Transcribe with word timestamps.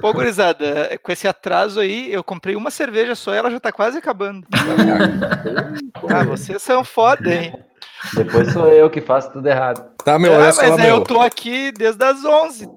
Pô, 0.00 0.12
gurizada, 0.12 0.98
com 1.02 1.12
esse 1.12 1.28
atraso 1.28 1.80
aí, 1.80 2.12
eu 2.12 2.24
comprei 2.24 2.56
uma 2.56 2.70
cerveja 2.70 3.14
só 3.14 3.34
e 3.34 3.36
ela 3.36 3.50
já 3.50 3.60
tá 3.60 3.70
quase 3.70 3.98
acabando. 3.98 4.46
ah, 6.08 6.24
vocês 6.24 6.62
são 6.62 6.82
foda, 6.82 7.32
hein? 7.32 7.52
Depois 8.14 8.52
sou 8.52 8.68
eu 8.68 8.88
que 8.90 9.00
faço 9.00 9.30
tudo 9.32 9.46
errado. 9.46 9.84
Tá, 10.04 10.18
meu, 10.18 10.32
olha 10.32 10.48
ah, 10.48 10.52
só, 10.52 10.62
mas 10.62 10.76
meu. 10.76 10.96
eu 10.96 11.00
tô 11.02 11.20
aqui 11.20 11.70
desde 11.72 12.02
as 12.04 12.24
11. 12.24 12.68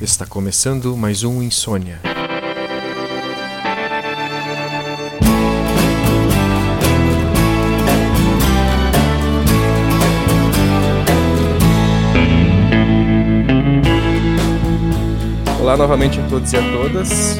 Está 0.00 0.26
começando 0.26 0.96
mais 0.96 1.22
um 1.22 1.40
Insônia. 1.40 2.00
Olá 15.72 15.78
novamente 15.78 16.20
a 16.20 16.28
todos 16.28 16.52
e 16.52 16.56
a 16.58 16.60
todas. 16.70 17.38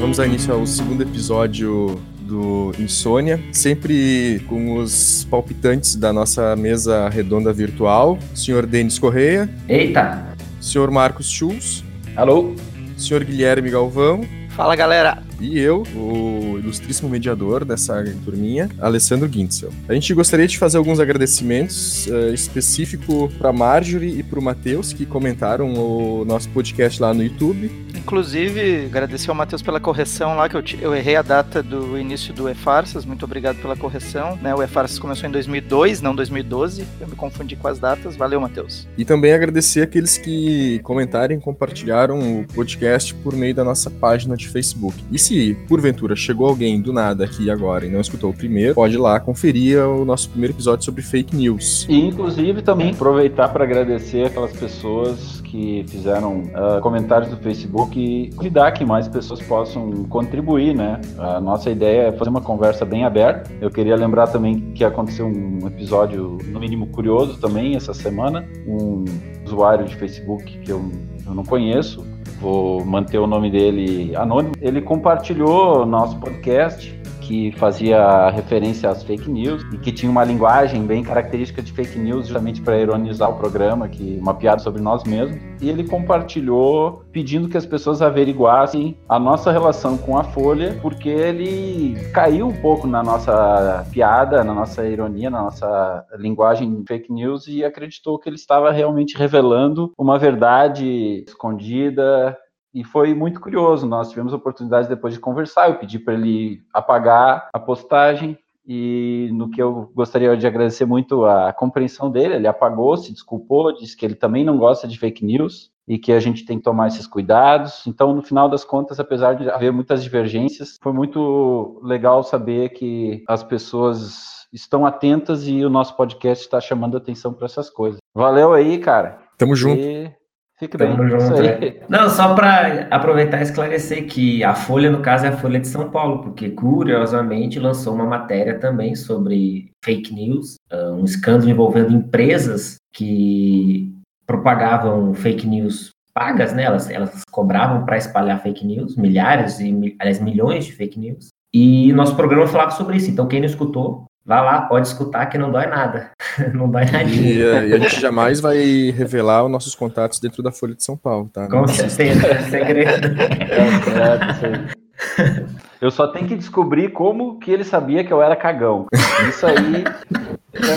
Vamos 0.00 0.16
dar 0.16 0.26
início 0.26 0.52
ao 0.52 0.66
segundo 0.66 1.00
episódio 1.00 2.00
do 2.22 2.72
Insônia, 2.76 3.40
sempre 3.52 4.44
com 4.48 4.78
os 4.78 5.24
palpitantes 5.30 5.94
da 5.94 6.12
nossa 6.12 6.56
mesa 6.56 7.08
redonda 7.08 7.52
virtual. 7.52 8.18
Senhor 8.34 8.66
Denis 8.66 8.98
Correia. 8.98 9.48
Eita! 9.68 10.26
Senhor 10.60 10.90
Marcos 10.90 11.30
Schulz. 11.30 11.84
Alô! 12.16 12.52
Senhor 12.96 13.22
Guilherme 13.22 13.70
Galvão. 13.70 14.24
Fala 14.56 14.74
galera! 14.74 15.27
E 15.40 15.58
eu, 15.58 15.84
o 15.94 16.58
ilustríssimo 16.58 17.08
mediador 17.08 17.64
dessa 17.64 18.02
turminha, 18.24 18.68
Alessandro 18.78 19.30
Gintzel. 19.30 19.70
A 19.88 19.94
gente 19.94 20.12
gostaria 20.12 20.46
de 20.46 20.58
fazer 20.58 20.78
alguns 20.78 20.98
agradecimentos 20.98 22.06
uh, 22.06 22.34
específico 22.34 23.30
para 23.38 23.52
Marjorie 23.52 24.18
e 24.18 24.22
para 24.22 24.38
o 24.38 24.42
Matheus, 24.42 24.92
que 24.92 25.06
comentaram 25.06 25.74
o 25.74 26.24
nosso 26.24 26.48
podcast 26.50 27.00
lá 27.00 27.14
no 27.14 27.22
YouTube. 27.22 27.70
Inclusive, 27.98 28.86
agradecer 28.86 29.30
ao 29.30 29.36
Matheus 29.36 29.62
pela 29.62 29.80
correção 29.80 30.36
lá, 30.36 30.48
que 30.48 30.56
eu, 30.56 30.62
eu 30.80 30.94
errei 30.94 31.16
a 31.16 31.22
data 31.22 31.62
do 31.62 31.98
início 31.98 32.32
do 32.32 32.48
E-Farsas. 32.48 33.04
Muito 33.04 33.24
obrigado 33.24 33.60
pela 33.60 33.76
correção. 33.76 34.38
Né? 34.40 34.54
O 34.54 34.62
E-Farsas 34.62 34.98
começou 34.98 35.28
em 35.28 35.32
2002, 35.32 36.00
não 36.00 36.14
2012. 36.14 36.86
Eu 37.00 37.08
me 37.08 37.14
confundi 37.14 37.56
com 37.56 37.68
as 37.68 37.78
datas. 37.78 38.16
Valeu, 38.16 38.40
Matheus. 38.40 38.88
E 38.96 39.04
também 39.04 39.32
agradecer 39.32 39.82
aqueles 39.82 40.16
que 40.16 40.78
comentaram 40.80 41.34
e 41.34 41.40
compartilharam 41.40 42.40
o 42.40 42.46
podcast 42.54 43.14
por 43.14 43.34
meio 43.34 43.54
da 43.54 43.64
nossa 43.64 43.90
página 43.90 44.36
de 44.36 44.48
Facebook. 44.48 44.96
E 45.10 45.18
se 45.18 45.56
porventura 45.68 46.14
chegou 46.16 46.48
alguém 46.48 46.80
do 46.80 46.92
nada 46.92 47.24
aqui 47.24 47.50
agora 47.50 47.86
e 47.86 47.90
não 47.90 48.00
escutou 48.00 48.30
o 48.30 48.34
primeiro, 48.34 48.74
pode 48.74 48.94
ir 48.94 48.98
lá 48.98 49.20
conferir 49.20 49.78
o 49.80 50.04
nosso 50.04 50.30
primeiro 50.30 50.54
episódio 50.54 50.84
sobre 50.84 51.02
fake 51.02 51.34
news. 51.34 51.86
E 51.88 52.00
inclusive 52.00 52.62
também 52.62 52.90
aproveitar 52.90 53.48
para 53.48 53.64
agradecer 53.64 54.26
aquelas 54.26 54.52
pessoas 54.52 55.40
que 55.42 55.84
fizeram 55.88 56.42
uh, 56.42 56.80
comentários 56.82 57.30
do 57.30 57.36
Facebook 57.36 57.87
e 57.96 58.30
convidar 58.34 58.72
que 58.72 58.84
mais 58.84 59.08
pessoas 59.08 59.40
possam 59.40 60.04
contribuir, 60.04 60.74
né? 60.74 61.00
A 61.16 61.40
nossa 61.40 61.70
ideia 61.70 62.08
é 62.08 62.12
fazer 62.12 62.30
uma 62.30 62.40
conversa 62.40 62.84
bem 62.84 63.04
aberta. 63.04 63.50
Eu 63.60 63.70
queria 63.70 63.96
lembrar 63.96 64.26
também 64.26 64.72
que 64.72 64.84
aconteceu 64.84 65.26
um 65.26 65.66
episódio, 65.66 66.38
no 66.46 66.60
mínimo 66.60 66.88
curioso 66.88 67.38
também, 67.40 67.76
essa 67.76 67.94
semana. 67.94 68.44
Um 68.66 69.04
usuário 69.44 69.86
de 69.86 69.96
Facebook 69.96 70.58
que 70.58 70.70
eu, 70.70 70.82
eu 71.26 71.34
não 71.34 71.44
conheço, 71.44 72.04
vou 72.40 72.84
manter 72.84 73.18
o 73.18 73.26
nome 73.26 73.50
dele 73.50 74.14
anônimo. 74.16 74.54
Ele 74.60 74.82
compartilhou 74.82 75.86
nosso 75.86 76.18
podcast 76.18 76.97
que 77.28 77.52
fazia 77.52 78.30
referência 78.30 78.88
às 78.88 79.02
fake 79.02 79.30
news 79.30 79.62
e 79.70 79.76
que 79.76 79.92
tinha 79.92 80.10
uma 80.10 80.24
linguagem 80.24 80.86
bem 80.86 81.02
característica 81.02 81.60
de 81.60 81.70
fake 81.72 81.98
news, 81.98 82.26
justamente 82.26 82.62
para 82.62 82.78
ironizar 82.78 83.30
o 83.30 83.36
programa, 83.36 83.86
que 83.86 84.18
uma 84.18 84.32
piada 84.32 84.62
sobre 84.62 84.80
nós 84.80 85.04
mesmos. 85.04 85.38
E 85.60 85.68
ele 85.68 85.86
compartilhou 85.86 87.04
pedindo 87.12 87.46
que 87.46 87.58
as 87.58 87.66
pessoas 87.66 88.00
averiguassem 88.00 88.96
a 89.06 89.18
nossa 89.18 89.52
relação 89.52 89.98
com 89.98 90.16
a 90.16 90.24
Folha, 90.24 90.78
porque 90.80 91.10
ele 91.10 91.96
caiu 92.14 92.48
um 92.48 92.62
pouco 92.62 92.86
na 92.86 93.02
nossa 93.02 93.86
piada, 93.92 94.42
na 94.42 94.54
nossa 94.54 94.86
ironia, 94.86 95.28
na 95.28 95.42
nossa 95.42 96.06
linguagem 96.16 96.82
fake 96.88 97.12
news 97.12 97.46
e 97.46 97.62
acreditou 97.62 98.18
que 98.18 98.30
ele 98.30 98.36
estava 98.36 98.72
realmente 98.72 99.18
revelando 99.18 99.92
uma 99.98 100.18
verdade 100.18 101.24
escondida, 101.28 102.38
e 102.74 102.84
foi 102.84 103.14
muito 103.14 103.40
curioso. 103.40 103.86
Nós 103.86 104.10
tivemos 104.10 104.32
a 104.32 104.36
oportunidade 104.36 104.88
depois 104.88 105.14
de 105.14 105.20
conversar. 105.20 105.68
Eu 105.68 105.78
pedi 105.78 105.98
para 105.98 106.14
ele 106.14 106.62
apagar 106.72 107.48
a 107.52 107.58
postagem 107.58 108.38
e 108.70 109.30
no 109.32 109.50
que 109.50 109.62
eu 109.62 109.90
gostaria 109.94 110.36
de 110.36 110.46
agradecer 110.46 110.84
muito 110.84 111.24
a 111.24 111.54
compreensão 111.54 112.10
dele, 112.10 112.34
ele 112.34 112.46
apagou, 112.46 112.94
se 112.98 113.10
desculpou, 113.10 113.74
disse 113.74 113.96
que 113.96 114.04
ele 114.04 114.14
também 114.14 114.44
não 114.44 114.58
gosta 114.58 114.86
de 114.86 114.98
fake 114.98 115.24
news 115.24 115.70
e 115.88 115.98
que 115.98 116.12
a 116.12 116.20
gente 116.20 116.44
tem 116.44 116.58
que 116.58 116.64
tomar 116.64 116.88
esses 116.88 117.06
cuidados. 117.06 117.86
Então, 117.86 118.14
no 118.14 118.22
final 118.22 118.46
das 118.46 118.66
contas, 118.66 119.00
apesar 119.00 119.32
de 119.36 119.48
haver 119.48 119.72
muitas 119.72 120.02
divergências, 120.02 120.76
foi 120.82 120.92
muito 120.92 121.80
legal 121.82 122.22
saber 122.22 122.68
que 122.68 123.24
as 123.26 123.42
pessoas 123.42 124.46
estão 124.52 124.84
atentas 124.84 125.48
e 125.48 125.64
o 125.64 125.70
nosso 125.70 125.96
podcast 125.96 126.44
está 126.44 126.60
chamando 126.60 126.98
atenção 126.98 127.32
para 127.32 127.46
essas 127.46 127.70
coisas. 127.70 127.98
Valeu 128.14 128.52
aí, 128.52 128.76
cara. 128.76 129.18
Tamo 129.38 129.56
junto. 129.56 129.80
E 129.80 130.12
Fique 130.58 130.76
bem. 130.76 130.90
Junto, 131.08 131.40
é. 131.40 131.76
Não, 131.88 132.10
só 132.10 132.34
para 132.34 132.88
aproveitar 132.90 133.38
e 133.38 133.44
esclarecer 133.44 134.06
que 134.06 134.42
a 134.42 134.54
Folha, 134.54 134.90
no 134.90 135.00
caso, 135.00 135.24
é 135.24 135.28
a 135.28 135.36
Folha 135.36 135.60
de 135.60 135.68
São 135.68 135.88
Paulo, 135.90 136.22
porque 136.22 136.50
curiosamente 136.50 137.60
lançou 137.60 137.94
uma 137.94 138.04
matéria 138.04 138.58
também 138.58 138.96
sobre 138.96 139.70
fake 139.84 140.12
news, 140.12 140.56
ah, 140.70 140.90
um 140.90 141.04
escândalo 141.04 141.48
envolvendo 141.48 141.92
empresas 141.92 142.76
que 142.92 143.94
propagavam 144.26 145.14
fake 145.14 145.46
news 145.46 145.90
pagas, 146.12 146.52
né? 146.52 146.64
Elas, 146.64 146.90
elas 146.90 147.22
cobravam 147.30 147.84
para 147.84 147.96
espalhar 147.96 148.42
fake 148.42 148.66
news, 148.66 148.96
milhares 148.96 149.60
e 149.60 149.96
aliás, 150.00 150.20
milhões 150.20 150.66
de 150.66 150.72
fake 150.72 150.98
news. 150.98 151.28
E 151.54 151.92
nosso 151.92 152.16
programa 152.16 152.48
falava 152.48 152.72
sobre 152.72 152.96
isso. 152.96 153.08
Então, 153.08 153.28
quem 153.28 153.38
não 153.38 153.46
escutou, 153.46 154.06
Vá 154.28 154.42
lá, 154.42 154.60
pode 154.60 154.88
escutar 154.88 155.24
que 155.24 155.38
não 155.38 155.50
dói 155.50 155.66
nada. 155.66 156.10
não 156.52 156.68
dói 156.68 156.84
nada. 156.84 157.04
E, 157.04 157.38
e, 157.38 157.72
a 157.72 157.78
gente 157.78 157.98
jamais 157.98 158.40
vai 158.40 158.90
revelar 158.90 159.42
os 159.42 159.50
nossos 159.50 159.74
contatos 159.74 160.20
dentro 160.20 160.42
da 160.42 160.52
Folha 160.52 160.74
de 160.74 160.84
São 160.84 160.98
Paulo, 160.98 161.30
tá? 161.32 161.48
Com 161.48 161.66
certeza, 161.66 162.26
é 162.26 162.42
segredo. 162.42 163.08
É, 163.18 164.68
é, 165.24 165.46
eu 165.80 165.90
só 165.90 166.08
tenho 166.08 166.28
que 166.28 166.36
descobrir 166.36 166.90
como 166.90 167.38
que 167.38 167.50
ele 167.50 167.64
sabia 167.64 168.04
que 168.04 168.12
eu 168.12 168.20
era 168.20 168.36
cagão. 168.36 168.84
Isso 169.26 169.46
aí. 169.46 169.84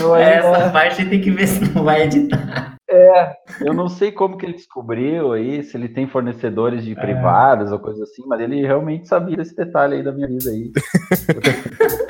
Eu 0.00 0.14
ainda... 0.14 0.30
Essa 0.30 0.70
parte 0.70 1.04
tem 1.04 1.20
que 1.20 1.30
ver 1.30 1.46
se 1.46 1.60
não 1.74 1.84
vai 1.84 2.04
editar. 2.04 2.78
É, 2.88 3.36
eu 3.62 3.72
não 3.72 3.88
sei 3.88 4.12
como 4.12 4.36
que 4.36 4.44
ele 4.44 4.52
descobriu 4.52 5.32
aí, 5.32 5.62
se 5.62 5.76
ele 5.76 5.88
tem 5.88 6.06
fornecedores 6.06 6.84
de 6.84 6.92
é. 6.92 6.94
privados 6.94 7.72
ou 7.72 7.78
coisa 7.78 8.02
assim, 8.04 8.22
mas 8.26 8.40
ele 8.40 8.60
realmente 8.66 9.08
sabia 9.08 9.36
desse 9.36 9.56
detalhe 9.56 9.96
aí 9.96 10.02
da 10.02 10.12
minha 10.12 10.28
vida 10.28 10.50
aí. 10.50 10.70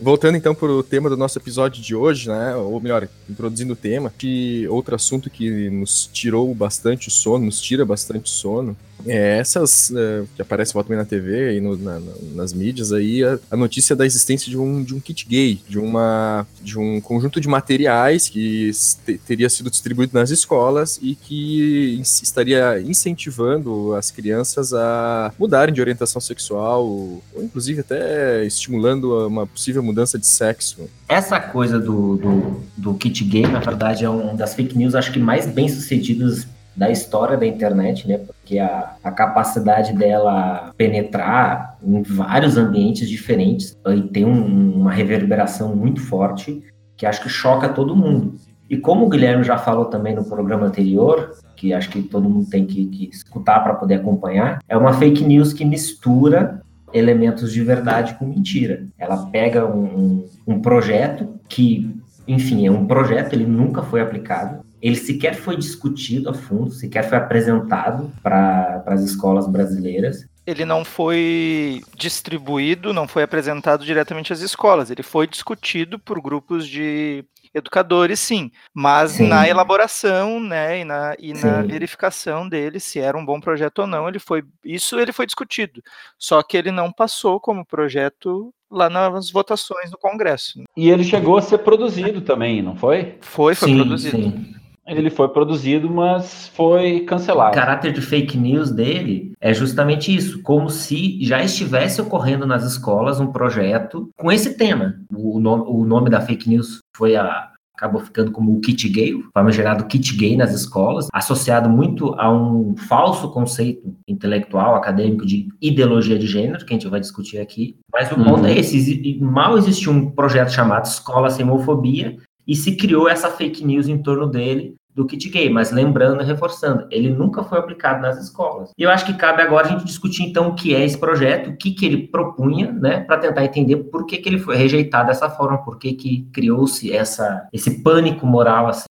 Voltando 0.00 0.36
então 0.36 0.54
para 0.54 0.72
o 0.72 0.82
tema 0.82 1.10
do 1.10 1.16
nosso 1.16 1.38
episódio 1.38 1.82
de 1.82 1.94
hoje, 1.94 2.28
né? 2.28 2.56
Ou 2.56 2.80
melhor, 2.80 3.06
introduzindo 3.28 3.74
o 3.74 3.76
tema, 3.76 4.10
que 4.16 4.66
outro 4.68 4.94
assunto 4.94 5.28
que 5.28 5.68
nos 5.68 6.08
tirou 6.10 6.54
bastante 6.54 7.08
o 7.08 7.10
sono, 7.10 7.44
nos 7.44 7.60
tira 7.60 7.84
bastante 7.84 8.30
sono, 8.30 8.74
é, 9.06 9.38
essas 9.38 9.92
é, 9.94 10.24
que 10.34 10.42
aparecem 10.42 10.74
volta 10.74 10.94
na 10.94 11.04
TV 11.04 11.56
e 11.56 11.60
no, 11.60 11.76
na, 11.76 12.00
nas 12.34 12.52
mídias 12.52 12.92
aí 12.92 13.24
a, 13.24 13.38
a, 13.50 13.56
notícia 13.56 13.94
da 13.94 14.06
existência 14.06 14.50
de 14.50 14.58
um, 14.58 14.82
de 14.82 14.94
um 14.94 15.00
kit 15.00 15.26
gay, 15.26 15.60
de 15.68 15.78
uma 15.78 16.46
de 16.62 16.78
um 16.78 17.00
conjunto 17.00 17.40
de 17.40 17.48
materiais 17.48 18.28
que 18.28 18.70
te, 19.04 19.18
teria 19.18 19.48
sido 19.48 19.70
distribuído 19.70 20.12
nas 20.14 20.30
escolas 20.30 20.98
e 21.02 21.14
que 21.14 22.00
estaria 22.00 22.80
incentivando 22.80 23.94
as 23.94 24.10
crianças 24.10 24.72
a 24.72 25.32
mudarem 25.38 25.74
de 25.74 25.80
orientação 25.80 26.20
sexual 26.20 26.86
ou 26.86 27.22
inclusive 27.36 27.80
até 27.80 28.44
estimulando 28.44 29.26
uma 29.26 29.46
possível 29.46 29.82
mudança 29.82 30.18
de 30.18 30.26
sexo. 30.26 30.88
Essa 31.08 31.40
coisa 31.40 31.78
do, 31.78 32.16
do, 32.16 32.62
do 32.76 32.94
kit 32.94 33.24
gay, 33.24 33.46
na 33.46 33.60
verdade, 33.60 34.04
é 34.04 34.08
uma 34.08 34.34
das 34.34 34.54
fake 34.54 34.76
news 34.76 34.94
acho 34.94 35.12
que 35.12 35.18
mais 35.18 35.46
bem 35.46 35.68
sucedidas 35.68 36.46
da 36.80 36.90
história 36.90 37.36
da 37.36 37.46
internet, 37.46 38.08
né? 38.08 38.16
Porque 38.16 38.58
a, 38.58 38.94
a 39.04 39.10
capacidade 39.10 39.92
dela 39.92 40.72
penetrar 40.78 41.76
em 41.84 42.00
vários 42.00 42.56
ambientes 42.56 43.06
diferentes 43.06 43.78
e 43.86 44.00
tem 44.00 44.24
um, 44.24 44.80
uma 44.80 44.90
reverberação 44.90 45.76
muito 45.76 46.00
forte 46.00 46.62
que 46.96 47.04
acho 47.04 47.22
que 47.22 47.28
choca 47.28 47.68
todo 47.68 47.94
mundo. 47.94 48.34
E 48.70 48.78
como 48.78 49.04
o 49.04 49.10
Guilherme 49.10 49.44
já 49.44 49.58
falou 49.58 49.84
também 49.84 50.14
no 50.14 50.24
programa 50.24 50.68
anterior, 50.68 51.32
que 51.54 51.74
acho 51.74 51.90
que 51.90 52.00
todo 52.00 52.30
mundo 52.30 52.48
tem 52.48 52.64
que, 52.64 52.86
que 52.86 53.10
escutar 53.10 53.60
para 53.60 53.74
poder 53.74 53.96
acompanhar, 53.96 54.60
é 54.66 54.74
uma 54.74 54.94
fake 54.94 55.22
news 55.22 55.52
que 55.52 55.66
mistura 55.66 56.62
elementos 56.94 57.52
de 57.52 57.62
verdade 57.62 58.14
com 58.14 58.24
mentira. 58.24 58.86
Ela 58.98 59.26
pega 59.26 59.66
um, 59.66 60.24
um 60.46 60.58
projeto 60.62 61.28
que, 61.46 61.94
enfim, 62.26 62.66
é 62.66 62.70
um 62.70 62.86
projeto, 62.86 63.34
ele 63.34 63.44
nunca 63.44 63.82
foi 63.82 64.00
aplicado, 64.00 64.64
ele 64.80 64.96
sequer 64.96 65.34
foi 65.34 65.56
discutido 65.56 66.30
a 66.30 66.34
fundo, 66.34 66.70
sequer 66.70 67.08
foi 67.08 67.18
apresentado 67.18 68.10
para 68.22 68.82
as 68.86 69.02
escolas 69.02 69.46
brasileiras. 69.46 70.26
Ele 70.46 70.64
não 70.64 70.84
foi 70.84 71.82
distribuído, 71.96 72.92
não 72.92 73.06
foi 73.06 73.22
apresentado 73.22 73.84
diretamente 73.84 74.32
às 74.32 74.40
escolas, 74.40 74.90
ele 74.90 75.02
foi 75.02 75.26
discutido 75.26 75.98
por 75.98 76.20
grupos 76.20 76.66
de 76.66 77.24
educadores, 77.52 78.20
sim, 78.20 78.50
mas 78.72 79.12
sim. 79.12 79.26
na 79.26 79.48
elaboração, 79.48 80.40
né, 80.40 80.80
e, 80.80 80.84
na, 80.84 81.16
e 81.18 81.34
na 81.34 81.62
verificação 81.62 82.48
dele 82.48 82.78
se 82.78 82.98
era 83.00 83.18
um 83.18 83.24
bom 83.24 83.40
projeto 83.40 83.80
ou 83.80 83.86
não, 83.86 84.08
ele 84.08 84.20
foi 84.20 84.44
isso 84.64 84.98
ele 84.98 85.12
foi 85.12 85.26
discutido. 85.26 85.82
Só 86.18 86.42
que 86.42 86.56
ele 86.56 86.70
não 86.70 86.92
passou 86.92 87.40
como 87.40 87.66
projeto 87.66 88.54
lá 88.70 88.88
nas 88.88 89.30
votações 89.30 89.90
do 89.90 89.98
Congresso. 89.98 90.62
E 90.76 90.88
ele 90.88 91.02
chegou 91.02 91.36
a 91.36 91.42
ser 91.42 91.58
produzido 91.58 92.20
também, 92.20 92.62
não 92.62 92.76
foi? 92.76 93.18
Foi, 93.20 93.54
foi 93.54 93.68
sim, 93.68 93.76
produzido. 93.76 94.16
Sim. 94.16 94.59
Ele 94.90 95.08
foi 95.08 95.28
produzido, 95.28 95.88
mas 95.88 96.48
foi 96.54 97.00
cancelado. 97.00 97.52
O 97.52 97.54
caráter 97.54 97.92
de 97.92 98.00
fake 98.00 98.36
news 98.36 98.72
dele 98.72 99.32
é 99.40 99.54
justamente 99.54 100.14
isso, 100.14 100.42
como 100.42 100.68
se 100.68 101.22
já 101.24 101.42
estivesse 101.42 102.00
ocorrendo 102.00 102.44
nas 102.44 102.64
escolas 102.64 103.20
um 103.20 103.30
projeto 103.30 104.10
com 104.16 104.32
esse 104.32 104.56
tema. 104.56 104.96
O 105.14 105.38
nome, 105.38 105.64
o 105.68 105.84
nome 105.84 106.10
da 106.10 106.20
fake 106.20 106.48
news 106.48 106.80
foi 106.96 107.14
a, 107.14 107.50
acabou 107.80 108.00
ficando 108.00 108.32
como 108.32 108.52
o 108.52 108.60
kit 108.60 108.88
gay, 108.88 109.14
o 109.14 109.28
famigerado 109.32 109.86
kit 109.86 110.16
gay 110.16 110.36
nas 110.36 110.52
escolas, 110.52 111.06
associado 111.12 111.70
muito 111.70 112.14
a 112.18 112.30
um 112.30 112.74
falso 112.76 113.30
conceito 113.30 113.96
intelectual, 114.08 114.74
acadêmico 114.74 115.24
de 115.24 115.48
ideologia 115.62 116.18
de 116.18 116.26
gênero, 116.26 116.64
que 116.66 116.74
a 116.74 116.76
gente 116.76 116.88
vai 116.88 117.00
discutir 117.00 117.38
aqui. 117.38 117.76
Mas 117.92 118.10
o 118.10 118.16
uhum. 118.16 118.24
ponto 118.24 118.46
é 118.46 118.58
esse, 118.58 119.18
mal 119.20 119.56
existiu 119.56 119.92
um 119.92 120.10
projeto 120.10 120.50
chamado 120.50 120.84
Escola 120.84 121.30
Sem 121.30 121.46
Homofobia, 121.46 122.16
e 122.46 122.56
se 122.56 122.76
criou 122.76 123.08
essa 123.08 123.30
fake 123.30 123.64
news 123.64 123.86
em 123.88 124.02
torno 124.02 124.26
dele, 124.26 124.74
do 124.94 125.06
kit 125.06 125.28
gay, 125.28 125.48
mas 125.48 125.70
lembrando 125.70 126.22
e 126.22 126.26
reforçando, 126.26 126.86
ele 126.90 127.08
nunca 127.08 127.42
foi 127.42 127.58
aplicado 127.58 128.02
nas 128.02 128.22
escolas. 128.22 128.70
E 128.76 128.82
eu 128.82 128.90
acho 128.90 129.06
que 129.06 129.14
cabe 129.14 129.42
agora 129.42 129.66
a 129.66 129.70
gente 129.70 129.84
discutir 129.84 130.24
então 130.24 130.48
o 130.48 130.54
que 130.54 130.74
é 130.74 130.84
esse 130.84 130.98
projeto, 130.98 131.50
o 131.50 131.56
que, 131.56 131.72
que 131.72 131.86
ele 131.86 132.08
propunha, 132.08 132.72
né, 132.72 133.00
para 133.00 133.18
tentar 133.18 133.44
entender 133.44 133.76
por 133.76 134.06
que, 134.06 134.18
que 134.18 134.28
ele 134.28 134.38
foi 134.38 134.56
rejeitado 134.56 135.08
dessa 135.08 135.30
forma, 135.30 135.64
por 135.64 135.78
que, 135.78 135.92
que 135.92 136.28
criou-se 136.32 136.92
essa 136.92 137.48
esse 137.52 137.82
pânico 137.82 138.26
moral 138.26 138.66
assim. 138.66 138.84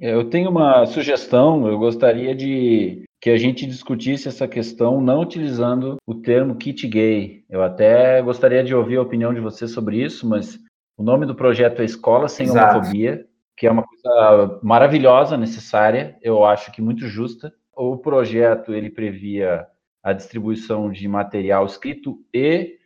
Eu 0.00 0.24
tenho 0.24 0.50
uma 0.50 0.84
sugestão, 0.86 1.68
eu 1.68 1.78
gostaria 1.78 2.34
de 2.34 3.04
que 3.20 3.30
a 3.30 3.38
gente 3.38 3.64
discutisse 3.64 4.28
essa 4.28 4.46
questão 4.46 5.00
não 5.00 5.20
utilizando 5.20 5.96
o 6.06 6.14
termo 6.14 6.56
kit 6.56 6.86
gay. 6.86 7.42
Eu 7.48 7.62
até 7.62 8.20
gostaria 8.20 8.62
de 8.62 8.74
ouvir 8.74 8.96
a 8.96 9.02
opinião 9.02 9.32
de 9.32 9.40
você 9.40 9.66
sobre 9.66 10.02
isso, 10.02 10.28
mas 10.28 10.58
o 10.96 11.02
nome 11.02 11.24
do 11.24 11.34
projeto 11.34 11.80
é 11.80 11.84
Escola 11.84 12.28
Sem 12.28 12.46
Exato. 12.46 12.76
Homofobia 12.76 13.24
que 13.56 13.66
é 13.66 13.70
uma 13.70 13.84
coisa 13.84 14.58
maravilhosa, 14.62 15.36
necessária, 15.36 16.18
eu 16.22 16.44
acho 16.44 16.72
que 16.72 16.82
muito 16.82 17.06
justa. 17.06 17.54
O 17.76 17.96
projeto 17.96 18.72
ele 18.72 18.90
previa 18.90 19.66
a 20.02 20.12
distribuição 20.12 20.90
de 20.90 21.06
material 21.08 21.64
escrito 21.64 22.18
e 22.32 22.76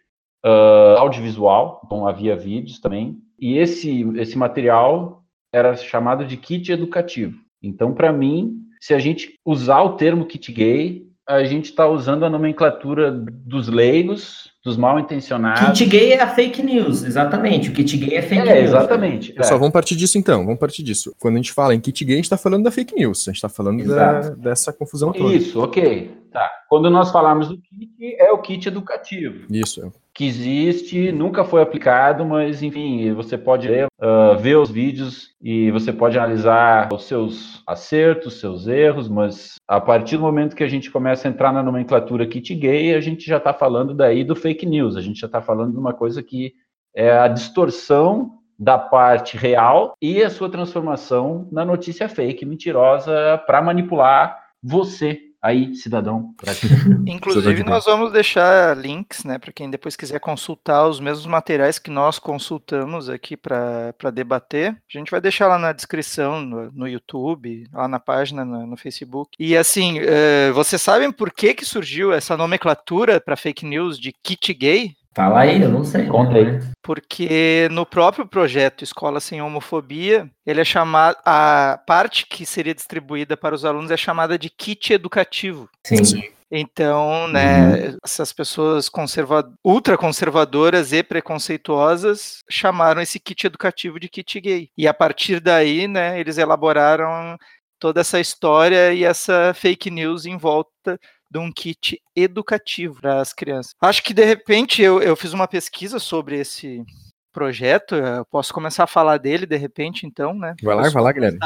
uh, 0.45 0.99
audiovisual, 0.99 1.83
então 1.85 2.07
havia 2.07 2.37
vídeos 2.37 2.79
também. 2.79 3.19
E 3.39 3.57
esse 3.57 4.03
esse 4.17 4.37
material 4.37 5.25
era 5.53 5.75
chamado 5.77 6.25
de 6.25 6.37
kit 6.37 6.71
educativo. 6.71 7.39
Então, 7.63 7.95
para 7.95 8.13
mim, 8.13 8.63
se 8.81 8.95
a 8.95 8.99
gente 8.99 9.35
usar 9.45 9.83
o 9.83 9.97
termo 9.97 10.27
kit 10.27 10.53
gay, 10.53 11.08
a 11.29 11.45
gente 11.45 11.67
está 11.67 11.87
usando 11.87 12.25
a 12.25 12.31
nomenclatura 12.31 13.11
dos 13.13 13.69
leigos, 13.69 14.51
dos 14.65 14.79
mal 14.79 14.99
intencionados. 14.99 15.79
Kit 15.79 15.85
gay 15.91 16.13
é 16.13 16.23
a 16.23 16.27
fake 16.27 16.63
news, 16.63 17.05
exatamente. 17.05 17.69
O 17.69 17.73
kit 17.75 17.97
gay 17.99 18.17
é 18.17 18.23
fake 18.23 18.49
é, 18.49 18.55
news. 18.55 18.71
Exatamente. 18.71 19.33
Pessoal, 19.35 19.57
é. 19.57 19.61
vamos 19.61 19.73
partir 19.75 19.95
disso 19.95 20.17
então. 20.17 20.45
Vamos 20.45 20.59
partir 20.59 20.83
disso. 20.83 21.15
Quando 21.19 21.35
a 21.35 21.37
gente 21.37 21.53
fala 21.53 21.75
em 21.75 21.81
kit 21.81 22.03
gay, 22.03 22.15
a 22.15 22.17
gente 22.17 22.25
está 22.25 22.39
falando 22.39 22.65
da 22.65 22.71
fake 22.71 22.95
news. 22.95 23.29
A 23.29 23.31
gente 23.31 23.37
está 23.37 23.49
falando 23.51 23.87
da, 23.87 24.31
dessa 24.31 24.73
confusão 24.73 25.13
toda. 25.13 25.35
Isso, 25.35 25.61
ok. 25.61 26.11
Tá. 26.33 26.51
Quando 26.69 26.91
nós 26.91 27.11
falamos 27.11 27.49
do 27.49 27.59
kit, 27.59 28.17
é 28.19 28.33
o 28.33 28.39
kit 28.39 28.67
educativo. 28.67 29.45
Isso 29.51 29.93
que 30.19 30.27
existe, 30.27 31.13
nunca 31.13 31.45
foi 31.45 31.63
aplicado, 31.63 32.27
mas 32.27 32.61
enfim, 32.61 33.13
você 33.13 33.39
pode 33.39 33.69
ler, 33.69 33.87
uh, 34.03 34.37
ver 34.37 34.57
os 34.57 34.69
vídeos 34.69 35.33
e 35.41 35.71
você 35.71 35.93
pode 35.93 36.19
analisar 36.19 36.93
os 36.93 37.05
seus 37.05 37.63
acertos, 37.65 38.41
seus 38.41 38.67
erros, 38.67 39.09
mas 39.09 39.55
a 39.69 39.81
partir 39.81 40.17
do 40.17 40.25
momento 40.25 40.57
que 40.57 40.65
a 40.65 40.69
gente 40.69 40.91
começa 40.91 41.29
a 41.29 41.31
entrar 41.31 41.53
na 41.53 41.63
nomenclatura 41.63 42.27
kit 42.27 42.53
gay, 42.57 42.97
a 42.97 43.01
gente 43.01 43.25
já 43.25 43.37
está 43.37 43.55
falando 43.55 43.95
daí 43.95 44.25
do 44.25 44.35
fake 44.35 44.67
news, 44.67 44.97
a 44.97 45.01
gente 45.01 45.21
já 45.21 45.27
está 45.27 45.41
falando 45.41 45.71
de 45.71 45.79
uma 45.79 45.95
coisa 45.95 46.21
que 46.21 46.53
é 46.97 47.13
a 47.13 47.29
distorção 47.29 48.41
da 48.59 48.77
parte 48.77 49.37
real 49.37 49.95
e 50.03 50.21
a 50.21 50.31
sua 50.31 50.51
transformação 50.51 51.47
na 51.53 51.65
notícia 51.65 52.09
fake, 52.09 52.45
mentirosa, 52.45 53.41
para 53.47 53.63
manipular 53.63 54.37
você 54.61 55.28
aí, 55.43 55.75
cidadão. 55.75 56.35
Inclusive, 57.07 57.63
nós 57.65 57.85
vamos 57.85 58.13
deixar 58.13 58.77
links, 58.77 59.25
né, 59.25 59.39
para 59.39 59.53
quem 59.53 59.71
depois 59.71 59.97
quiser 59.97 60.21
consultar 60.21 60.87
os 60.87 61.01
mesmos 61.01 61.27
materiais 61.27 61.79
que 61.79 61.91
nós 61.91 62.19
consultamos 62.19 63.09
aqui 63.09 63.37
para 63.37 64.11
debater. 64.13 64.71
A 64.73 64.99
gente 64.99 65.11
vai 65.11 65.21
deixar 65.21 65.49
lá 65.49 65.59
na 65.59 65.73
descrição, 65.73 66.41
no, 66.41 66.73
no 66.73 66.89
YouTube, 66.89 67.69
lá 67.73 67.89
na 67.89 68.01
página, 68.01 68.45
no, 68.45 68.67
no 68.67 68.77
Facebook. 68.77 69.31
E 69.39 69.57
assim, 69.57 70.01
uh, 70.01 70.53
vocês 70.55 70.81
sabem 70.81 71.11
por 71.11 71.33
que, 71.33 71.55
que 71.55 71.65
surgiu 71.65 72.13
essa 72.13 72.37
nomenclatura 72.37 73.21
para 73.21 73.37
fake 73.37 73.65
news 73.65 73.99
de 73.99 74.13
kit 74.13 74.53
gay? 74.55 74.95
Fala 75.19 75.41
aí, 75.41 75.61
eu 75.61 75.69
não 75.69 75.83
sei. 75.83 76.07
Conta 76.07 76.39
aí. 76.39 76.61
Porque 76.81 77.69
no 77.73 77.85
próprio 77.85 78.25
projeto 78.25 78.85
Escola 78.85 79.19
Sem 79.19 79.43
Homofobia, 79.43 80.31
ele 80.47 80.61
é 80.61 80.65
chamado. 80.65 81.17
A 81.25 81.81
parte 81.85 82.25
que 82.25 82.47
seria 82.47 82.73
distribuída 82.73 83.37
para 83.37 83.53
os 83.53 83.65
alunos 83.65 83.91
é 83.91 83.97
chamada 83.97 84.39
de 84.39 84.49
kit 84.49 84.93
educativo. 84.93 85.69
Sim. 85.85 86.05
Sim. 86.05 86.23
Então, 86.49 87.27
né, 87.27 87.89
uhum. 87.89 87.97
essas 88.05 88.33
pessoas 88.33 88.89
conserva 88.89 89.53
ultraconservadoras 89.65 90.93
e 90.93 91.03
preconceituosas 91.03 92.45
chamaram 92.49 93.03
esse 93.03 93.19
kit 93.19 93.45
educativo 93.45 93.99
de 93.99 94.09
kit 94.09 94.41
gay. 94.41 94.71
E 94.79 94.87
a 94.87 94.95
partir 94.95 95.41
daí, 95.41 95.89
né, 95.89 96.21
eles 96.21 96.39
elaboraram 96.39 97.37
toda 97.81 98.01
essa 98.01 98.21
história 98.21 98.93
e 98.93 99.03
essa 99.03 99.53
fake 99.53 99.91
news 99.91 100.27
em 100.27 100.37
volta 100.37 100.99
de 101.31 101.39
um 101.39 101.53
kit 101.53 102.01
educativo 102.15 103.01
para 103.01 103.21
as 103.21 103.33
crianças. 103.33 103.75
Acho 103.81 104.03
que 104.03 104.15
de 104.15 104.25
repente 104.25 104.83
eu, 104.83 105.03
eu 105.03 105.15
fiz 105.17 105.33
uma 105.33 105.49
pesquisa 105.49 105.99
sobre 105.99 106.39
esse 106.39 106.85
projeto, 107.33 107.95
eu 107.95 108.25
posso 108.25 108.53
começar 108.53 108.85
a 108.85 108.89
falar 108.89 109.19
dele 109.19 109.47
de 109.47 109.57
repente, 109.57 110.07
então, 110.07 110.35
né? 110.35 110.55
Vai 110.63 110.75
lá, 110.75 110.83
posso 110.83 110.95
vai 110.95 111.03
lá, 111.03 111.13
Guilherme. 111.13 111.39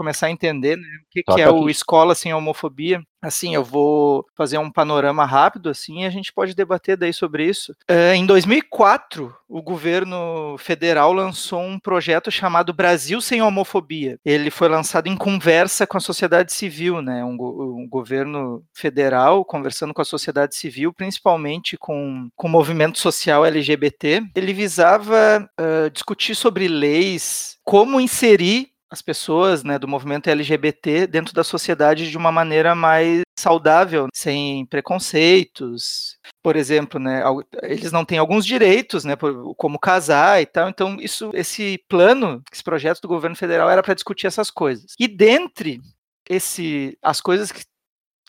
Começar, 0.00 0.28
a 0.28 0.30
entender 0.30 0.76
né, 0.76 0.86
o 1.02 1.10
que, 1.10 1.22
que 1.22 1.42
é 1.42 1.50
o 1.50 1.68
Escola 1.68 2.14
Sem 2.14 2.32
Homofobia. 2.32 3.02
Assim, 3.20 3.54
eu 3.54 3.62
vou 3.62 4.24
fazer 4.34 4.56
um 4.56 4.70
panorama 4.70 5.26
rápido, 5.26 5.68
assim, 5.68 6.00
e 6.00 6.06
a 6.06 6.10
gente 6.10 6.32
pode 6.32 6.54
debater 6.54 6.96
daí 6.96 7.12
sobre 7.12 7.44
isso. 7.44 7.72
Uh, 7.90 8.14
em 8.14 8.24
2004, 8.24 9.34
o 9.46 9.60
governo 9.60 10.56
federal 10.58 11.12
lançou 11.12 11.60
um 11.60 11.78
projeto 11.78 12.30
chamado 12.30 12.72
Brasil 12.72 13.20
Sem 13.20 13.42
Homofobia. 13.42 14.18
Ele 14.24 14.50
foi 14.50 14.70
lançado 14.70 15.06
em 15.06 15.16
conversa 15.18 15.86
com 15.86 15.98
a 15.98 16.00
sociedade 16.00 16.50
civil, 16.50 17.02
né? 17.02 17.22
Um, 17.22 17.34
um 17.34 17.86
governo 17.86 18.64
federal 18.72 19.44
conversando 19.44 19.92
com 19.92 20.00
a 20.00 20.04
sociedade 20.04 20.54
civil, 20.54 20.90
principalmente 20.90 21.76
com, 21.76 22.30
com 22.34 22.46
o 22.46 22.50
movimento 22.50 22.98
social 22.98 23.44
LGBT. 23.44 24.22
Ele 24.34 24.54
visava 24.54 25.46
uh, 25.60 25.90
discutir 25.90 26.34
sobre 26.34 26.68
leis, 26.68 27.58
como 27.62 28.00
inserir 28.00 28.70
as 28.90 29.00
pessoas 29.00 29.62
né, 29.62 29.78
do 29.78 29.86
movimento 29.86 30.28
LGBT 30.28 31.06
dentro 31.06 31.32
da 31.32 31.44
sociedade 31.44 32.10
de 32.10 32.16
uma 32.18 32.32
maneira 32.32 32.74
mais 32.74 33.22
saudável, 33.38 34.08
sem 34.12 34.66
preconceitos. 34.66 36.18
Por 36.42 36.56
exemplo, 36.56 36.98
né, 36.98 37.22
eles 37.62 37.92
não 37.92 38.04
têm 38.04 38.18
alguns 38.18 38.44
direitos, 38.44 39.04
né, 39.04 39.14
como 39.56 39.78
casar 39.78 40.42
e 40.42 40.46
tal. 40.46 40.68
Então, 40.68 40.96
isso, 41.00 41.30
esse 41.32 41.82
plano, 41.88 42.42
esse 42.52 42.62
projeto 42.62 43.00
do 43.00 43.08
governo 43.08 43.36
federal 43.36 43.70
era 43.70 43.82
para 43.82 43.94
discutir 43.94 44.26
essas 44.26 44.50
coisas. 44.50 44.94
E 44.98 45.06
dentre 45.06 45.80
esse, 46.28 46.98
as 47.02 47.20
coisas 47.20 47.52
que 47.52 47.62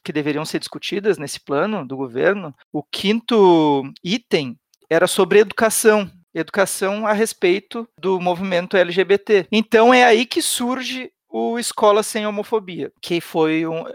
que 0.03 0.11
deveriam 0.11 0.43
ser 0.43 0.59
discutidas 0.59 1.17
nesse 1.17 1.39
plano 1.39 1.87
do 1.87 1.95
governo, 1.95 2.55
o 2.73 2.83
quinto 2.83 3.83
item 4.03 4.57
era 4.89 5.07
sobre 5.07 5.39
educação 5.39 6.11
educação 6.33 7.05
a 7.05 7.13
respeito 7.13 7.87
do 7.97 8.19
movimento 8.19 8.77
LGBT. 8.77 9.47
Então 9.51 9.93
é 9.93 10.03
aí 10.03 10.25
que 10.25 10.41
surge 10.41 11.11
o 11.29 11.57
Escola 11.57 12.03
Sem 12.03 12.27
Homofobia, 12.27 12.91
que 13.01 13.21
foi 13.21 13.65
um, 13.65 13.85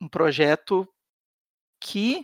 um 0.00 0.08
projeto 0.08 0.86
que 1.80 2.22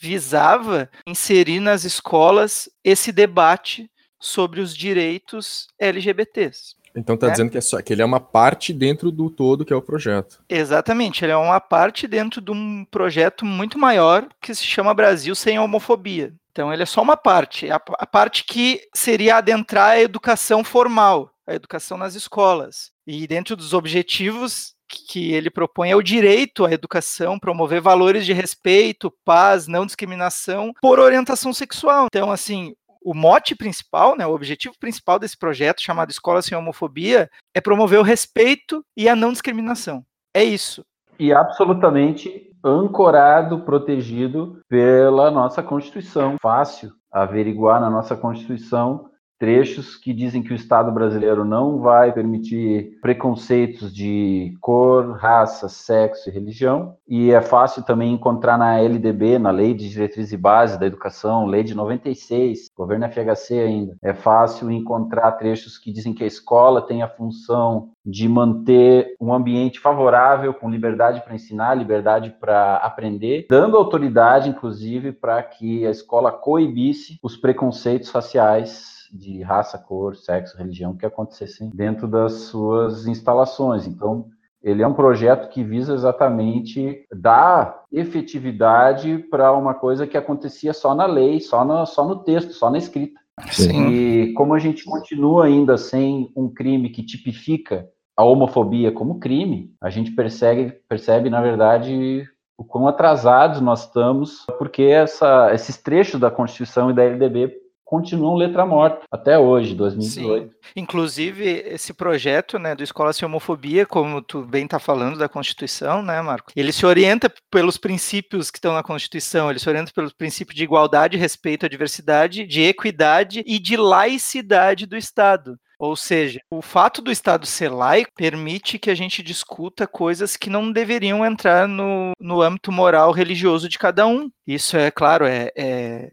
visava 0.00 0.88
inserir 1.06 1.60
nas 1.60 1.84
escolas 1.84 2.68
esse 2.84 3.10
debate 3.10 3.90
sobre 4.20 4.60
os 4.60 4.74
direitos 4.74 5.66
LGBTs. 5.78 6.76
Então 6.96 7.14
está 7.14 7.26
né? 7.26 7.32
dizendo 7.32 7.50
que, 7.50 7.58
é 7.58 7.60
só, 7.60 7.80
que 7.80 7.92
ele 7.92 8.02
é 8.02 8.04
uma 8.04 8.20
parte 8.20 8.72
dentro 8.72 9.10
do 9.10 9.30
todo 9.30 9.64
que 9.64 9.72
é 9.72 9.76
o 9.76 9.82
projeto. 9.82 10.42
Exatamente, 10.48 11.24
ele 11.24 11.32
é 11.32 11.36
uma 11.36 11.60
parte 11.60 12.06
dentro 12.06 12.40
de 12.40 12.50
um 12.50 12.84
projeto 12.84 13.44
muito 13.44 13.78
maior 13.78 14.28
que 14.40 14.54
se 14.54 14.64
chama 14.64 14.94
Brasil 14.94 15.34
Sem 15.34 15.58
Homofobia. 15.58 16.34
Então 16.58 16.72
ele 16.72 16.82
é 16.82 16.86
só 16.86 17.02
uma 17.02 17.16
parte, 17.16 17.70
a, 17.70 17.76
a 17.76 18.04
parte 18.04 18.42
que 18.42 18.80
seria 18.92 19.36
adentrar 19.36 19.90
a 19.90 20.00
educação 20.00 20.64
formal, 20.64 21.30
a 21.46 21.54
educação 21.54 21.96
nas 21.96 22.16
escolas. 22.16 22.90
E 23.06 23.28
dentro 23.28 23.54
dos 23.54 23.72
objetivos 23.72 24.74
que 24.88 25.32
ele 25.32 25.50
propõe 25.50 25.92
é 25.92 25.94
o 25.94 26.02
direito 26.02 26.66
à 26.66 26.72
educação, 26.72 27.38
promover 27.38 27.80
valores 27.80 28.26
de 28.26 28.32
respeito, 28.32 29.14
paz, 29.24 29.68
não 29.68 29.86
discriminação 29.86 30.72
por 30.82 30.98
orientação 30.98 31.52
sexual. 31.52 32.06
Então, 32.06 32.32
assim, 32.32 32.74
o 33.00 33.14
mote 33.14 33.54
principal, 33.54 34.16
né, 34.16 34.26
o 34.26 34.34
objetivo 34.34 34.74
principal 34.80 35.16
desse 35.16 35.38
projeto 35.38 35.80
chamado 35.80 36.10
Escola 36.10 36.42
Sem 36.42 36.58
Homofobia 36.58 37.30
é 37.54 37.60
promover 37.60 38.00
o 38.00 38.02
respeito 38.02 38.84
e 38.96 39.08
a 39.08 39.14
não 39.14 39.30
discriminação. 39.30 40.04
É 40.34 40.42
isso. 40.42 40.84
E 41.20 41.32
absolutamente 41.32 42.47
ancorado, 42.64 43.60
protegido 43.60 44.60
pela 44.68 45.30
nossa 45.30 45.62
Constituição. 45.62 46.36
Fácil 46.40 46.92
averiguar 47.12 47.80
na 47.80 47.90
nossa 47.90 48.16
Constituição 48.16 49.08
trechos 49.38 49.96
que 49.96 50.12
dizem 50.12 50.42
que 50.42 50.52
o 50.52 50.56
Estado 50.56 50.90
brasileiro 50.90 51.44
não 51.44 51.78
vai 51.78 52.12
permitir 52.12 52.98
preconceitos 53.00 53.94
de 53.94 54.56
cor, 54.60 55.16
raça, 55.16 55.68
sexo 55.68 56.28
e 56.28 56.32
religião. 56.32 56.96
E 57.06 57.30
é 57.30 57.40
fácil 57.40 57.82
também 57.82 58.12
encontrar 58.12 58.58
na 58.58 58.78
LDB, 58.78 59.38
na 59.38 59.50
Lei 59.50 59.72
de 59.74 59.88
Diretrizes 59.88 60.32
e 60.32 60.36
Bases 60.36 60.78
da 60.78 60.86
Educação, 60.86 61.46
Lei 61.46 61.62
de 61.62 61.74
96, 61.74 62.68
governo 62.76 63.08
FHC 63.08 63.60
ainda. 63.60 63.96
É 64.02 64.12
fácil 64.12 64.70
encontrar 64.70 65.32
trechos 65.32 65.78
que 65.78 65.92
dizem 65.92 66.12
que 66.12 66.24
a 66.24 66.26
escola 66.26 66.82
tem 66.82 67.02
a 67.02 67.08
função 67.08 67.90
de 68.04 68.28
manter 68.28 69.14
um 69.20 69.32
ambiente 69.32 69.78
favorável, 69.78 70.52
com 70.54 70.70
liberdade 70.70 71.22
para 71.22 71.34
ensinar, 71.34 71.74
liberdade 71.74 72.34
para 72.40 72.76
aprender, 72.76 73.46
dando 73.48 73.76
autoridade, 73.76 74.48
inclusive, 74.48 75.12
para 75.12 75.42
que 75.42 75.86
a 75.86 75.90
escola 75.90 76.32
coibisse 76.32 77.18
os 77.22 77.36
preconceitos 77.36 78.10
raciais 78.10 78.97
de 79.16 79.42
raça, 79.42 79.78
cor, 79.78 80.16
sexo, 80.16 80.56
religião 80.56 80.96
que 80.96 81.06
acontecessem 81.06 81.70
dentro 81.70 82.08
das 82.08 82.32
suas 82.32 83.06
instalações. 83.06 83.86
Então, 83.86 84.26
ele 84.62 84.82
é 84.82 84.86
um 84.86 84.94
projeto 84.94 85.48
que 85.48 85.62
visa 85.62 85.94
exatamente 85.94 87.06
dar 87.12 87.84
efetividade 87.92 89.18
para 89.30 89.52
uma 89.52 89.74
coisa 89.74 90.06
que 90.06 90.16
acontecia 90.16 90.72
só 90.72 90.94
na 90.94 91.06
lei, 91.06 91.40
só 91.40 91.64
no, 91.64 91.86
só 91.86 92.06
no 92.06 92.24
texto, 92.24 92.52
só 92.52 92.70
na 92.70 92.78
escrita. 92.78 93.20
Sim. 93.50 93.88
E 93.88 94.32
como 94.34 94.54
a 94.54 94.58
gente 94.58 94.84
continua 94.84 95.46
ainda 95.46 95.78
sem 95.78 96.32
um 96.36 96.48
crime 96.52 96.90
que 96.90 97.04
tipifica 97.04 97.88
a 98.16 98.24
homofobia 98.24 98.90
como 98.90 99.20
crime, 99.20 99.72
a 99.80 99.90
gente 99.90 100.10
percebe, 100.10 100.72
percebe 100.88 101.30
na 101.30 101.40
verdade, 101.40 102.28
o 102.56 102.64
quão 102.64 102.88
atrasados 102.88 103.60
nós 103.60 103.84
estamos, 103.84 104.44
porque 104.58 104.82
essa, 104.82 105.54
esses 105.54 105.76
trechos 105.76 106.18
da 106.18 106.28
Constituição 106.28 106.90
e 106.90 106.94
da 106.94 107.04
LDB 107.04 107.67
continuam 107.88 108.36
letra 108.36 108.66
morta 108.66 109.00
até 109.10 109.38
hoje, 109.38 109.74
2018. 109.74 110.50
Sim. 110.50 110.54
Inclusive, 110.76 111.42
esse 111.42 111.94
projeto 111.94 112.58
né, 112.58 112.74
do 112.74 112.84
Escola 112.84 113.14
Sem 113.14 113.24
Homofobia, 113.24 113.86
como 113.86 114.20
tu 114.20 114.44
bem 114.44 114.66
está 114.66 114.78
falando 114.78 115.16
da 115.16 115.26
Constituição, 115.26 116.02
né, 116.02 116.20
Marco? 116.20 116.52
Ele 116.54 116.70
se 116.70 116.84
orienta 116.84 117.32
pelos 117.50 117.78
princípios 117.78 118.50
que 118.50 118.58
estão 118.58 118.74
na 118.74 118.82
Constituição, 118.82 119.48
ele 119.48 119.58
se 119.58 119.70
orienta 119.70 119.90
pelos 119.94 120.12
princípios 120.12 120.54
de 120.54 120.64
igualdade, 120.64 121.16
respeito 121.16 121.64
à 121.64 121.68
diversidade, 121.68 122.44
de 122.44 122.60
equidade 122.60 123.42
e 123.46 123.58
de 123.58 123.74
laicidade 123.74 124.84
do 124.84 124.94
Estado. 124.94 125.58
Ou 125.78 125.96
seja, 125.96 126.40
o 126.50 126.60
fato 126.60 127.00
do 127.00 127.10
Estado 127.10 127.46
ser 127.46 127.70
laico 127.70 128.10
permite 128.14 128.78
que 128.78 128.90
a 128.90 128.94
gente 128.94 129.22
discuta 129.22 129.86
coisas 129.86 130.36
que 130.36 130.50
não 130.50 130.72
deveriam 130.72 131.24
entrar 131.24 131.68
no, 131.68 132.12
no 132.20 132.42
âmbito 132.42 132.70
moral 132.70 133.12
religioso 133.12 133.66
de 133.68 133.78
cada 133.78 134.06
um. 134.06 134.28
Isso 134.46 134.76
é, 134.76 134.90
claro, 134.90 135.24
é, 135.24 135.52
é, 135.56 136.10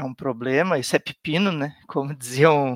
é 0.00 0.02
um 0.04 0.14
problema, 0.14 0.78
isso 0.78 0.96
é 0.96 0.98
pepino, 0.98 1.52
né? 1.52 1.74
Como 1.86 2.14
dizia 2.14 2.50
um, 2.50 2.74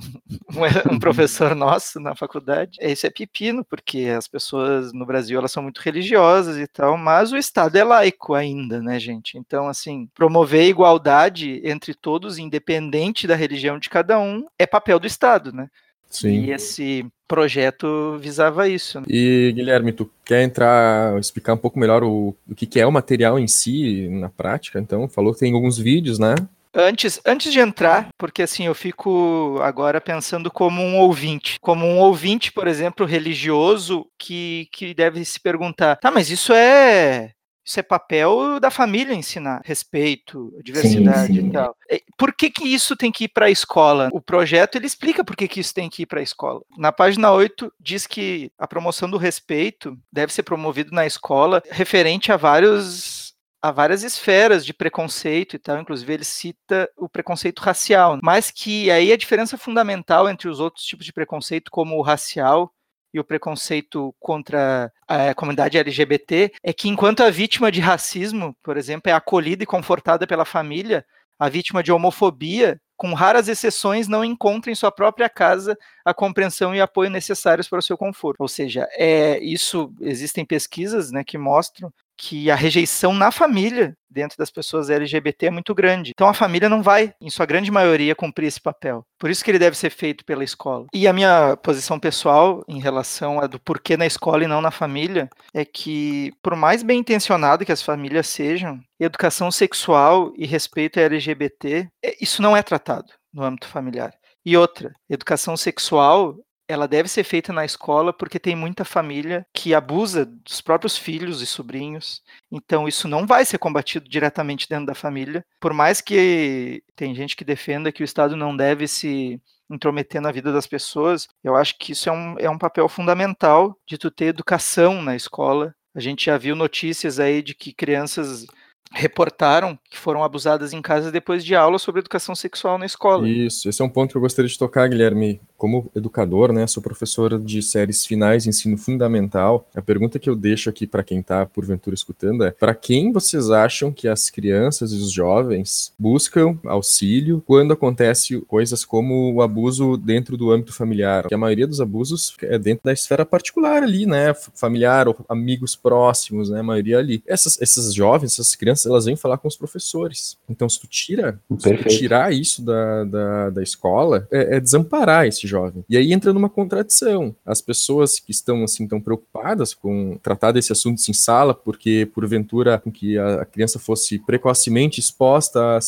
um, 0.91 0.99
professor 0.99 1.55
nosso 1.55 1.99
na 1.99 2.15
faculdade, 2.15 2.79
é, 2.81 2.93
isso 2.93 3.07
é 3.07 3.11
pepino, 3.11 3.65
porque 3.65 4.07
as 4.17 4.29
pessoas 4.29 4.93
no 4.93 5.07
Brasil 5.07 5.39
elas 5.39 5.51
são 5.51 5.63
muito 5.63 5.81
religiosas 5.81 6.59
e 6.59 6.67
tal, 6.67 6.97
mas 6.97 7.33
o 7.33 7.37
Estado 7.37 7.77
é 7.77 7.85
laico 7.85 8.35
ainda, 8.35 8.83
né, 8.83 8.99
gente? 9.01 9.39
Então, 9.39 9.69
assim, 9.69 10.09
promover 10.15 10.63
a 10.63 10.69
igualdade 10.69 11.61
entre 11.65 11.95
todos, 11.95 12.39
independente 12.39 13.27
da 13.27 13.35
religião 13.35 13.79
de 13.79 13.89
cada 13.89 14.19
um, 14.19 14.47
é 14.59 14.67
papel 14.67 14.99
do 14.99 15.07
Estado, 15.07 15.53
né? 15.53 15.69
Sim. 16.11 16.45
E 16.45 16.53
esse 16.53 17.05
projeto 17.27 18.17
visava 18.21 18.69
isso. 18.69 19.01
Né? 19.01 19.07
E 19.09 19.53
Guilherme, 19.53 19.93
tu 19.93 20.09
quer 20.25 20.43
entrar, 20.43 21.19
explicar 21.19 21.55
um 21.55 21.59
pouco 21.59 21.79
melhor 21.79 22.05
o, 22.05 22.37
o 22.49 22.55
que, 22.55 22.67
que 22.67 22.79
é 22.79 22.87
o 22.87 22.93
material 22.93 23.39
em 23.39 23.49
si, 23.49 24.09
na 24.09 24.29
prática? 24.29 24.79
Então, 24.79 25.09
falou 25.09 25.33
que 25.33 25.41
tem 25.41 25.53
alguns 25.53 25.77
vídeos, 25.77 26.19
né? 26.19 26.37
Antes, 26.75 27.21
antes 27.25 27.53
de 27.53 27.61
entrar, 27.61 28.09
porque 28.19 28.43
assim 28.43 28.67
eu 28.67 28.75
fico 28.75 29.59
agora 29.63 30.01
pensando 30.01 30.51
como 30.51 30.83
um 30.83 30.99
ouvinte, 30.99 31.59
como 31.61 31.87
um 31.87 31.99
ouvinte, 31.99 32.51
por 32.51 32.67
exemplo, 32.67 33.07
religioso 33.07 34.07
que, 34.19 34.69
que 34.73 34.93
deve 34.93 35.25
se 35.25 35.39
perguntar, 35.39 35.97
tá, 35.97 36.11
mas 36.11 36.31
isso 36.31 36.53
é 36.53 37.31
isso 37.65 37.81
é 37.81 37.83
papel 37.83 38.61
da 38.61 38.71
família 38.71 39.15
ensinar 39.15 39.63
respeito, 39.65 40.53
diversidade 40.63 41.29
sim, 41.29 41.41
sim. 41.41 41.49
e 41.49 41.53
tal. 41.53 41.75
Por 42.19 42.35
que, 42.35 42.51
que 42.51 42.65
isso 42.69 42.95
tem 42.95 43.11
que 43.11 43.25
ir 43.25 43.29
para 43.29 43.47
a 43.47 43.51
escola? 43.51 44.11
O 44.13 44.21
projeto 44.21 44.77
ele 44.77 44.87
explica 44.87 45.25
por 45.25 45.35
que, 45.35 45.49
que 45.49 45.61
isso 45.61 45.73
tem 45.73 45.89
que 45.89 46.03
ir 46.03 46.07
para 46.07 46.21
a 46.21 46.23
escola. 46.23 46.61
Na 46.77 46.93
página 46.93 47.33
8 47.33 47.73
diz 47.81 48.07
que 48.07 48.53
a 48.59 48.69
promoção 48.69 49.09
do 49.09 49.17
respeito 49.17 49.97
deve 50.13 50.33
ser 50.33 50.43
promovido 50.43 50.93
na 50.93 51.07
escola 51.07 51.63
referente 51.71 52.31
a 52.31 52.37
vários 52.37 53.34
há 53.65 53.71
várias 53.71 54.03
esferas 54.03 54.63
de 54.67 54.75
preconceito 54.75 55.57
e 55.57 55.59
tal, 55.59 55.81
inclusive 55.81 56.13
ele 56.13 56.25
cita 56.25 56.87
o 56.99 57.09
preconceito 57.09 57.61
racial, 57.61 58.19
mas 58.23 58.51
que 58.51 58.91
aí 58.91 59.11
a 59.11 59.17
diferença 59.17 59.57
fundamental 59.57 60.29
entre 60.29 60.51
os 60.51 60.61
outros 60.61 60.85
tipos 60.85 61.07
de 61.07 61.15
preconceito, 61.15 61.71
como 61.71 61.97
o 61.97 62.03
racial 62.03 62.71
e 63.15 63.19
o 63.19 63.25
preconceito 63.25 64.15
contra 64.21 64.93
a 65.09 65.35
comunidade 65.35 65.79
LGBT, 65.79 66.53
é 66.63 66.75
que 66.75 66.91
enquanto 66.91 67.23
a 67.23 67.31
vítima 67.31 67.73
de 67.73 67.81
racismo, 67.81 68.55
por 68.63 68.77
exemplo, 68.77 69.11
é 69.11 69.15
acolhida 69.15 69.63
e 69.63 69.67
confortada 69.67 70.27
pela 70.27 70.45
família, 70.45 71.03
a 71.39 71.49
vítima 71.49 71.83
de 71.83 71.91
homofobia, 71.91 72.79
com 72.99 73.15
raras 73.15 73.49
exceções, 73.49 74.07
não 74.07 74.23
encontra 74.23 74.71
em 74.71 74.75
sua 74.75 74.93
própria 74.93 75.29
casa 75.31 75.77
a 76.05 76.13
compreensão 76.13 76.75
e 76.75 76.83
apoio 76.83 77.09
necessários 77.09 77.67
para 77.67 77.79
o 77.79 77.83
seu 77.83 77.97
conforto. 77.97 78.41
Ou 78.41 78.49
seja, 78.49 78.87
é 78.93 79.39
isso 79.43 79.91
existem 80.03 80.45
pesquisas 80.45 81.11
né, 81.11 81.25
que 81.25 81.39
mostram 81.39 81.91
que 82.17 82.51
a 82.51 82.55
rejeição 82.55 83.13
na 83.13 83.31
família 83.31 83.97
dentro 84.09 84.39
das 84.39 84.51
pessoas 84.51 84.89
LGBT 84.89 85.47
é 85.47 85.51
muito 85.51 85.75
grande. 85.75 86.13
Então 86.15 86.29
a 86.29 86.35
família 86.35 86.69
não 86.69 86.83
vai, 86.83 87.13
em 87.21 87.29
sua 87.29 87.45
grande 87.47 87.71
maioria, 87.71 88.15
cumprir 88.15 88.47
esse 88.47 88.61
papel. 88.61 89.05
Por 89.19 89.29
isso 89.29 89.45
que 89.45 89.51
ele 89.51 89.59
deve 89.59 89.77
ser 89.77 89.91
feito 89.91 90.25
pela 90.25 90.45
escola. 90.45 90.87
E 90.95 91.09
a 91.09 91.13
minha 91.13 91.57
posição 91.57 91.99
pessoal 91.99 92.63
em 92.69 92.81
relação 92.81 93.41
a 93.41 93.47
do 93.47 93.59
porquê 93.59 93.97
na 93.97 94.07
escola 94.07 94.45
e 94.45 94.47
não 94.47 94.61
na 94.61 94.71
família 94.71 95.29
é 95.53 95.65
que, 95.65 96.33
por 96.41 96.55
mais 96.55 96.83
bem 96.83 97.01
intencionado 97.01 97.65
que 97.65 97.73
as 97.73 97.83
famílias 97.83 98.29
sejam, 98.29 98.81
educação 99.01 99.51
sexual 99.51 100.33
e 100.37 100.47
respeito 100.47 101.01
a 101.01 101.03
LGBT, 101.03 101.89
é, 102.03 102.17
isso 102.21 102.41
não 102.41 102.57
é 102.57 102.63
tratado 102.63 103.13
no 103.33 103.43
âmbito 103.43 103.67
familiar. 103.67 104.15
E 104.47 104.57
outra, 104.57 104.93
educação 105.09 105.57
sexual 105.57 106.37
ela 106.69 106.89
deve 106.89 107.09
ser 107.09 107.25
feita 107.25 107.53
na 107.53 107.65
escola 107.65 108.13
porque 108.13 108.39
tem 108.39 108.57
muita 108.57 108.85
família 108.85 109.47
que 109.53 109.75
abusa 109.75 110.25
dos 110.25 110.61
próprios 110.61 110.97
filhos 110.97 111.43
e 111.43 111.47
sobrinhos. 111.47 112.23
Então 112.51 112.89
isso 112.89 113.07
não 113.07 113.27
vai 113.27 113.45
ser 113.45 113.59
combatido 113.59 114.09
diretamente 114.09 114.69
dentro 114.69 114.87
da 114.87 114.95
família. 114.95 115.45
Por 115.61 115.73
mais 115.73 116.01
que 116.01 116.83
tem 116.97 117.15
gente 117.15 117.37
que 117.37 117.45
defenda 117.45 117.93
que 117.93 118.03
o 118.03 118.05
Estado 118.05 118.37
não 118.37 118.57
deve 118.57 118.89
se 118.89 119.41
intrometer 119.71 120.21
na 120.21 120.31
vida 120.31 120.53
das 120.53 120.67
pessoas, 120.67 121.27
eu 121.43 121.57
acho 121.57 121.79
que 121.79 121.93
isso 121.93 122.09
é 122.09 122.13
um, 122.13 122.39
é 122.39 122.51
um 122.51 122.59
papel 122.59 122.89
fundamental 122.89 123.79
de 123.87 123.99
tu 123.99 124.11
ter 124.11 124.27
educação 124.27 125.03
na 125.03 125.17
escola. 125.17 125.75
A 125.95 126.01
gente 126.01 126.27
já 126.27 126.37
viu 126.37 126.55
notícias 126.57 127.19
aí 127.21 127.43
de 127.43 127.55
que 127.55 127.73
crianças 127.73 128.47
reportaram 128.93 129.79
que 129.91 129.99
foram 129.99 130.23
abusadas 130.23 130.73
em 130.73 130.81
casa 130.81 131.11
depois 131.11 131.45
de 131.45 131.55
aula 131.55 131.79
sobre 131.79 132.01
educação 132.01 132.35
sexual 132.35 132.79
na 132.79 132.87
escola. 132.87 133.29
Isso, 133.29 133.69
esse 133.69 133.83
é 133.83 133.85
um 133.85 133.89
ponto 133.89 134.13
que 134.13 134.17
eu 134.17 134.21
gostaria 134.21 134.49
de 134.49 134.59
tocar, 134.59 134.89
Guilherme. 134.89 135.41
Como 135.65 135.91
educador, 135.97 136.53
né, 136.53 136.67
sou 136.67 136.83
professora 136.83 137.39
de 137.39 137.63
séries 137.63 138.05
finais, 138.05 138.47
ensino 138.47 138.77
fundamental. 138.77 139.67
A 139.75 139.81
pergunta 139.81 140.19
que 140.19 140.29
eu 140.29 140.37
deixo 140.37 140.69
aqui 140.69 140.87
para 140.87 141.03
quem 141.03 141.21
está 141.21 141.47
porventura 141.47 141.95
escutando 141.95 142.45
é: 142.45 142.51
para 142.51 142.75
quem 142.75 143.11
vocês 143.11 143.51
acham 143.51 143.91
que 143.91 144.07
as 144.07 144.29
crianças 144.29 144.93
e 144.93 144.97
os 144.97 145.11
jovens 145.11 145.95
buscam 145.99 146.59
auxílio 146.67 147.43
quando 147.47 147.73
acontece 147.73 148.39
coisas 148.43 148.85
como 148.85 149.33
o 149.33 149.41
abuso 149.41 149.97
dentro 149.97 150.37
do 150.37 150.53
âmbito 150.53 150.75
familiar? 150.75 151.23
Porque 151.23 151.35
a 151.35 151.39
maioria 151.39 151.67
dos 151.67 151.81
abusos 151.81 152.37
é 152.43 152.59
dentro 152.59 152.85
da 152.85 152.93
esfera 152.93 153.25
particular 153.25 153.83
ali, 153.83 154.05
né, 154.05 154.35
familiar 154.35 155.09
ou 155.09 155.17
amigos 155.31 155.75
próximos, 155.75 156.51
né, 156.51 156.61
a 156.61 156.63
maioria 156.63 156.99
ali. 156.99 157.23
Essas, 157.27 157.59
essas 157.59 157.95
jovens, 157.95 158.35
essas 158.35 158.55
crianças, 158.55 158.85
elas 158.85 159.07
vêm 159.07 159.17
falar 159.17 159.39
com 159.39 159.49
os 159.49 159.57
professores. 159.57 160.37
Então, 160.47 160.69
se 160.69 160.79
tu 160.79 160.87
tira, 160.87 161.41
se 161.59 161.75
tu 161.75 161.89
tirar 161.89 162.35
isso 162.35 162.61
da, 162.63 163.05
da, 163.05 163.49
da 163.49 163.63
escola, 163.63 164.29
é, 164.31 164.57
é 164.57 164.61
desamparar 164.61 165.27
esse 165.27 165.47
jovem. 165.47 165.54
E 165.89 165.97
aí 165.97 166.13
entra 166.13 166.33
numa 166.33 166.49
contradição. 166.49 167.35
As 167.45 167.61
pessoas 167.61 168.19
que 168.19 168.31
estão 168.31 168.65
assim 168.65 168.87
tão 168.87 169.01
preocupadas 169.01 169.75
com 169.75 170.19
tratar 170.23 170.53
desse 170.53 170.73
assunto 170.73 171.01
em 171.09 171.13
sala, 171.13 171.55
porque 171.55 172.09
porventura 172.15 172.83
que 172.93 173.19
a 173.19 173.45
criança 173.45 173.79
fosse 173.79 174.19
precocemente 174.19 175.01
exposta 175.01 175.77
à 175.77 175.81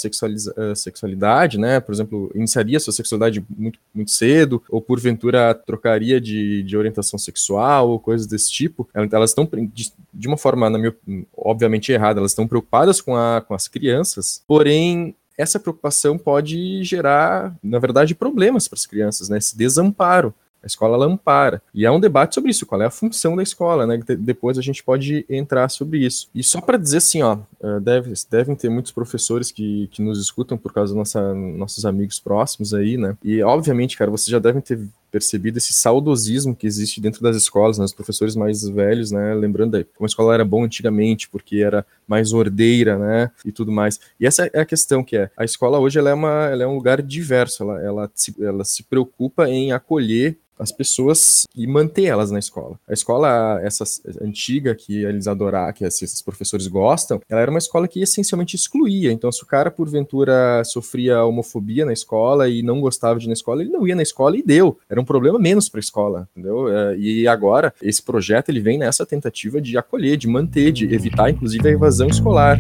sexualidade, 0.75 1.59
né? 1.59 1.81
Por 1.81 1.93
exemplo, 1.93 2.31
iniciaria 2.35 2.81
sua 2.81 2.93
sexualidade 2.93 3.45
muito, 3.57 3.79
muito 3.95 4.11
cedo, 4.11 4.63
ou 4.69 4.81
porventura 4.81 5.55
trocaria 5.55 6.21
de, 6.21 6.63
de 6.63 6.77
orientação 6.77 7.19
sexual, 7.19 7.89
ou 7.91 8.01
coisas 8.01 8.27
desse 8.27 8.51
tipo. 8.51 8.89
Elas 8.95 9.31
estão, 9.31 9.49
de, 9.73 9.93
de 10.13 10.29
uma 10.29 10.37
forma, 10.37 10.69
na 10.69 10.79
minha, 10.79 10.95
obviamente 11.37 11.93
errada, 11.93 12.21
elas 12.21 12.33
estão 12.33 12.47
preocupadas 12.47 13.01
com, 13.01 13.17
a, 13.17 13.41
com 13.41 13.55
as 13.55 13.69
crianças, 13.69 14.43
porém 14.47 15.15
essa 15.37 15.61
preocupação 15.61 16.17
pode 16.17 16.83
gerar, 16.85 17.55
na 17.63 17.79
verdade, 17.79 18.15
problemas 18.15 18.69
para 18.69 18.77
as 18.77 18.87
crianças, 18.87 19.29
né? 19.29 19.39
Esse 19.39 19.57
desamparo. 19.57 20.35
A 20.63 20.67
escola 20.67 20.97
ela 20.97 21.07
ampara. 21.07 21.63
E 21.73 21.87
há 21.87 21.93
um 21.93 22.01
debate 22.01 22.35
sobre 22.35 22.51
isso, 22.51 22.67
qual 22.67 22.83
é 22.83 22.87
a 22.87 22.91
função 22.91 23.37
da 23.37 23.43
escola, 23.43 23.87
né? 23.87 24.01
Depois 24.19 24.59
a 24.59 24.63
gente 24.63 24.83
pode 24.83 25.25
entrar 25.31 25.69
sobre 25.69 26.05
isso. 26.05 26.29
E 26.35 26.43
só 26.43 26.61
para 26.61 26.77
dizer 26.77 26.97
assim, 26.97 27.23
ó, 27.23 27.39
eh, 27.63 27.79
deve, 27.79 28.13
devem 28.29 28.57
ter 28.57 28.69
muitos 28.69 28.91
professores 28.91 29.53
que, 29.53 29.87
que 29.93 30.03
nos 30.03 30.21
escutam 30.21 30.59
por 30.59 30.73
causa 30.73 30.93
dos 30.93 31.15
nossos 31.57 31.85
amigos 31.85 32.19
próximos 32.19 32.75
aí, 32.75 32.97
né? 32.97 33.17
E 33.23 33.41
obviamente, 33.45 33.97
cara, 33.97 34.11
vocês 34.11 34.29
já 34.29 34.41
devem 34.41 34.61
ter 34.61 34.81
percebido 35.17 35.57
esse 35.57 35.73
saudosismo 35.73 36.55
que 36.55 36.67
existe 36.67 37.01
dentro 37.01 37.23
das 37.23 37.37
escolas, 37.37 37.79
né? 37.79 37.87
Os 37.87 37.95
professores 37.95 38.37
mais 38.37 38.69
velhos, 38.69 39.11
né? 39.11 39.33
Lembrando 39.33 39.77
aí, 39.77 39.85
como 39.85 40.05
a 40.05 40.07
escola 40.07 40.35
era 40.35 40.45
bom 40.45 40.63
antigamente, 40.63 41.27
porque 41.27 41.57
era 41.57 41.87
mais 42.07 42.35
ordeira, 42.35 42.99
né? 42.99 43.31
E 43.43 43.51
tudo 43.51 43.73
mais. 43.73 43.99
E 44.21 44.27
essa 44.27 44.51
é 44.53 44.61
a 44.61 44.67
questão 44.67 45.03
que 45.03 45.17
é, 45.17 45.31
a 45.35 45.43
escola 45.43 45.79
hoje 45.79 45.99
ela 45.99 46.11
é, 46.11 46.15
uma, 46.15 46.51
ela 46.51 46.65
é 46.65 46.67
um 46.67 46.75
lugar 46.75 47.01
diverso, 47.01 47.63
ela, 47.63 47.83
ela, 47.83 48.11
se, 48.15 48.35
ela 48.39 48.63
se 48.63 48.83
preocupa 48.83 49.49
em 49.49 49.73
acolher 49.73 50.37
as 50.59 50.73
pessoas 50.73 51.47
e 51.55 51.67
manter 51.67 52.05
elas 52.05 52.31
na 52.31 52.39
escola. 52.39 52.79
A 52.89 52.93
escola, 52.93 53.61
essa 53.63 53.85
antiga 54.23 54.75
que 54.75 55.05
eles 55.05 55.27
adoraram, 55.27 55.73
que 55.73 55.85
esses 55.85 56.23
professores 56.23 56.67
gostam, 56.67 57.21
ela 57.29 57.41
era 57.41 57.51
uma 57.51 57.59
escola 57.59 57.87
que 57.87 58.01
essencialmente 58.01 58.57
excluía. 58.57 59.13
Então, 59.13 59.31
se 59.31 59.43
o 59.43 59.47
cara, 59.47 59.71
porventura, 59.71 60.63
sofria 60.65 61.25
homofobia 61.25 61.85
na 61.85 61.93
escola 61.93 62.49
e 62.49 62.63
não 62.63 62.81
gostava 62.81 63.19
de 63.19 63.27
ir 63.27 63.29
na 63.29 63.35
escola, 63.35 63.63
ele 63.63 63.71
não 63.71 63.87
ia 63.87 63.95
na 63.95 64.03
escola 64.03 64.37
e 64.37 64.43
deu. 64.43 64.79
Era 64.89 65.01
um 65.01 65.05
problema 65.07 65.39
menos 65.39 65.69
para 65.69 65.79
a 65.79 65.81
escola, 65.81 66.29
entendeu? 66.33 66.69
É, 66.69 66.97
e 66.99 67.27
agora, 67.27 67.73
esse 67.81 68.03
projeto, 68.03 68.51
ele 68.51 68.61
vem 68.61 68.79
nessa 68.79 69.07
tentativa 69.07 69.61
de 69.61 69.79
acolher, 69.79 70.17
de 70.17 70.29
manter, 70.29 70.73
de 70.73 70.93
evitar, 70.93 71.31
inclusive, 71.31 71.67
a 71.69 71.73
evasão 71.73 72.09
escolar. 72.09 72.59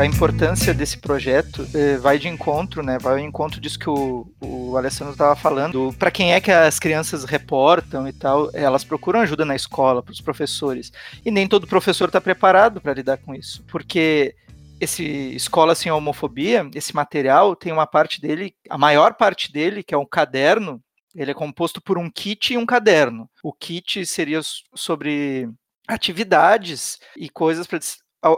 A 0.00 0.06
importância 0.06 0.72
desse 0.72 0.96
projeto 0.96 1.68
eh, 1.74 1.98
vai 1.98 2.18
de 2.18 2.26
encontro, 2.26 2.82
né? 2.82 2.98
Vai 2.98 3.12
ao 3.12 3.18
encontro 3.18 3.60
disso 3.60 3.78
que 3.78 3.90
o, 3.90 4.32
o 4.40 4.74
Alessandro 4.74 5.12
estava 5.12 5.36
falando. 5.36 5.94
Para 5.98 6.10
quem 6.10 6.32
é 6.32 6.40
que 6.40 6.50
as 6.50 6.78
crianças 6.78 7.24
reportam 7.24 8.08
e 8.08 8.12
tal, 8.12 8.48
elas 8.54 8.82
procuram 8.82 9.20
ajuda 9.20 9.44
na 9.44 9.54
escola, 9.54 10.02
para 10.02 10.12
os 10.12 10.20
professores. 10.22 10.90
E 11.22 11.30
nem 11.30 11.46
todo 11.46 11.66
professor 11.66 12.06
está 12.06 12.18
preparado 12.18 12.80
para 12.80 12.94
lidar 12.94 13.18
com 13.18 13.34
isso. 13.34 13.62
Porque 13.68 14.34
esse 14.80 15.04
Escola 15.34 15.74
Sem 15.74 15.92
Homofobia, 15.92 16.66
esse 16.74 16.94
material, 16.94 17.54
tem 17.54 17.70
uma 17.70 17.86
parte 17.86 18.22
dele, 18.22 18.54
a 18.70 18.78
maior 18.78 19.14
parte 19.14 19.52
dele, 19.52 19.82
que 19.82 19.94
é 19.94 19.98
um 19.98 20.06
caderno, 20.06 20.82
ele 21.14 21.32
é 21.32 21.34
composto 21.34 21.78
por 21.78 21.98
um 21.98 22.10
kit 22.10 22.54
e 22.54 22.56
um 22.56 22.64
caderno. 22.64 23.28
O 23.42 23.52
kit 23.52 24.06
seria 24.06 24.40
sobre 24.74 25.46
atividades 25.86 26.98
e 27.14 27.28
coisas 27.28 27.66
para 27.66 27.78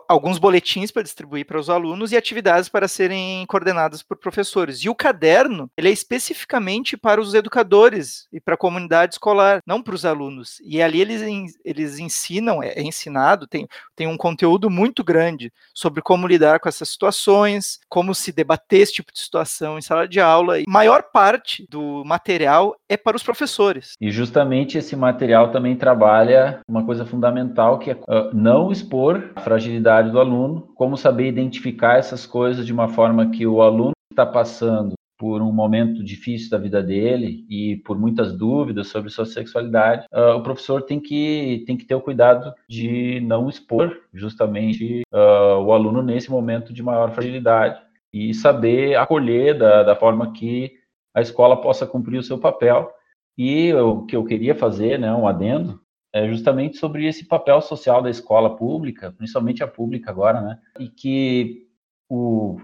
alguns 0.08 0.38
boletins 0.38 0.90
para 0.90 1.02
distribuir 1.02 1.46
para 1.46 1.58
os 1.58 1.68
alunos 1.68 2.12
e 2.12 2.16
atividades 2.16 2.68
para 2.68 2.86
serem 2.86 3.44
coordenadas 3.46 4.02
por 4.02 4.16
professores. 4.16 4.78
E 4.78 4.88
o 4.88 4.94
caderno, 4.94 5.70
ele 5.76 5.88
é 5.88 5.92
especificamente 5.92 6.96
para 6.96 7.20
os 7.20 7.34
educadores 7.34 8.26
e 8.32 8.40
para 8.40 8.54
a 8.54 8.58
comunidade 8.58 9.14
escolar, 9.14 9.60
não 9.66 9.82
para 9.82 9.94
os 9.94 10.04
alunos. 10.04 10.60
E 10.64 10.80
ali 10.80 11.00
eles, 11.00 11.54
eles 11.64 11.98
ensinam, 11.98 12.62
é, 12.62 12.68
é 12.68 12.82
ensinado, 12.82 13.46
tem, 13.46 13.66
tem 13.96 14.06
um 14.06 14.16
conteúdo 14.16 14.70
muito 14.70 15.02
grande 15.02 15.52
sobre 15.74 16.00
como 16.00 16.26
lidar 16.26 16.60
com 16.60 16.68
essas 16.68 16.88
situações, 16.88 17.78
como 17.88 18.14
se 18.14 18.32
debater 18.32 18.80
esse 18.80 18.94
tipo 18.94 19.12
de 19.12 19.20
situação 19.20 19.78
em 19.78 19.82
sala 19.82 20.06
de 20.06 20.20
aula. 20.20 20.60
E 20.60 20.64
maior 20.68 21.02
parte 21.12 21.66
do 21.68 22.04
material 22.04 22.76
é 22.88 22.96
para 22.96 23.16
os 23.16 23.22
professores. 23.22 23.94
E 24.00 24.10
justamente 24.10 24.78
esse 24.78 24.94
material 24.94 25.50
também 25.50 25.76
trabalha 25.76 26.60
uma 26.68 26.84
coisa 26.84 27.04
fundamental 27.04 27.78
que 27.78 27.90
é 27.90 27.94
uh, 27.94 28.30
não 28.32 28.70
expor 28.70 29.30
a 29.34 29.40
fragilidade 29.40 29.71
fragilidade 29.72 30.10
do 30.10 30.20
aluno, 30.20 30.68
como 30.74 30.96
saber 30.96 31.28
identificar 31.28 31.98
essas 31.98 32.26
coisas 32.26 32.66
de 32.66 32.72
uma 32.72 32.88
forma 32.88 33.30
que 33.30 33.46
o 33.46 33.62
aluno 33.62 33.92
está 34.10 34.26
passando 34.26 34.94
por 35.18 35.40
um 35.40 35.52
momento 35.52 36.02
difícil 36.02 36.50
da 36.50 36.58
vida 36.58 36.82
dele 36.82 37.46
e 37.48 37.76
por 37.76 37.96
muitas 37.96 38.36
dúvidas 38.36 38.88
sobre 38.88 39.08
sua 39.08 39.24
sexualidade, 39.24 40.04
uh, 40.12 40.36
o 40.36 40.42
professor 40.42 40.82
tem 40.82 41.00
que, 41.00 41.62
tem 41.66 41.76
que 41.76 41.84
ter 41.84 41.94
o 41.94 42.00
cuidado 42.00 42.52
de 42.68 43.20
não 43.20 43.48
expor 43.48 43.96
justamente 44.12 45.02
uh, 45.12 45.62
o 45.62 45.72
aluno 45.72 46.02
nesse 46.02 46.30
momento 46.30 46.72
de 46.72 46.82
maior 46.82 47.12
fragilidade 47.12 47.80
e 48.12 48.34
saber 48.34 48.96
acolher 48.96 49.56
da, 49.56 49.84
da 49.84 49.96
forma 49.96 50.32
que 50.32 50.72
a 51.14 51.20
escola 51.20 51.60
possa 51.60 51.86
cumprir 51.86 52.18
o 52.18 52.22
seu 52.22 52.38
papel. 52.38 52.90
E 53.38 53.72
o 53.72 54.04
que 54.04 54.16
eu 54.16 54.24
queria 54.24 54.54
fazer, 54.54 54.98
né, 54.98 55.12
um 55.14 55.26
adendo, 55.26 55.80
é 56.12 56.28
justamente 56.28 56.76
sobre 56.76 57.06
esse 57.06 57.24
papel 57.24 57.60
social 57.60 58.02
da 58.02 58.10
escola 58.10 58.56
pública, 58.56 59.12
principalmente 59.16 59.62
a 59.62 59.68
pública 59.68 60.10
agora, 60.10 60.40
né? 60.40 60.58
E 60.78 60.88
que 60.88 61.66
o 62.08 62.60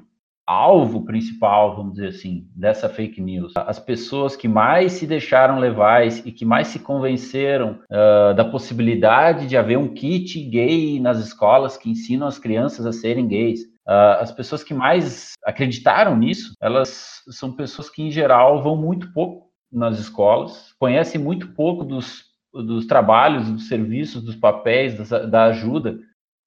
alvo 0.48 1.04
principal, 1.04 1.76
vamos 1.76 1.94
dizer 1.94 2.08
assim, 2.08 2.48
dessa 2.56 2.88
fake 2.88 3.20
news, 3.20 3.52
as 3.54 3.78
pessoas 3.78 4.34
que 4.34 4.48
mais 4.48 4.92
se 4.92 5.06
deixaram 5.06 5.58
levar 5.58 6.06
e 6.06 6.32
que 6.32 6.44
mais 6.44 6.68
se 6.68 6.78
convenceram 6.78 7.78
uh, 7.90 8.34
da 8.34 8.46
possibilidade 8.46 9.46
de 9.46 9.58
haver 9.58 9.76
um 9.76 9.92
kit 9.92 10.40
gay 10.44 10.98
nas 11.00 11.18
escolas 11.18 11.76
que 11.76 11.90
ensinam 11.90 12.26
as 12.26 12.38
crianças 12.38 12.87
a 12.87 12.92
serem 12.92 13.28
gays, 13.28 13.61
uh, 13.87 14.20
as 14.20 14.32
pessoas 14.32 14.64
que 14.64 14.72
mais 14.72 15.32
acreditaram 15.44 16.16
nisso, 16.16 16.54
elas 16.62 17.22
são 17.28 17.52
pessoas 17.52 17.90
que, 17.90 18.02
em 18.02 18.11
geral, 18.11 18.62
vão 18.62 18.74
muito 18.74 19.12
pouco 19.12 19.48
nas 19.70 19.98
escolas, 19.98 20.72
conhecem 20.78 21.20
muito 21.20 21.48
pouco 21.48 21.84
dos 21.84 22.27
dos 22.62 22.87
trabalhos, 22.87 23.51
dos 23.51 23.68
serviços, 23.68 24.23
dos 24.23 24.37
papéis, 24.37 25.09
da 25.09 25.44
ajuda 25.44 25.99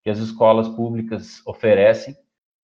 que 0.03 0.09
as 0.09 0.19
escolas 0.19 0.67
públicas 0.67 1.41
oferecem. 1.45 2.15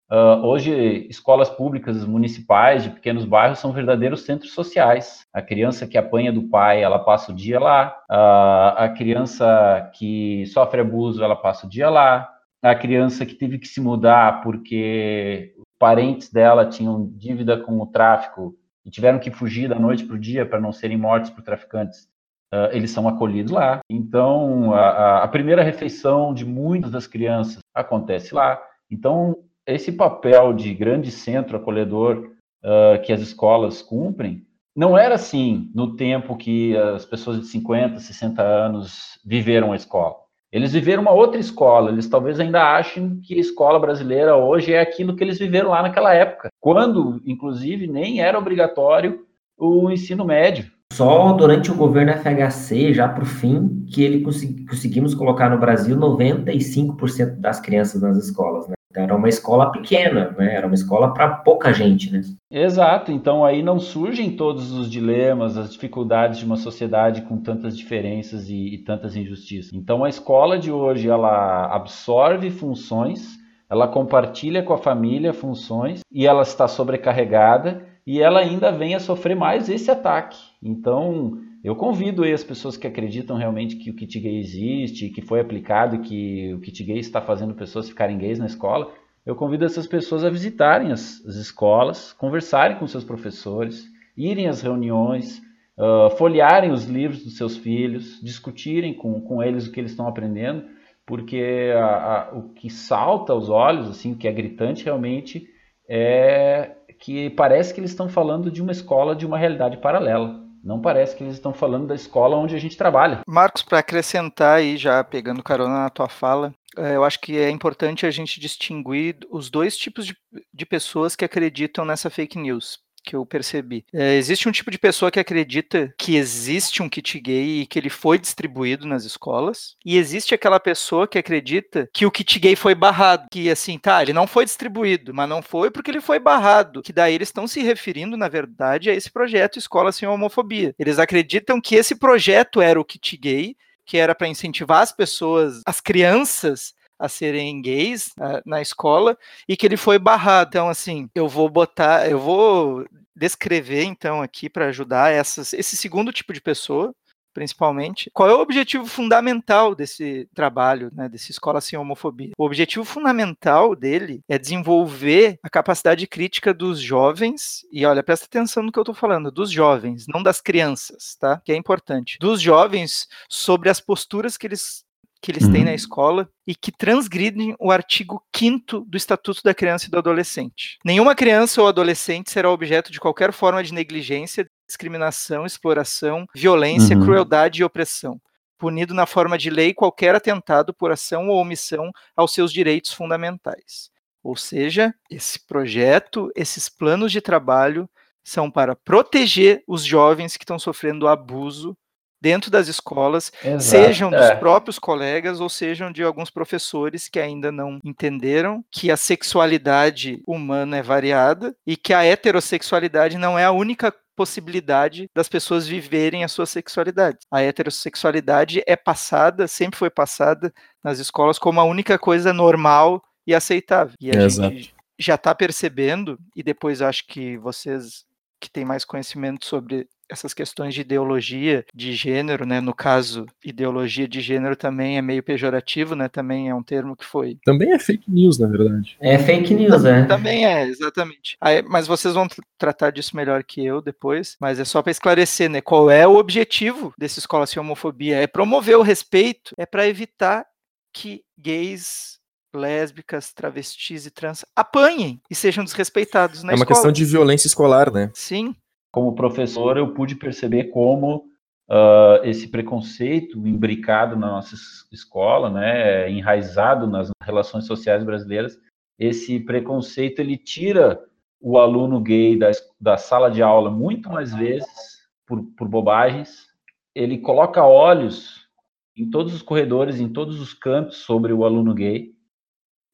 Uh, 0.10 0.46
hoje, 0.46 1.08
escolas 1.10 1.50
públicas 1.50 2.06
municipais 2.06 2.84
de 2.84 2.92
pequenos 2.92 3.26
bairros 3.26 3.58
são 3.58 3.72
verdadeiros 3.72 4.22
centros 4.22 4.54
sociais. 4.54 5.26
A 5.34 5.42
criança 5.42 5.88
que 5.88 5.98
apanha 5.98 6.32
do 6.32 6.44
pai, 6.44 6.84
ela 6.84 7.00
passa 7.00 7.32
o 7.32 7.36
dia 7.36 7.60
lá. 7.60 7.98
Uh, 8.10 8.84
a 8.84 8.94
criança 8.96 9.90
que 9.96 10.46
sofre 10.48 10.82
abuso, 10.82 11.24
ela 11.24 11.36
passa 11.36 11.66
o 11.66 11.70
dia 11.70 11.90
lá. 11.90 12.30
A 12.62 12.76
criança 12.76 13.26
que 13.26 13.34
teve 13.34 13.58
que 13.58 13.68
se 13.68 13.82
mudar 13.82 14.42
porque 14.42 15.56
parentes 15.80 16.32
dela 16.32 16.68
tinham 16.68 17.12
dívida 17.16 17.58
com 17.58 17.82
o 17.82 17.88
tráfico 17.88 18.56
e 18.86 18.92
tiveram 18.92 19.20
que 19.20 19.32
fugir 19.32 19.68
da 19.68 19.80
noite 19.80 20.06
para 20.06 20.16
o 20.16 20.20
dia 20.20 20.46
para 20.46 20.60
não 20.60 20.72
serem 20.72 20.98
mortos 20.98 21.32
por 21.32 21.44
traficantes 21.44 22.08
uh, 22.54 22.70
eles 22.72 22.92
são 22.92 23.08
acolhidos 23.08 23.52
lá. 23.52 23.80
Então, 23.90 24.74
a, 24.74 25.24
a, 25.24 25.28
primeira 25.28 25.64
refeição 25.64 26.34
de 26.34 26.46
muitas 26.46 26.92
das 26.92 27.08
crianças 27.08 27.60
acontece 27.74 28.34
lá. 28.34 28.62
Então, 28.90 29.38
esse 29.66 29.92
papel 29.92 30.54
de 30.54 30.74
grande 30.74 31.12
centro 31.12 31.58
acolhedor 31.58 32.32
uh, 32.64 33.02
que 33.04 33.14
as 33.14 33.22
escolas 33.22 33.82
cumprem, 33.82 34.46
não 34.76 34.98
era 34.98 35.16
assim 35.16 35.72
no 35.74 35.96
tempo 35.96 36.36
que 36.36 36.76
as 36.76 37.06
pessoas 37.06 37.40
de 37.40 37.48
50, 37.48 38.00
60 38.00 38.42
anos 38.42 39.18
viveram 39.26 39.72
a 39.72 39.76
escola. 39.76 40.26
Eles 40.52 40.74
viveram 40.74 41.02
uma 41.02 41.12
outra 41.12 41.40
escola, 41.40 41.92
eles 41.92 42.08
talvez 42.08 42.40
ainda 42.40 42.78
achem 42.78 43.20
que 43.22 43.34
a 43.34 43.40
escola 43.40 43.80
brasileira 43.80 44.36
hoje 44.38 44.74
é 44.74 44.80
aquilo 44.80 45.16
que 45.16 45.24
eles 45.24 45.38
viveram 45.38 45.70
lá 45.70 45.82
naquela 45.82 46.14
época, 46.14 46.50
quando, 46.62 47.22
inclusive, 47.26 47.88
nem 47.88 48.22
era 48.22 48.38
obrigatório 48.38 49.26
o 49.58 49.90
ensino 49.90 50.24
médio. 50.24 50.72
Só 50.96 51.34
durante 51.34 51.70
o 51.70 51.76
governo 51.76 52.14
FHC, 52.14 52.94
já 52.94 53.06
para 53.10 53.24
o 53.24 53.28
fim, 53.28 53.86
que 53.92 54.02
ele 54.02 54.22
consegui, 54.22 54.66
conseguimos 54.66 55.14
colocar 55.14 55.50
no 55.50 55.60
Brasil 55.60 55.98
95% 55.98 57.42
das 57.42 57.60
crianças 57.60 58.02
nas 58.02 58.18
escolas, 58.18 58.66
né? 58.70 58.76
Então, 58.90 59.04
era 59.04 59.14
uma 59.14 59.28
escola 59.28 59.74
pequena, 59.74 60.34
né? 60.38 60.56
Era 60.56 60.66
uma 60.66 60.74
escola 60.74 61.14
para 61.14 61.28
pouca 61.28 61.74
gente, 61.74 62.10
né? 62.14 62.22
Exato. 62.50 63.12
Então 63.12 63.44
aí 63.44 63.62
não 63.62 63.78
surgem 63.78 64.38
todos 64.38 64.72
os 64.72 64.90
dilemas, 64.90 65.58
as 65.58 65.70
dificuldades 65.70 66.40
de 66.40 66.46
uma 66.46 66.56
sociedade 66.56 67.24
com 67.24 67.42
tantas 67.42 67.78
diferenças 67.78 68.50
e, 68.50 68.76
e 68.76 68.78
tantas 68.78 69.18
injustiças. 69.18 69.74
Então 69.74 70.06
a 70.06 70.08
escola 70.08 70.58
de 70.58 70.72
hoje 70.72 71.10
ela 71.10 71.76
absorve 71.76 72.50
funções, 72.50 73.38
ela 73.70 73.86
compartilha 73.86 74.64
com 74.64 74.72
a 74.72 74.78
família 74.78 75.34
funções 75.34 76.00
e 76.10 76.26
ela 76.26 76.44
está 76.44 76.70
sobrecarregada 76.70 77.86
e 78.06 78.22
ela 78.22 78.40
ainda 78.40 78.72
vem 78.72 78.96
a 78.96 79.00
sofrer 79.00 79.36
mais 79.36 79.70
esse 79.70 79.90
ataque. 79.90 80.38
Então, 80.62 81.40
Eu 81.66 81.76
convido 81.76 82.22
aí 82.22 82.32
as 82.32 82.44
pessoas 82.44 82.78
que 82.78 82.86
acreditam 82.86 83.38
realmente 83.38 83.78
que 83.78 83.90
o 83.90 83.96
kit 83.96 84.20
gay 84.20 84.38
existe, 84.38 85.10
que 85.10 85.20
foi 85.20 85.40
aplicado, 85.40 85.98
que 85.98 86.54
o 86.54 86.60
kit 86.60 86.84
gay 86.84 87.00
está 87.00 87.20
fazendo 87.20 87.56
pessoas 87.56 87.90
ficarem 87.90 88.20
gays 88.20 88.38
na 88.38 88.46
escola. 88.46 88.94
Eu 89.26 89.36
convido 89.36 89.66
essas 89.66 89.88
pessoas 89.88 90.24
a 90.24 90.30
visitarem 90.30 90.92
as, 90.92 91.26
as 91.26 91.38
escolas, 91.38 92.14
conversarem 92.14 92.78
com 92.78 92.86
seus 92.86 93.04
professores, 93.04 93.84
irem 94.16 94.48
às 94.48 94.62
reuniões, 94.62 95.42
uh, 95.76 96.16
folhearem 96.20 96.70
os 96.70 96.86
livros 96.86 97.24
dos 97.24 97.36
seus 97.36 97.58
filhos, 97.58 98.22
discutirem 98.22 98.94
com, 98.94 99.20
com 99.22 99.42
eles 99.42 99.66
o 99.66 99.72
que 99.72 99.80
eles 99.80 99.90
estão 99.90 100.08
aprendendo, 100.08 100.66
porque 101.04 101.74
a, 101.76 101.86
a, 101.86 102.38
o 102.38 102.50
que 102.50 102.70
salta 102.70 103.34
aos 103.34 103.50
olhos, 103.50 103.90
assim, 103.90 104.12
o 104.12 104.16
que 104.16 104.28
é 104.28 104.32
gritante 104.32 104.86
realmente, 104.86 105.48
é 105.90 106.74
que 107.06 107.30
parece 107.30 107.72
que 107.72 107.80
eles 107.80 107.92
estão 107.92 108.10
falando 108.10 108.50
de 108.50 108.64
uma 108.64 108.72
escola 108.72 109.16
de 109.16 109.28
uma 109.28 109.38
realidade 109.38 109.78
paralela. 109.78 110.44
Não 110.64 110.82
parece 110.82 111.16
que 111.16 111.24
eles 111.24 111.36
estão 111.36 111.54
falando 111.54 111.86
da 111.86 111.94
escola 111.94 112.36
onde 112.36 112.56
a 112.56 112.60
gente 112.60 112.76
trabalha. 112.76 113.22
Marcos, 113.28 113.62
para 113.62 113.78
acrescentar 113.78 114.58
aí, 114.58 114.76
já 114.76 115.04
pegando 115.04 115.44
carona 115.44 115.84
na 115.84 115.90
tua 115.92 116.10
fala, 116.10 116.52
é, 116.76 116.96
eu 116.96 117.04
acho 117.04 117.22
que 117.22 117.38
é 117.38 117.52
importante 117.52 118.08
a 118.08 118.12
gente 118.12 118.40
distinguir 118.40 119.20
os 119.30 119.52
dois 119.52 119.78
tipos 119.78 120.08
de, 120.08 120.18
de 120.52 120.66
pessoas 120.66 121.16
que 121.16 121.24
acreditam 121.24 121.86
nessa 121.86 122.10
fake 122.10 122.40
news 122.40 122.80
que 123.06 123.16
eu 123.16 123.26
percebi. 123.26 123.86
É, 123.94 124.16
existe 124.16 124.50
um 124.50 124.52
tipo 124.52 124.72
de 124.72 124.78
pessoa 124.78 125.12
que 125.12 125.20
acredita 125.20 125.94
que 125.98 126.16
existe 126.16 126.82
um 126.82 126.90
kit 126.90 127.20
gay 127.20 127.62
e 127.62 127.66
que 127.66 127.78
ele 127.78 127.90
foi 127.90 128.18
distribuído 128.18 128.88
nas 128.88 129.06
escolas, 129.06 129.76
e 129.86 129.98
existe 129.98 130.34
aquela 130.34 130.60
pessoa 130.60 131.08
que 131.08 131.18
acredita 131.18 131.88
que 131.94 132.06
o 132.06 132.12
kit 132.12 132.40
gay 132.40 132.56
foi 132.56 132.74
barrado, 132.74 133.28
que 133.32 133.50
assim, 133.50 133.78
tá, 133.78 134.02
ele 134.02 134.14
não 134.14 134.26
foi 134.26 134.46
distribuído, 134.46 135.14
mas 135.14 135.30
não 135.30 135.42
foi 135.42 135.70
porque 135.70 135.92
ele 135.92 136.02
foi 136.02 136.20
barrado, 136.20 136.82
que 136.82 136.92
daí 136.92 137.14
eles 137.14 137.30
estão 137.30 137.48
se 137.48 137.62
referindo, 137.62 138.18
na 138.18 138.28
verdade, 138.28 138.90
a 138.90 138.94
esse 138.94 139.12
projeto 139.12 139.60
Escola 139.60 139.92
Sem 139.92 140.08
Homofobia. 140.08 140.74
Eles 140.80 141.00
acreditam 141.00 141.62
que 141.62 141.76
esse 141.76 141.96
projeto 141.96 142.62
era 142.62 142.80
o 142.80 142.86
kit 142.86 143.16
gay, 143.18 143.56
que 143.86 143.98
era 143.98 144.16
para 144.16 144.28
incentivar 144.28 144.82
as 144.82 144.92
pessoas, 144.92 145.62
as 145.66 145.80
crianças 145.80 146.74
a 147.00 147.10
serem 147.10 147.62
gays 147.62 148.08
uh, 148.20 148.42
na 148.46 148.62
escola 148.62 149.18
e 149.48 149.56
que 149.56 149.66
ele 149.66 149.78
foi 149.78 150.00
barrado. 150.00 150.50
Então, 150.50 150.70
assim, 150.70 151.10
eu 151.14 151.28
vou 151.28 151.50
botar, 151.50 152.10
eu 152.10 152.20
vou 152.20 152.86
descrever 153.16 153.84
então 153.84 154.22
aqui 154.22 154.50
para 154.50 154.68
ajudar 154.68 155.12
essas, 155.12 155.54
esse 155.54 155.78
segundo 155.78 156.12
tipo 156.12 156.34
de 156.34 156.42
pessoa, 156.42 156.94
principalmente. 157.36 158.10
Qual 158.14 158.30
é 158.30 158.34
o 158.34 158.40
objetivo 158.40 158.86
fundamental 158.86 159.76
desse 159.76 160.28
trabalho, 160.34 160.90
né, 160.96 161.10
desse 161.10 161.32
Escola 161.32 161.60
Sem 161.60 161.78
Homofobia? 161.78 162.32
O 162.38 162.46
objetivo 162.46 162.86
fundamental 162.86 163.76
dele 163.76 164.22
é 164.28 164.40
desenvolver 164.40 165.38
a 165.44 165.50
capacidade 165.50 166.08
crítica 166.08 166.54
dos 166.54 166.80
jovens, 166.80 167.66
e 167.72 167.86
olha, 167.86 168.02
presta 168.02 168.26
atenção 168.26 168.64
no 168.64 168.72
que 168.72 168.80
eu 168.80 168.84
estou 168.84 168.96
falando, 168.96 169.30
dos 169.30 169.52
jovens, 169.52 170.06
não 170.08 170.24
das 170.24 170.40
crianças, 170.40 171.18
tá? 171.20 171.42
Que 171.44 171.52
é 171.52 171.56
importante. 171.56 172.18
Dos 172.20 172.42
jovens 172.42 173.08
sobre 173.30 173.70
as 173.70 173.82
posturas 173.82 174.38
que 174.38 174.48
eles 174.48 174.86
que 175.22 175.32
eles 175.32 175.44
uhum. 175.44 175.52
têm 175.52 175.64
na 175.66 175.74
escola 175.74 176.30
e 176.46 176.54
que 176.54 176.72
transgridem 176.72 177.56
o 177.60 177.72
artigo 177.72 178.24
5 178.36 178.82
do 178.82 178.98
Estatuto 178.98 179.42
da 179.44 179.54
Criança 179.54 179.88
e 179.88 179.90
do 179.90 179.98
Adolescente. 179.98 180.78
Nenhuma 180.84 181.16
criança 181.16 181.62
ou 181.62 181.68
adolescente 181.68 182.32
será 182.32 182.50
objeto 182.50 182.92
de 182.92 183.00
qualquer 183.00 183.34
forma 183.34 183.64
de 183.64 183.74
negligência, 183.74 184.48
discriminação, 184.68 185.46
exploração, 185.46 186.26
violência, 186.36 186.96
uhum. 186.96 187.04
crueldade 187.04 187.62
e 187.62 187.64
opressão, 187.64 188.20
punido 188.58 188.94
na 188.94 189.06
forma 189.06 189.38
de 189.38 189.50
lei 189.50 189.74
qualquer 189.74 190.16
atentado 190.16 190.74
por 190.74 190.92
ação 190.92 191.30
ou 191.30 191.40
omissão 191.40 191.92
aos 192.16 192.34
seus 192.34 192.52
direitos 192.52 192.94
fundamentais. 192.94 193.90
Ou 194.24 194.36
seja, 194.36 194.94
esse 195.10 195.46
projeto, 195.46 196.32
esses 196.36 196.68
planos 196.68 197.12
de 197.12 197.22
trabalho 197.22 197.88
são 198.24 198.50
para 198.50 198.76
proteger 198.76 199.64
os 199.68 199.84
jovens 199.84 200.36
que 200.36 200.44
estão 200.44 200.58
sofrendo 200.58 201.08
abuso 201.08 201.78
dentro 202.26 202.50
das 202.50 202.68
escolas, 202.68 203.32
Exato, 203.44 203.64
sejam 203.64 204.10
dos 204.10 204.20
é. 204.20 204.36
próprios 204.36 204.80
colegas 204.80 205.40
ou 205.40 205.48
sejam 205.48 205.92
de 205.92 206.02
alguns 206.02 206.32
professores 206.32 207.08
que 207.08 207.20
ainda 207.20 207.52
não 207.52 207.80
entenderam 207.84 208.66
que 208.72 208.90
a 208.90 208.98
sexualidade 208.98 210.24
humana 210.26 210.78
é 210.78 210.82
variada 210.82 211.56
e 211.68 211.78
que 211.78 211.94
a 211.94 212.04
heterossexualidade 212.04 213.16
não 213.20 213.38
é 213.38 213.46
a 213.46 213.52
única 213.52 213.94
possibilidade 214.16 215.08
das 215.14 215.30
pessoas 215.30 215.68
viverem 215.68 216.24
a 216.24 216.28
sua 216.28 216.48
sexualidade. 216.48 217.20
A 217.30 217.44
heterossexualidade 217.44 218.64
é 218.66 218.76
passada, 218.76 219.48
sempre 219.48 219.78
foi 219.78 219.92
passada 219.92 220.52
nas 220.84 220.98
escolas 220.98 221.38
como 221.38 221.60
a 221.60 221.64
única 221.64 222.00
coisa 222.00 222.34
normal 222.34 223.04
e 223.28 223.36
aceitável. 223.36 223.94
E 224.02 224.10
a 224.10 224.24
Exato. 224.24 224.50
gente 224.50 224.74
já 224.98 225.14
está 225.14 225.36
percebendo, 225.36 226.18
e 226.36 226.42
depois 226.42 226.82
acho 226.82 227.06
que 227.06 227.38
vocês 227.38 228.04
que 228.40 228.50
têm 228.50 228.66
mais 228.66 228.84
conhecimento 228.84 229.46
sobre 229.46 229.88
essas 230.10 230.34
questões 230.34 230.74
de 230.74 230.82
ideologia 230.82 231.66
de 231.74 231.94
gênero, 231.94 232.46
né? 232.46 232.62
No 232.62 232.74
caso, 232.74 233.26
ideologia 233.44 234.08
de 234.08 234.22
gênero 234.22 234.56
também 234.56 234.98
é 234.98 235.02
meio 235.02 235.24
pejorativo, 235.24 235.96
né? 235.96 236.08
Também 236.08 236.50
é 236.50 236.56
um 236.56 236.64
termo 236.64 236.96
que 236.96 237.06
foi. 237.06 237.38
Também 237.44 237.74
é 237.74 237.80
fake 237.80 238.10
news, 238.10 238.38
na 238.40 238.48
verdade. 238.48 238.98
É 239.00 239.18
fake 239.18 239.54
news, 239.54 239.84
é. 239.86 240.06
Também 240.06 240.46
é, 240.46 240.68
exatamente. 240.68 241.38
Aí, 241.42 241.62
mas 241.64 241.88
vocês 241.88 242.14
vão 242.14 242.28
tratar 242.58 242.92
disso 242.92 243.16
melhor 243.16 243.44
que 243.44 243.66
eu 243.66 243.82
depois. 243.82 244.36
Mas 244.40 244.60
é 244.60 244.66
só 244.66 244.82
para 244.82 244.92
esclarecer, 244.92 245.50
né? 245.50 245.62
Qual 245.62 245.90
é 245.90 246.08
o 246.08 246.16
objetivo 246.16 246.94
dessa 246.98 247.20
escola 247.20 247.46
sem 247.48 247.60
homofobia? 247.60 248.18
É 248.18 248.28
promover 248.28 248.78
o 248.78 248.84
respeito, 248.84 249.54
é 249.58 249.66
para 249.66 249.88
evitar 249.88 250.46
que 250.94 251.24
gays 251.38 252.20
lésbicas, 252.54 253.34
travestis 253.34 254.06
e 254.06 254.12
trans 254.12 254.46
apanhem 254.56 255.22
e 255.30 255.36
sejam 255.36 255.64
desrespeitados 255.64 256.42
na 256.42 256.54
É 256.54 256.56
uma 256.56 256.64
escola. 256.64 256.68
questão 256.76 256.92
de 256.92 257.04
violência 257.04 257.48
escolar, 257.48 257.92
né? 257.92 258.10
Sim 258.14 258.56
como 258.96 259.14
professor, 259.14 259.76
eu 259.76 259.94
pude 259.94 260.16
perceber 260.16 260.70
como 260.70 261.26
uh, 261.70 262.24
esse 262.24 262.48
preconceito 262.48 263.46
imbricado 263.46 264.16
na 264.16 264.28
nossa 264.28 264.56
escola, 264.90 265.50
né, 265.50 266.10
enraizado 266.10 266.88
nas 266.88 267.12
relações 267.22 267.68
sociais 267.68 268.06
brasileiras, 268.06 268.58
esse 268.98 269.38
preconceito 269.42 270.20
ele 270.20 270.38
tira 270.38 271.04
o 271.42 271.58
aluno 271.58 272.00
gay 272.00 272.40
da, 272.40 272.52
da 272.80 272.96
sala 272.96 273.30
de 273.30 273.44
aula 273.44 273.70
muito 273.70 274.10
mais 274.10 274.34
vezes 274.34 275.10
por, 275.28 275.44
por 275.58 275.68
bobagens, 275.68 276.48
ele 276.96 277.18
coloca 277.18 277.66
olhos 277.66 278.48
em 278.96 279.10
todos 279.10 279.34
os 279.34 279.42
corredores, 279.42 280.00
em 280.00 280.08
todos 280.08 280.40
os 280.40 280.54
cantos 280.54 281.00
sobre 281.00 281.34
o 281.34 281.44
aluno 281.44 281.74
gay, 281.74 282.14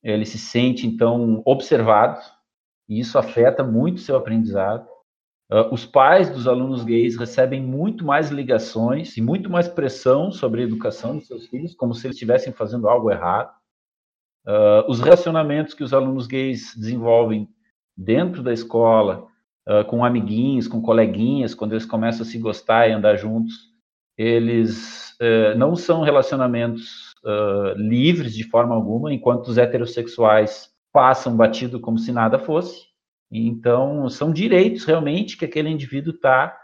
ele 0.01 0.25
se 0.25 0.39
sente 0.39 0.87
então 0.87 1.43
observado, 1.45 2.19
e 2.89 2.99
isso 2.99 3.19
afeta 3.19 3.63
muito 3.63 4.01
seu 4.01 4.15
aprendizado. 4.15 4.90
Uh, 5.51 5.67
os 5.73 5.85
pais 5.85 6.29
dos 6.29 6.47
alunos 6.47 6.85
gays 6.85 7.17
recebem 7.17 7.61
muito 7.61 8.05
mais 8.05 8.29
ligações 8.29 9.17
e 9.17 9.21
muito 9.21 9.49
mais 9.49 9.67
pressão 9.67 10.31
sobre 10.31 10.61
a 10.61 10.63
educação 10.63 11.17
dos 11.17 11.27
seus 11.27 11.47
filhos, 11.47 11.75
como 11.75 11.93
se 11.93 12.07
eles 12.07 12.15
estivessem 12.15 12.53
fazendo 12.53 12.87
algo 12.87 13.11
errado. 13.11 13.51
Uh, 14.47 14.89
os 14.89 15.01
relacionamentos 15.01 15.73
que 15.73 15.83
os 15.83 15.93
alunos 15.93 16.25
gays 16.25 16.73
desenvolvem 16.73 17.49
dentro 17.97 18.41
da 18.41 18.53
escola, 18.53 19.27
uh, 19.67 19.83
com 19.87 20.05
amiguinhos, 20.05 20.69
com 20.69 20.81
coleguinhas, 20.81 21.53
quando 21.53 21.73
eles 21.73 21.85
começam 21.85 22.25
a 22.25 22.25
se 22.25 22.37
gostar 22.37 22.87
e 22.87 22.93
andar 22.93 23.17
juntos, 23.17 23.71
eles 24.17 25.15
eh, 25.19 25.55
não 25.55 25.75
são 25.75 26.01
relacionamentos 26.01 27.11
livres 27.75 28.33
de 28.35 28.43
forma 28.43 28.75
alguma, 28.75 29.11
enquanto 29.11 29.47
os 29.47 29.57
heterossexuais 29.57 30.69
passam 30.93 31.35
batido 31.35 31.79
como 31.79 31.97
se 31.97 32.11
nada 32.11 32.37
fosse. 32.37 32.90
Então, 33.31 34.09
são 34.09 34.31
direitos 34.31 34.83
realmente 34.83 35.37
que 35.37 35.45
aquele 35.45 35.69
indivíduo 35.69 36.13
está 36.13 36.57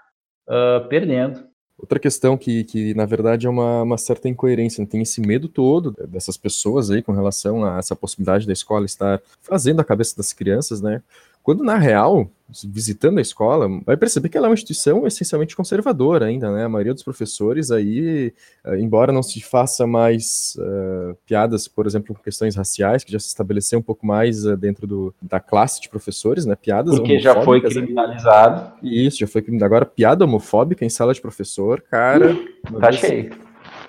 uh, 0.47 0.87
perdendo. 0.89 1.45
Outra 1.77 1.99
questão 1.99 2.35
que, 2.35 2.63
que 2.63 2.93
na 2.95 3.05
verdade, 3.05 3.45
é 3.45 3.49
uma, 3.49 3.83
uma 3.83 3.97
certa 3.97 4.27
incoerência, 4.27 4.81
né? 4.81 4.87
tem 4.89 5.01
esse 5.01 5.21
medo 5.21 5.47
todo 5.47 5.93
dessas 6.07 6.35
pessoas 6.35 6.89
aí 6.89 7.03
com 7.03 7.11
relação 7.11 7.63
a 7.63 7.77
essa 7.77 7.95
possibilidade 7.95 8.47
da 8.47 8.53
escola 8.53 8.85
estar 8.85 9.21
fazendo 9.41 9.79
a 9.79 9.85
cabeça 9.85 10.17
das 10.17 10.33
crianças, 10.33 10.81
né? 10.81 11.03
Quando, 11.47 11.63
na 11.63 11.77
real, 11.77 12.29
visitando 12.65 13.19
a 13.19 13.21
escola, 13.21 13.69
vai 13.85 13.95
perceber 13.95 14.27
que 14.27 14.35
ela 14.35 14.47
é 14.47 14.49
uma 14.49 14.53
instituição 14.53 15.07
essencialmente 15.07 15.55
conservadora 15.55 16.25
ainda, 16.25 16.51
né? 16.51 16.65
A 16.65 16.67
maioria 16.67 16.93
dos 16.93 17.03
professores 17.03 17.71
aí, 17.71 18.33
eh, 18.65 18.79
embora 18.81 19.13
não 19.13 19.23
se 19.23 19.39
faça 19.39 19.87
mais 19.87 20.57
uh, 20.59 21.15
piadas, 21.25 21.65
por 21.65 21.87
exemplo, 21.87 22.13
com 22.13 22.21
questões 22.21 22.53
raciais, 22.57 23.05
que 23.05 23.13
já 23.13 23.17
se 23.17 23.27
estabeleceu 23.27 23.79
um 23.79 23.81
pouco 23.81 24.05
mais 24.05 24.45
uh, 24.45 24.57
dentro 24.57 24.85
do, 24.85 25.15
da 25.21 25.39
classe 25.39 25.79
de 25.79 25.87
professores, 25.87 26.45
né? 26.45 26.53
Piadas 26.53 26.99
Porque 26.99 27.17
já 27.17 27.41
foi 27.41 27.61
né? 27.61 27.69
criminalizado. 27.69 28.73
Isso, 28.83 29.19
já 29.19 29.27
foi 29.27 29.41
criminalizado. 29.41 29.73
Agora, 29.73 29.85
piada 29.85 30.25
homofóbica 30.25 30.83
em 30.83 30.89
sala 30.89 31.13
de 31.13 31.21
professor, 31.21 31.81
cara... 31.89 32.35
tá 32.77 32.91
cheio. 32.91 33.46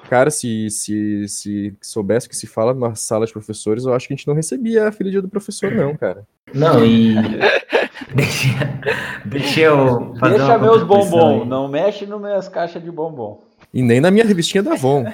Cara, 0.08 0.30
se, 0.30 0.70
se, 0.70 1.28
se 1.28 1.76
soubesse 1.82 2.28
que 2.28 2.36
se 2.36 2.46
fala 2.46 2.72
numa 2.72 2.94
sala 2.94 3.26
de 3.26 3.32
professores, 3.32 3.84
eu 3.84 3.92
acho 3.92 4.08
que 4.08 4.14
a 4.14 4.16
gente 4.16 4.26
não 4.26 4.34
recebia 4.34 4.88
a 4.88 4.92
filha 4.92 5.20
do 5.20 5.28
professor, 5.28 5.70
não, 5.70 5.94
cara. 5.94 6.26
Não, 6.54 6.82
e. 6.82 7.14
deixa, 8.14 8.48
deixa 9.26 9.60
eu 9.60 10.14
fazer 10.18 10.38
Deixa 10.38 10.58
meus 10.58 10.82
bombom, 10.82 11.44
não 11.44 11.68
mexe 11.68 12.06
nas 12.06 12.18
minhas 12.18 12.48
caixas 12.48 12.82
de 12.82 12.90
bombom. 12.90 13.42
E 13.72 13.82
nem 13.82 14.00
na 14.00 14.10
minha 14.10 14.24
revistinha 14.24 14.62
da 14.62 14.72
Avon. 14.72 15.04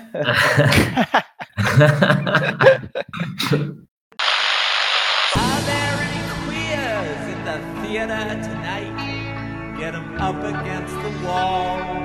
Get 9.76 9.92
them 9.92 10.16
up 10.18 10.36
against 10.36 10.94
the 11.02 11.26
wall. 11.26 12.04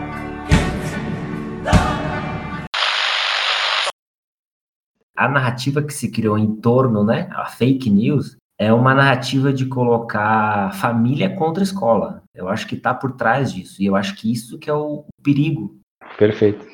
A 5.19 5.27
narrativa 5.27 5.83
que 5.83 5.93
se 5.93 6.09
criou 6.09 6.37
em 6.37 6.55
torno, 6.55 7.03
né, 7.03 7.27
a 7.31 7.45
fake 7.45 7.89
news, 7.89 8.37
é 8.57 8.71
uma 8.71 8.93
narrativa 8.93 9.51
de 9.51 9.65
colocar 9.65 10.73
família 10.75 11.35
contra 11.35 11.61
escola. 11.61 12.23
Eu 12.33 12.47
acho 12.47 12.65
que 12.65 12.75
está 12.75 12.93
por 12.93 13.11
trás 13.11 13.53
disso. 13.53 13.81
E 13.81 13.85
eu 13.85 13.95
acho 13.97 14.15
que 14.15 14.31
isso 14.31 14.57
que 14.57 14.69
é 14.69 14.73
o 14.73 15.05
perigo. 15.21 15.77
Perfeito. 16.17 16.65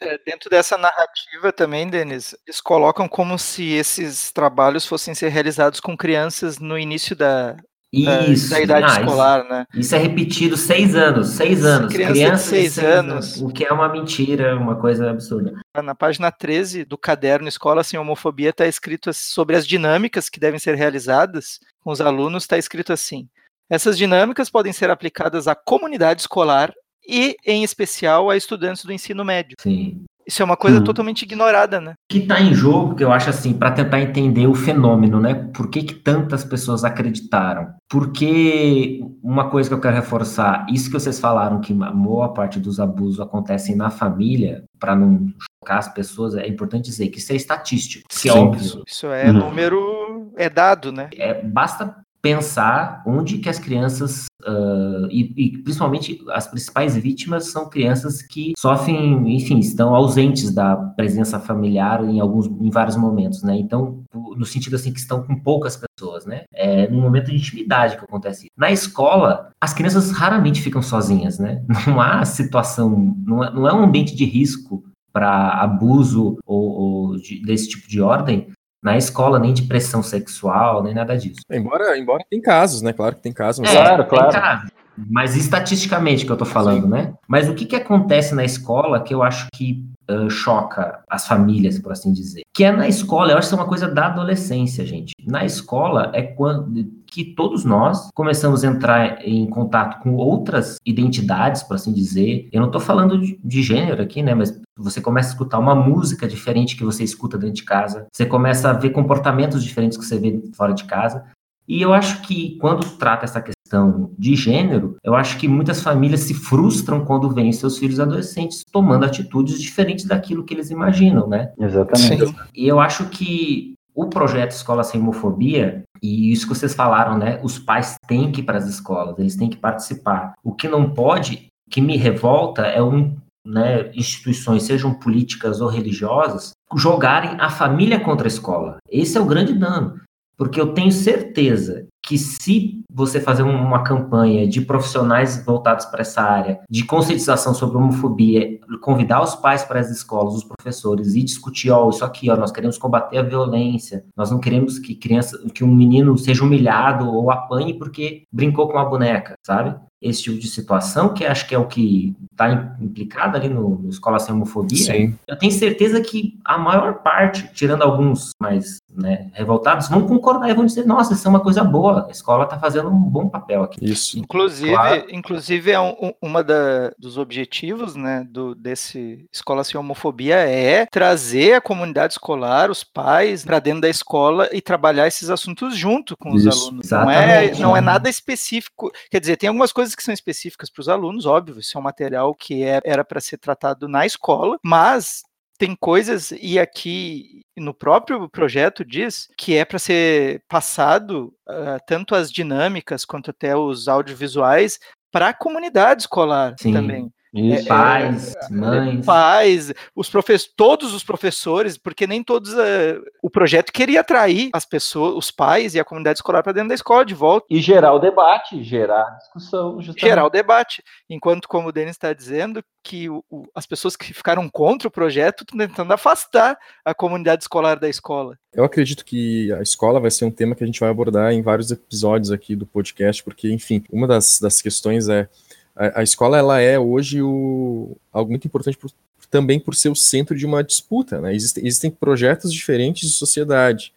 É, 0.00 0.18
dentro 0.24 0.48
dessa 0.48 0.78
narrativa 0.78 1.52
também, 1.52 1.88
Denis, 1.88 2.34
eles 2.46 2.60
colocam 2.60 3.08
como 3.08 3.36
se 3.38 3.72
esses 3.72 4.30
trabalhos 4.30 4.86
fossem 4.86 5.14
ser 5.14 5.30
realizados 5.30 5.80
com 5.80 5.96
crianças 5.96 6.60
no 6.60 6.78
início 6.78 7.16
da, 7.16 7.56
isso. 8.02 8.50
da 8.50 8.60
idade 8.60 8.86
Ah, 8.88 9.00
escolar, 9.00 9.40
isso, 9.40 9.48
né? 9.50 9.66
Isso 9.74 9.94
é 9.94 9.98
repetido 9.98 10.56
seis 10.56 10.94
anos, 10.94 11.28
seis 11.28 11.64
anos. 11.64 11.92
Criança 11.92 12.12
Criança 12.12 12.44
seis 12.44 12.78
anos. 12.78 13.40
O 13.40 13.48
que 13.48 13.64
é 13.64 13.72
uma 13.72 13.88
mentira, 13.88 14.56
uma 14.56 14.76
coisa 14.76 15.10
absurda. 15.10 15.54
Na 15.82 15.94
página 15.94 16.30
13 16.30 16.84
do 16.84 16.98
caderno 16.98 17.48
Escola 17.48 17.84
Sem 17.84 17.98
Homofobia 17.98 18.50
está 18.50 18.66
escrito 18.66 19.12
sobre 19.12 19.56
as 19.56 19.66
dinâmicas 19.66 20.28
que 20.28 20.40
devem 20.40 20.58
ser 20.58 20.74
realizadas 20.74 21.58
com 21.82 21.90
os 21.90 22.00
alunos, 22.00 22.44
está 22.44 22.58
escrito 22.58 22.92
assim: 22.92 23.28
essas 23.68 23.96
dinâmicas 23.96 24.50
podem 24.50 24.72
ser 24.72 24.90
aplicadas 24.90 25.48
à 25.48 25.54
comunidade 25.54 26.20
escolar 26.20 26.72
e, 27.06 27.36
em 27.44 27.62
especial, 27.64 28.30
a 28.30 28.36
estudantes 28.36 28.84
do 28.84 28.92
ensino 28.92 29.24
médio. 29.24 29.56
Sim. 29.60 30.04
Isso 30.26 30.40
é 30.40 30.44
uma 30.44 30.56
coisa 30.56 30.80
Hum. 30.80 30.84
totalmente 30.84 31.22
ignorada, 31.22 31.80
né? 31.80 31.92
O 31.92 31.94
que 32.08 32.18
está 32.18 32.40
em 32.40 32.54
jogo, 32.54 32.94
que 32.94 33.04
eu 33.04 33.12
acho 33.12 33.28
assim, 33.30 33.52
para 33.52 33.70
tentar 33.72 34.00
entender 34.00 34.46
o 34.46 34.54
fenômeno, 34.54 35.20
né? 35.20 35.34
Por 35.52 35.68
que, 35.68 35.82
que 35.82 35.94
tantas 35.94 36.42
pessoas 36.44 36.84
acreditaram? 36.84 37.74
Porque 37.90 39.00
uma 39.22 39.48
coisa 39.50 39.68
que 39.68 39.74
eu 39.74 39.80
quero 39.80 39.94
reforçar, 39.96 40.66
isso 40.70 40.86
que 40.86 40.92
vocês 40.98 41.18
falaram, 41.20 41.60
que 41.60 41.72
a 41.82 41.90
boa 41.90 42.32
parte 42.32 42.58
dos 42.58 42.80
abusos 42.80 43.20
acontecem 43.20 43.74
na 43.76 43.90
família, 43.90 44.64
para 44.78 44.94
não 44.96 45.28
chocar 45.60 45.78
as 45.78 45.88
pessoas, 45.92 46.34
é 46.34 46.46
importante 46.46 46.84
dizer 46.84 47.08
que 47.08 47.18
isso 47.18 47.32
é 47.32 47.36
estatístico. 47.36 48.04
que 48.08 48.28
é 48.28 48.32
Sim, 48.32 48.38
óbvio. 48.38 48.82
Isso 48.86 49.06
é 49.08 49.26
Uhum. 49.30 49.38
número, 49.38 50.32
é 50.36 50.48
dado, 50.50 50.92
né? 50.92 51.08
É, 51.16 51.42
basta 51.42 51.94
pensar 52.24 53.02
onde 53.06 53.36
que 53.36 53.50
as 53.50 53.58
crianças 53.58 54.24
ah, 54.46 55.06
e, 55.10 55.32
e 55.36 55.58
principalmente 55.58 56.18
as 56.30 56.46
principais 56.46 56.96
vítimas 56.96 57.50
são 57.52 57.68
crianças 57.68 58.22
que 58.22 58.52
sofrem, 58.58 59.36
enfim, 59.36 59.58
estão 59.58 59.94
ausentes 59.94 60.50
da 60.50 60.74
presença 60.74 61.38
familiar 61.38 62.02
em 62.02 62.20
alguns, 62.20 62.46
em 62.46 62.70
vários 62.70 62.96
momentos, 62.96 63.42
né? 63.42 63.54
Então, 63.58 64.02
no 64.14 64.46
sentido 64.46 64.76
assim 64.76 64.90
que 64.90 64.98
estão 64.98 65.22
com 65.22 65.38
poucas 65.38 65.76
pessoas, 65.76 66.24
né? 66.24 66.44
É 66.54 66.88
num 66.88 67.02
momento 67.02 67.26
de 67.26 67.36
intimidade 67.36 67.98
que 67.98 68.04
acontece. 68.04 68.46
Na 68.56 68.70
escola, 68.70 69.50
as 69.60 69.74
crianças 69.74 70.10
raramente 70.10 70.62
ficam 70.62 70.80
sozinhas, 70.80 71.38
né? 71.38 71.62
Não 71.86 72.00
há 72.00 72.24
situação, 72.24 73.14
não 73.26 73.44
é, 73.44 73.52
não 73.52 73.68
é 73.68 73.74
um 73.74 73.84
ambiente 73.84 74.16
de 74.16 74.24
risco 74.24 74.82
para 75.12 75.60
abuso 75.62 76.38
ou, 76.44 76.62
ou 76.70 77.16
de- 77.16 77.40
desse 77.42 77.68
tipo 77.68 77.86
de 77.88 78.00
ordem 78.00 78.48
na 78.84 78.98
escola, 78.98 79.38
nem 79.38 79.54
de 79.54 79.62
pressão 79.62 80.02
sexual, 80.02 80.82
nem 80.82 80.92
nada 80.94 81.16
disso. 81.16 81.40
Embora, 81.50 81.98
embora 81.98 82.22
tem 82.30 82.40
casos, 82.40 82.82
né? 82.82 82.92
Claro 82.92 83.16
que 83.16 83.22
tem 83.22 83.32
casos. 83.32 83.60
mas- 83.60 83.72
Claro, 83.72 84.04
tem 84.04 84.18
claro. 84.18 84.32
caso. 84.32 84.66
Mas 85.10 85.34
estatisticamente 85.34 86.24
que 86.24 86.30
eu 86.30 86.36
tô 86.36 86.44
falando, 86.44 86.86
né? 86.86 87.14
Mas 87.26 87.48
o 87.48 87.54
que 87.54 87.64
que 87.64 87.74
acontece 87.74 88.32
na 88.32 88.44
escola 88.44 89.00
que 89.02 89.12
eu 89.12 89.24
acho 89.24 89.48
que 89.52 89.84
ah, 90.06 90.28
choca 90.30 91.00
as 91.10 91.26
famílias, 91.26 91.78
por 91.80 91.90
assim 91.90 92.12
dizer? 92.12 92.42
Que 92.54 92.62
é 92.62 92.70
na 92.70 92.86
escola, 92.86 93.32
eu 93.32 93.38
acho 93.38 93.48
que 93.48 93.54
isso 93.54 93.60
é 93.60 93.62
uma 93.62 93.68
coisa 93.68 93.88
da 93.88 94.06
adolescência, 94.06 94.86
gente. 94.86 95.12
Na 95.26 95.44
escola 95.44 96.10
é 96.14 96.22
quando 96.22 96.84
que 97.14 97.24
todos 97.24 97.64
nós 97.64 98.10
começamos 98.12 98.64
a 98.64 98.66
entrar 98.66 99.24
em 99.24 99.46
contato 99.46 100.02
com 100.02 100.16
outras 100.16 100.78
identidades, 100.84 101.62
por 101.62 101.76
assim 101.76 101.92
dizer. 101.92 102.48
Eu 102.52 102.60
não 102.60 102.72
tô 102.72 102.80
falando 102.80 103.16
de, 103.16 103.38
de 103.40 103.62
gênero 103.62 104.02
aqui, 104.02 104.20
né? 104.20 104.34
Mas 104.34 104.60
você 104.76 105.00
começa 105.00 105.28
a 105.28 105.32
escutar 105.32 105.60
uma 105.60 105.76
música 105.76 106.26
diferente 106.26 106.74
que 106.74 106.82
você 106.82 107.04
escuta 107.04 107.38
dentro 107.38 107.54
de 107.54 107.62
casa. 107.62 108.08
Você 108.12 108.26
começa 108.26 108.68
a 108.68 108.72
ver 108.72 108.90
comportamentos 108.90 109.62
diferentes 109.62 109.96
que 109.96 110.04
você 110.04 110.18
vê 110.18 110.42
fora 110.56 110.74
de 110.74 110.82
casa. 110.82 111.24
E 111.68 111.80
eu 111.80 111.94
acho 111.94 112.20
que 112.22 112.58
quando 112.58 112.84
trata 112.98 113.24
essa 113.24 113.40
questão 113.40 114.10
de 114.18 114.34
gênero, 114.34 114.96
eu 115.04 115.14
acho 115.14 115.38
que 115.38 115.46
muitas 115.46 115.80
famílias 115.80 116.20
se 116.20 116.34
frustram 116.34 117.04
quando 117.04 117.30
veem 117.30 117.52
seus 117.52 117.78
filhos 117.78 118.00
adolescentes 118.00 118.64
tomando 118.72 119.04
atitudes 119.04 119.62
diferentes 119.62 120.04
daquilo 120.04 120.42
que 120.42 120.52
eles 120.52 120.70
imaginam, 120.70 121.28
né? 121.28 121.52
Exatamente. 121.58 122.26
Sim. 122.26 122.34
E 122.54 122.66
eu 122.66 122.80
acho 122.80 123.08
que 123.08 123.73
o 123.94 124.06
projeto 124.06 124.50
Escola 124.50 124.82
Sem 124.82 125.00
Homofobia, 125.00 125.84
e 126.02 126.32
isso 126.32 126.48
que 126.48 126.54
vocês 126.54 126.74
falaram, 126.74 127.16
né? 127.16 127.40
Os 127.42 127.58
pais 127.58 127.96
têm 128.06 128.32
que 128.32 128.40
ir 128.40 128.44
para 128.44 128.58
as 128.58 128.66
escolas, 128.66 129.18
eles 129.18 129.36
têm 129.36 129.48
que 129.48 129.56
participar. 129.56 130.34
O 130.42 130.52
que 130.52 130.68
não 130.68 130.90
pode, 130.90 131.46
que 131.70 131.80
me 131.80 131.96
revolta 131.96 132.62
é 132.62 132.82
um, 132.82 133.16
né, 133.46 133.90
instituições, 133.94 134.64
sejam 134.64 134.94
políticas 134.94 135.60
ou 135.60 135.68
religiosas, 135.68 136.52
jogarem 136.76 137.36
a 137.38 137.48
família 137.48 138.00
contra 138.00 138.26
a 138.26 138.28
escola. 138.28 138.78
Esse 138.90 139.16
é 139.16 139.20
o 139.20 139.26
grande 139.26 139.52
dano. 139.54 140.00
Porque 140.36 140.60
eu 140.60 140.72
tenho 140.74 140.90
certeza 140.92 141.86
que 142.02 142.18
se 142.18 142.82
você 142.92 143.18
fazer 143.18 143.42
um- 143.42 143.62
uma 143.64 143.82
campanha 143.82 144.46
de 144.46 144.60
profissionais 144.60 145.42
voltados 145.44 145.86
para 145.86 146.02
essa 146.02 146.20
área, 146.20 146.60
de 146.68 146.84
conscientização 146.84 147.54
sobre 147.54 147.78
homofobia, 147.78 148.58
convidar 148.82 149.22
os 149.22 149.34
pais 149.34 149.64
para 149.64 149.80
as 149.80 149.90
escolas, 149.90 150.34
os 150.34 150.44
professores, 150.44 151.14
e 151.14 151.22
discutir, 151.22 151.70
ó, 151.70 151.88
isso 151.88 152.04
aqui, 152.04 152.30
ó, 152.30 152.36
nós 152.36 152.52
queremos 152.52 152.76
combater 152.76 153.18
a 153.18 153.22
violência, 153.22 154.04
nós 154.16 154.30
não 154.30 154.38
queremos 154.38 154.78
que 154.78 154.94
criança, 154.94 155.38
que 155.54 155.64
um 155.64 155.74
menino 155.74 156.16
seja 156.18 156.44
humilhado 156.44 157.08
ou 157.08 157.30
apanhe 157.30 157.72
porque 157.74 158.24
brincou 158.30 158.66
com 158.68 158.74
uma 158.74 158.84
boneca, 158.84 159.34
sabe? 159.46 159.74
Esse 160.02 160.24
tipo 160.24 160.38
de 160.38 160.48
situação, 160.48 161.14
que 161.14 161.24
acho 161.24 161.48
que 161.48 161.54
é 161.54 161.58
o 161.58 161.66
que 161.66 162.14
está 162.30 162.76
implicado 162.78 163.38
ali 163.38 163.48
no, 163.48 163.78
no 163.78 163.88
Escola 163.88 164.18
Sem 164.18 164.34
Homofobia, 164.34 164.76
Sim. 164.76 165.14
eu 165.26 165.38
tenho 165.38 165.50
certeza 165.52 165.98
que 166.02 166.38
a 166.44 166.58
maior 166.58 166.96
parte, 167.02 167.50
tirando 167.54 167.80
alguns 167.80 168.30
mais 168.40 168.76
né, 168.94 169.28
revoltados, 169.34 169.88
vão 169.88 170.06
concordar 170.06 170.48
e 170.50 170.54
vão 170.54 170.64
dizer: 170.64 170.86
nossa, 170.86 171.12
isso 171.14 171.26
é 171.26 171.30
uma 171.30 171.40
coisa 171.40 171.62
boa, 171.64 172.06
a 172.08 172.10
escola 172.10 172.44
está 172.44 172.58
fazendo 172.58 172.88
um 172.88 172.96
bom 173.00 173.28
papel 173.28 173.62
aqui. 173.64 173.78
Isso. 173.82 174.18
Inclusive, 174.18 174.70
Claro. 174.72 175.06
inclusive 175.10 175.70
é 175.72 175.80
um, 175.80 175.90
um- 176.00 176.12
uma 176.22 176.42
da, 176.44 176.90
dos 176.98 177.18
objetivos, 177.18 177.96
né, 177.96 178.24
do, 178.28 178.54
desse 178.54 179.26
Escola 179.32 179.64
Sem 179.64 179.78
Homofobia 179.78 180.36
é 180.36 180.86
trazer 180.86 181.54
a 181.54 181.60
comunidade 181.60 182.14
escolar, 182.14 182.70
os 182.70 182.84
pais, 182.84 183.44
para 183.44 183.58
dentro 183.58 183.80
da 183.82 183.88
escola 183.88 184.48
e 184.52 184.60
trabalhar 184.60 185.06
esses 185.06 185.28
assuntos 185.30 185.76
junto 185.76 186.16
com 186.16 186.32
os 186.32 186.44
Isso. 186.44 186.66
alunos. 186.68 186.90
Não 186.90 187.10
é, 187.10 187.24
Exatamente. 187.44 187.60
não 187.62 187.76
é 187.76 187.80
nada 187.80 188.08
específico. 188.08 188.90
Quer 189.10 189.20
dizer, 189.20 189.36
tem 189.36 189.48
algumas 189.48 189.72
coisas 189.72 189.94
que 189.94 190.02
são 190.02 190.14
específicas 190.14 190.70
para 190.70 190.80
os 190.80 190.88
alunos, 190.88 191.26
óbvio, 191.26 191.58
isso 191.58 191.76
é 191.76 191.80
um 191.80 191.84
material 191.84 192.34
que 192.34 192.62
é- 192.62 192.80
era 192.84 193.04
para 193.04 193.20
ser 193.20 193.38
tratado 193.38 193.88
na 193.88 194.06
escola, 194.06 194.56
mas 194.62 195.22
tem 195.58 195.76
coisas, 195.76 196.32
e 196.32 196.58
aqui 196.58 197.42
no 197.56 197.72
próprio 197.72 198.28
projeto 198.28 198.84
diz 198.84 199.28
que 199.36 199.56
é 199.56 199.64
para 199.64 199.78
ser 199.78 200.42
passado 200.48 201.32
ah, 201.48 201.78
tanto 201.86 202.14
as 202.14 202.30
dinâmicas 202.30 203.04
quanto 203.04 203.30
até 203.30 203.56
os 203.56 203.86
audiovisuais 203.86 204.78
para 205.12 205.28
a 205.28 205.34
comunidade 205.34 206.02
escolar 206.02 206.54
Sim. 206.58 206.72
também. 206.72 207.12
Isso. 207.34 207.66
Pais, 207.66 208.34
mães. 208.50 209.04
Pais, 209.04 209.72
os 209.94 210.08
professores, 210.08 210.52
todos 210.56 210.94
os 210.94 211.02
professores, 211.02 211.76
porque 211.76 212.06
nem 212.06 212.22
todos 212.22 212.54
eh, 212.56 212.98
o 213.22 213.28
projeto 213.28 213.72
queria 213.72 214.00
atrair 214.02 214.50
as 214.52 214.64
pessoas, 214.64 215.14
os 215.16 215.30
pais 215.30 215.74
e 215.74 215.80
a 215.80 215.84
comunidade 215.84 216.18
escolar 216.18 216.42
para 216.42 216.52
dentro 216.52 216.68
da 216.68 216.74
escola 216.74 217.04
de 217.04 217.14
volta, 217.14 217.46
E 217.50 217.60
gerar 217.60 217.92
o 217.92 217.98
debate, 217.98 218.62
gerar 218.62 219.18
discussão. 219.18 219.80
Justamente. 219.80 220.00
gerar 220.00 220.24
o 220.26 220.30
debate. 220.30 220.82
Enquanto, 221.10 221.48
como 221.48 221.68
o 221.68 221.72
Denis 221.72 221.92
está 221.96 222.12
dizendo, 222.12 222.62
que 222.86 223.08
o- 223.08 223.24
o- 223.30 223.44
as 223.54 223.66
pessoas 223.66 223.96
que 223.96 224.12
ficaram 224.12 224.46
contra 224.48 224.86
o 224.86 224.90
projeto 224.90 225.40
estão 225.42 225.58
tentando 225.58 225.92
afastar 225.92 226.56
a 226.84 226.94
comunidade 226.94 227.42
escolar 227.42 227.78
da 227.80 227.88
escola. 227.88 228.38
Eu 228.52 228.62
acredito 228.62 229.04
que 229.04 229.50
a 229.54 229.62
escola 229.62 229.98
vai 229.98 230.10
ser 230.10 230.26
um 230.26 230.30
tema 230.30 230.54
que 230.54 230.62
a 230.62 230.66
gente 230.66 230.78
vai 230.80 230.90
abordar 230.90 231.32
em 231.32 231.40
vários 231.42 231.70
episódios 231.70 232.30
aqui 232.30 232.54
do 232.54 232.66
podcast, 232.66 233.24
porque, 233.24 233.50
enfim, 233.50 233.82
uma 233.90 234.06
das, 234.06 234.38
das 234.38 234.60
questões 234.60 235.08
é 235.08 235.26
a, 235.76 236.02
escola 236.02 236.38
ela 236.38 236.60
é 236.60 236.78
hoje 236.78 237.20
o, 237.20 237.96
algo 238.12 238.30
muito 238.30 238.46
importante 238.46 238.76
por- 238.76 238.92
também 239.30 239.58
por 239.58 239.74
ser 239.74 239.88
o 239.88 239.96
centro 239.96 240.36
de 240.36 240.46
uma 240.46 240.62
disputa. 240.62 241.20
Né? 241.20 241.34
Existem, 241.34 241.66
existem 241.66 241.90
projetos 241.90 242.52
diferentes 242.52 243.08
de 243.08 243.16
sociedade. 243.16 243.92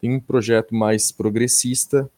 Tem 0.00 0.12
um 0.12 0.20
projeto 0.20 0.74
mais 0.74 1.10
progressista, 1.10 2.10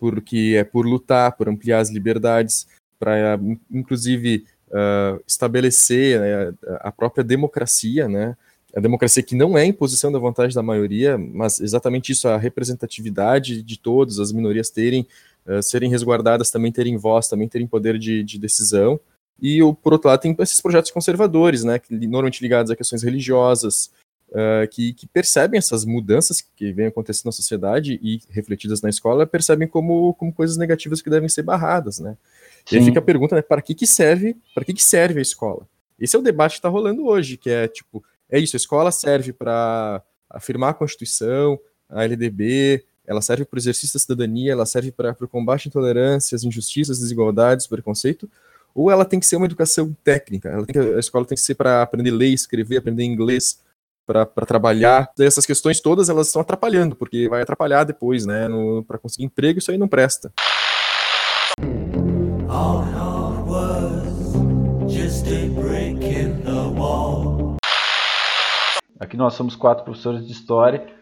porque 0.00 0.54
é 0.56 0.64
por 0.64 0.86
lutar, 0.86 1.36
por 1.36 1.48
ampliar 1.48 1.80
as 1.80 1.90
liberdades, 1.90 2.66
para 2.98 3.38
inclusive 3.70 4.44
ah, 4.72 5.18
estabelecer 5.26 6.20
né, 6.20 6.54
a 6.80 6.90
própria 6.90 7.22
democracia, 7.22 8.08
né? 8.08 8.36
a 8.74 8.80
democracia 8.80 9.22
que 9.22 9.34
não 9.34 9.56
é 9.56 9.64
imposição 9.64 10.12
da 10.12 10.18
vontade 10.18 10.54
da 10.54 10.62
maioria, 10.62 11.16
mas 11.16 11.60
exatamente 11.60 12.12
isso, 12.12 12.28
a 12.28 12.36
representatividade 12.36 13.62
de 13.62 13.78
todos, 13.78 14.20
as 14.20 14.30
minorias 14.30 14.68
terem, 14.68 15.06
uh, 15.48 15.62
serem 15.62 15.90
resguardadas, 15.90 16.50
também 16.50 16.70
terem 16.70 16.96
voz, 16.96 17.26
também 17.26 17.48
terem 17.48 17.66
poder 17.66 17.98
de, 17.98 18.22
de 18.22 18.38
decisão. 18.38 19.00
E, 19.40 19.62
o, 19.62 19.72
por 19.72 19.92
outro 19.92 20.08
lado, 20.08 20.20
tem 20.20 20.36
esses 20.40 20.60
projetos 20.60 20.90
conservadores, 20.90 21.64
né, 21.64 21.78
que, 21.78 21.94
normalmente 21.94 22.42
ligados 22.42 22.70
a 22.70 22.76
questões 22.76 23.02
religiosas, 23.02 23.90
uh, 24.30 24.68
que, 24.70 24.92
que, 24.92 25.06
percebem 25.06 25.58
essas 25.58 25.84
mudanças 25.84 26.40
que 26.40 26.72
vêm 26.72 26.86
acontecendo 26.86 27.26
na 27.26 27.32
sociedade 27.32 27.98
e 28.02 28.20
refletidas 28.30 28.82
na 28.82 28.88
escola, 28.88 29.26
percebem 29.26 29.68
como, 29.68 30.14
como 30.14 30.32
coisas 30.32 30.56
negativas 30.56 31.00
que 31.00 31.10
devem 31.10 31.28
ser 31.28 31.42
barradas, 31.42 31.98
né. 31.98 32.16
Sim. 32.66 32.76
E 32.76 32.78
aí 32.78 32.84
fica 32.84 32.98
a 32.98 33.02
pergunta, 33.02 33.36
né, 33.36 33.42
para 33.42 33.62
que 33.62 33.74
que 33.74 33.86
serve, 33.86 34.36
para 34.54 34.64
que 34.64 34.74
que 34.74 34.84
serve 34.84 35.20
a 35.20 35.22
escola? 35.22 35.66
Esse 35.98 36.14
é 36.14 36.18
o 36.18 36.22
debate 36.22 36.52
que 36.52 36.58
está 36.58 36.68
rolando 36.68 37.06
hoje, 37.06 37.36
que 37.36 37.50
é 37.50 37.66
tipo, 37.66 38.04
é 38.28 38.38
isso, 38.38 38.56
a 38.56 38.58
escola 38.58 38.92
serve 38.92 39.32
para 39.32 40.02
afirmar 40.28 40.70
a 40.70 40.74
Constituição, 40.74 41.58
a 41.88 42.04
LDB, 42.04 42.84
ela 43.08 43.22
serve 43.22 43.46
para 43.46 43.56
o 43.56 43.58
exercício 43.58 43.94
da 43.94 44.00
cidadania, 44.00 44.52
ela 44.52 44.66
serve 44.66 44.92
para 44.92 45.16
o 45.18 45.26
combate 45.26 45.66
à 45.66 45.68
intolerância, 45.68 46.36
às 46.36 46.44
injustiças, 46.44 46.98
desigualdades, 47.00 47.66
preconceito, 47.66 48.28
ou 48.74 48.90
ela 48.90 49.04
tem 49.04 49.18
que 49.18 49.24
ser 49.24 49.36
uma 49.36 49.46
educação 49.46 49.96
técnica, 50.04 50.62
que, 50.66 50.78
a 50.78 50.98
escola 50.98 51.24
tem 51.24 51.34
que 51.34 51.42
ser 51.42 51.54
para 51.54 51.80
aprender 51.82 52.10
ler, 52.10 52.28
escrever, 52.28 52.76
aprender 52.76 53.04
inglês, 53.04 53.60
para 54.06 54.26
trabalhar. 54.46 55.10
E 55.18 55.24
essas 55.24 55.46
questões 55.46 55.80
todas 55.80 56.10
elas 56.10 56.26
estão 56.26 56.42
atrapalhando, 56.42 56.94
porque 56.94 57.28
vai 57.30 57.40
atrapalhar 57.40 57.84
depois, 57.84 58.26
né? 58.26 58.46
Para 58.86 58.98
conseguir 58.98 59.24
emprego, 59.24 59.58
isso 59.58 59.70
aí 59.70 59.78
não 59.78 59.88
presta. 59.88 60.30
Aqui 69.00 69.16
nós 69.16 69.32
somos 69.32 69.56
quatro 69.56 69.84
professores 69.84 70.26
de 70.26 70.32
história. 70.32 70.97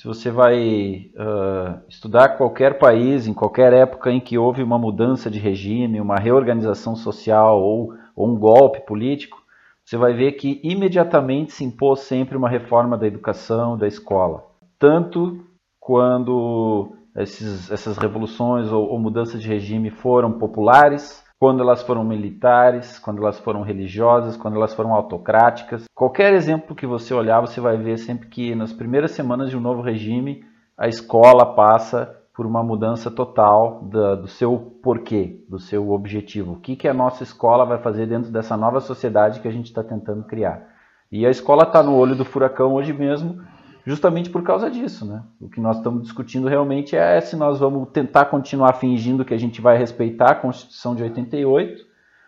Se 0.00 0.06
você 0.06 0.30
vai 0.30 1.10
uh, 1.14 1.78
estudar 1.86 2.38
qualquer 2.38 2.78
país, 2.78 3.26
em 3.26 3.34
qualquer 3.34 3.74
época 3.74 4.10
em 4.10 4.18
que 4.18 4.38
houve 4.38 4.62
uma 4.62 4.78
mudança 4.78 5.30
de 5.30 5.38
regime, 5.38 6.00
uma 6.00 6.16
reorganização 6.16 6.96
social 6.96 7.60
ou, 7.60 7.92
ou 8.16 8.30
um 8.30 8.34
golpe 8.34 8.80
político, 8.86 9.36
você 9.84 9.98
vai 9.98 10.14
ver 10.14 10.32
que 10.32 10.58
imediatamente 10.64 11.52
se 11.52 11.64
impôs 11.64 12.00
sempre 12.00 12.34
uma 12.34 12.48
reforma 12.48 12.96
da 12.96 13.06
educação, 13.06 13.76
da 13.76 13.86
escola. 13.86 14.42
Tanto 14.78 15.44
quando 15.78 16.96
esses, 17.14 17.70
essas 17.70 17.98
revoluções 17.98 18.72
ou, 18.72 18.88
ou 18.88 18.98
mudanças 18.98 19.42
de 19.42 19.48
regime 19.48 19.90
foram 19.90 20.32
populares, 20.38 21.22
quando 21.40 21.62
elas 21.62 21.82
foram 21.82 22.04
militares, 22.04 22.98
quando 22.98 23.22
elas 23.22 23.38
foram 23.38 23.62
religiosas, 23.62 24.36
quando 24.36 24.56
elas 24.56 24.74
foram 24.74 24.92
autocráticas. 24.92 25.84
Qualquer 25.94 26.34
exemplo 26.34 26.76
que 26.76 26.86
você 26.86 27.14
olhar, 27.14 27.40
você 27.40 27.62
vai 27.62 27.78
ver 27.78 27.96
sempre 27.96 28.28
que 28.28 28.54
nas 28.54 28.74
primeiras 28.74 29.12
semanas 29.12 29.48
de 29.48 29.56
um 29.56 29.60
novo 29.60 29.80
regime, 29.80 30.44
a 30.76 30.86
escola 30.86 31.54
passa 31.54 32.14
por 32.34 32.44
uma 32.44 32.62
mudança 32.62 33.10
total 33.10 33.82
da, 33.84 34.16
do 34.16 34.28
seu 34.28 34.58
porquê, 34.82 35.42
do 35.48 35.58
seu 35.58 35.90
objetivo. 35.92 36.52
O 36.52 36.60
que, 36.60 36.76
que 36.76 36.86
a 36.86 36.92
nossa 36.92 37.22
escola 37.22 37.64
vai 37.64 37.78
fazer 37.78 38.04
dentro 38.04 38.30
dessa 38.30 38.54
nova 38.54 38.78
sociedade 38.78 39.40
que 39.40 39.48
a 39.48 39.52
gente 39.52 39.66
está 39.66 39.82
tentando 39.82 40.24
criar. 40.24 40.68
E 41.10 41.24
a 41.24 41.30
escola 41.30 41.62
está 41.62 41.82
no 41.82 41.96
olho 41.96 42.14
do 42.14 42.24
furacão 42.24 42.74
hoje 42.74 42.92
mesmo, 42.92 43.42
justamente 43.90 44.30
por 44.30 44.42
causa 44.42 44.70
disso. 44.70 45.04
Né? 45.04 45.22
O 45.40 45.48
que 45.48 45.60
nós 45.60 45.78
estamos 45.78 46.02
discutindo 46.04 46.48
realmente 46.48 46.94
é 46.96 47.20
se 47.20 47.34
nós 47.34 47.58
vamos 47.58 47.88
tentar 47.90 48.26
continuar 48.26 48.74
fingindo 48.74 49.24
que 49.24 49.34
a 49.34 49.38
gente 49.38 49.60
vai 49.60 49.76
respeitar 49.76 50.30
a 50.30 50.34
Constituição 50.34 50.94
de 50.94 51.02
88 51.02 51.84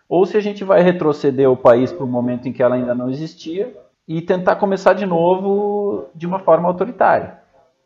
ou 0.09 0.27
se 0.27 0.37
a 0.37 0.41
gente 0.41 0.65
vai 0.65 0.83
retroceder 0.83 1.49
o 1.49 1.57
país 1.57 1.93
para 1.93 2.05
um 2.05 2.11
momento 2.11 2.49
em 2.49 2.53
que 2.53 2.63
ela 2.63 2.75
ainda 2.75 2.95
não 2.95 3.09
existia 3.09 3.73
e 4.07 4.21
tentar 4.21 4.57
começar 4.57 4.93
de 4.93 5.07
novo 5.07 6.07
de 6.15 6.27
uma 6.27 6.41
forma 6.41 6.69
autoritária. 6.69 7.39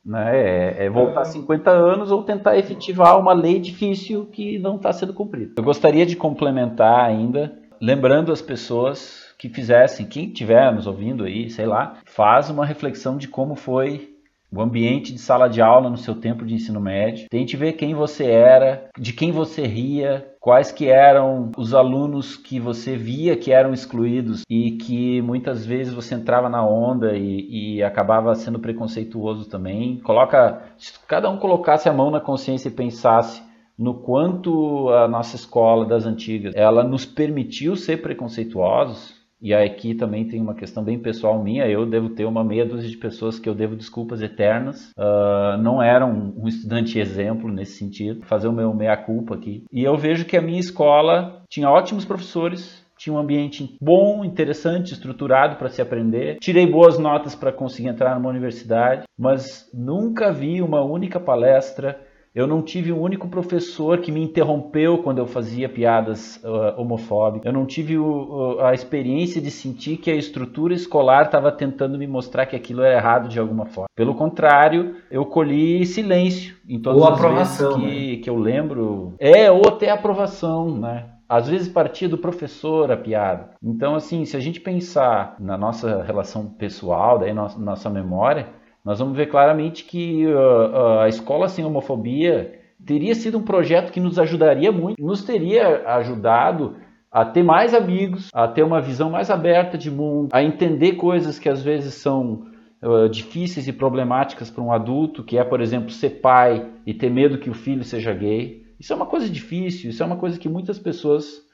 Né? 0.02 0.38
É, 0.38 0.86
é 0.86 0.90
voltar 0.90 1.24
50 1.24 1.70
anos 1.70 2.10
ou 2.10 2.22
tentar 2.22 2.56
efetivar 2.56 3.18
uma 3.20 3.34
lei 3.34 3.60
difícil 3.60 4.24
que 4.24 4.58
não 4.58 4.76
está 4.76 4.92
sendo 4.92 5.12
cumprida. 5.12 5.52
Eu 5.56 5.62
gostaria 5.62 6.06
de 6.06 6.16
complementar 6.16 7.04
ainda, 7.04 7.52
lembrando 7.80 8.32
as 8.32 8.40
pessoas 8.40 9.25
que 9.38 9.48
fizessem, 9.48 10.06
quem 10.06 10.26
estiver 10.26 10.72
nos 10.72 10.86
ouvindo 10.86 11.24
aí, 11.24 11.50
sei 11.50 11.66
lá, 11.66 11.98
faz 12.04 12.50
uma 12.50 12.64
reflexão 12.64 13.16
de 13.16 13.28
como 13.28 13.54
foi 13.54 14.16
o 14.50 14.60
ambiente 14.60 15.12
de 15.12 15.18
sala 15.18 15.48
de 15.48 15.60
aula 15.60 15.90
no 15.90 15.96
seu 15.96 16.14
tempo 16.14 16.44
de 16.44 16.54
ensino 16.54 16.80
médio. 16.80 17.28
Tente 17.28 17.56
ver 17.56 17.74
quem 17.74 17.94
você 17.94 18.24
era, 18.24 18.88
de 18.98 19.12
quem 19.12 19.32
você 19.32 19.66
ria, 19.66 20.26
quais 20.40 20.70
que 20.70 20.88
eram 20.88 21.50
os 21.56 21.74
alunos 21.74 22.36
que 22.36 22.60
você 22.60 22.96
via 22.96 23.36
que 23.36 23.52
eram 23.52 23.72
excluídos 23.72 24.42
e 24.48 24.72
que 24.72 25.20
muitas 25.20 25.66
vezes 25.66 25.92
você 25.92 26.14
entrava 26.14 26.48
na 26.48 26.64
onda 26.64 27.16
e, 27.16 27.76
e 27.76 27.82
acabava 27.82 28.34
sendo 28.34 28.58
preconceituoso 28.58 29.48
também. 29.48 29.98
Coloca, 29.98 30.62
se 30.78 30.92
cada 31.06 31.28
um 31.28 31.38
colocasse 31.38 31.88
a 31.88 31.92
mão 31.92 32.10
na 32.10 32.20
consciência 32.20 32.68
e 32.68 32.72
pensasse 32.72 33.42
no 33.78 33.94
quanto 33.94 34.88
a 34.90 35.06
nossa 35.06 35.36
escola 35.36 35.84
das 35.84 36.06
antigas, 36.06 36.54
ela 36.56 36.82
nos 36.82 37.04
permitiu 37.04 37.76
ser 37.76 37.98
preconceituosos, 37.98 39.15
e 39.40 39.52
aqui 39.54 39.94
também 39.94 40.26
tem 40.26 40.40
uma 40.40 40.54
questão 40.54 40.82
bem 40.82 40.98
pessoal 40.98 41.42
minha. 41.42 41.66
Eu 41.68 41.86
devo 41.86 42.10
ter 42.10 42.24
uma 42.24 42.42
meia 42.42 42.64
dúzia 42.64 42.88
de 42.88 42.96
pessoas 42.96 43.38
que 43.38 43.48
eu 43.48 43.54
devo 43.54 43.76
desculpas 43.76 44.22
eternas. 44.22 44.90
Uh, 44.96 45.60
não 45.62 45.82
era 45.82 46.06
um, 46.06 46.34
um, 46.36 46.48
estudante 46.48 46.98
exemplo 46.98 47.50
nesse 47.50 47.78
sentido. 47.78 48.24
Fazer 48.24 48.48
o 48.48 48.52
meu 48.52 48.72
meia-culpa 48.74 49.34
aqui. 49.34 49.64
E 49.70 49.84
eu 49.84 49.96
vejo 49.96 50.24
que 50.24 50.36
a 50.36 50.42
minha 50.42 50.60
escola 50.60 51.42
tinha 51.48 51.70
ótimos 51.70 52.04
professores, 52.04 52.84
tinha 52.96 53.14
um 53.14 53.18
ambiente 53.18 53.76
bom, 53.80 54.24
interessante, 54.24 54.94
estruturado 54.94 55.56
para 55.56 55.68
se 55.68 55.82
aprender. 55.82 56.38
Tirei 56.40 56.66
boas 56.66 56.98
notas 56.98 57.34
para 57.34 57.52
conseguir 57.52 57.88
entrar 57.88 58.14
numa 58.14 58.30
universidade, 58.30 59.04
mas 59.18 59.68
nunca 59.72 60.32
vi 60.32 60.62
uma 60.62 60.82
única 60.82 61.20
palestra 61.20 62.00
eu 62.36 62.46
não 62.46 62.60
tive 62.60 62.92
um 62.92 63.00
único 63.00 63.28
professor 63.28 63.96
que 63.96 64.12
me 64.12 64.22
interrompeu 64.22 64.98
quando 64.98 65.16
eu 65.16 65.26
fazia 65.26 65.70
piadas 65.70 66.36
uh, 66.44 66.78
homofóbicas. 66.78 67.46
Eu 67.46 67.52
não 67.54 67.64
tive 67.64 67.96
o, 67.96 68.58
a 68.60 68.74
experiência 68.74 69.40
de 69.40 69.50
sentir 69.50 69.96
que 69.96 70.10
a 70.10 70.14
estrutura 70.14 70.74
escolar 70.74 71.24
estava 71.24 71.50
tentando 71.50 71.96
me 71.96 72.06
mostrar 72.06 72.44
que 72.44 72.54
aquilo 72.54 72.82
era 72.82 72.94
errado 72.94 73.26
de 73.30 73.40
alguma 73.40 73.64
forma. 73.64 73.88
Pelo 73.96 74.14
contrário, 74.14 74.96
eu 75.10 75.24
colhi 75.24 75.86
silêncio 75.86 76.54
em 76.68 76.78
todas 76.78 77.00
ou 77.00 77.08
as 77.08 77.14
aprovação, 77.14 77.80
vezes 77.80 77.94
que, 77.94 78.16
né? 78.16 78.22
que 78.22 78.28
eu 78.28 78.36
lembro. 78.36 79.14
É, 79.18 79.50
ou 79.50 79.66
até 79.66 79.88
aprovação, 79.88 80.78
né? 80.78 81.06
Às 81.26 81.48
vezes 81.48 81.68
partia 81.68 82.08
do 82.08 82.18
professor 82.18 82.92
a 82.92 82.98
piada. 82.98 83.50
Então, 83.62 83.94
assim, 83.94 84.26
se 84.26 84.36
a 84.36 84.40
gente 84.40 84.60
pensar 84.60 85.36
na 85.40 85.56
nossa 85.56 86.02
relação 86.02 86.46
pessoal, 86.46 87.18
daí 87.18 87.32
nossa, 87.32 87.58
nossa 87.58 87.88
memória, 87.88 88.46
nós 88.86 89.00
vamos 89.00 89.16
ver 89.16 89.26
claramente 89.26 89.82
que 89.82 90.24
uh, 90.24 91.00
a 91.00 91.08
escola 91.08 91.48
sem 91.48 91.64
homofobia 91.64 92.60
teria 92.86 93.16
sido 93.16 93.36
um 93.36 93.42
projeto 93.42 93.90
que 93.90 93.98
nos 93.98 94.16
ajudaria 94.16 94.70
muito, 94.70 95.04
nos 95.04 95.24
teria 95.24 95.82
ajudado 95.96 96.76
a 97.10 97.24
ter 97.24 97.42
mais 97.42 97.74
amigos, 97.74 98.30
a 98.32 98.46
ter 98.46 98.62
uma 98.62 98.80
visão 98.80 99.10
mais 99.10 99.28
aberta 99.28 99.76
de 99.76 99.90
mundo, 99.90 100.28
a 100.32 100.40
entender 100.40 100.92
coisas 100.92 101.36
que 101.36 101.48
às 101.48 101.60
vezes 101.60 101.94
são 101.94 102.46
uh, 102.80 103.08
difíceis 103.08 103.66
e 103.66 103.72
problemáticas 103.72 104.50
para 104.50 104.62
um 104.62 104.70
adulto, 104.70 105.24
que 105.24 105.36
é, 105.36 105.42
por 105.42 105.60
exemplo, 105.60 105.90
ser 105.90 106.20
pai 106.20 106.70
e 106.86 106.94
ter 106.94 107.10
medo 107.10 107.38
que 107.38 107.50
o 107.50 107.54
filho 107.54 107.82
seja 107.82 108.14
gay. 108.14 108.64
Isso 108.78 108.92
é 108.92 108.96
uma 108.96 109.06
coisa 109.06 109.28
difícil, 109.28 109.90
isso 109.90 110.00
é 110.00 110.06
uma 110.06 110.16
coisa 110.16 110.38
que 110.38 110.48
muitas 110.48 110.78
pessoas 110.78 111.44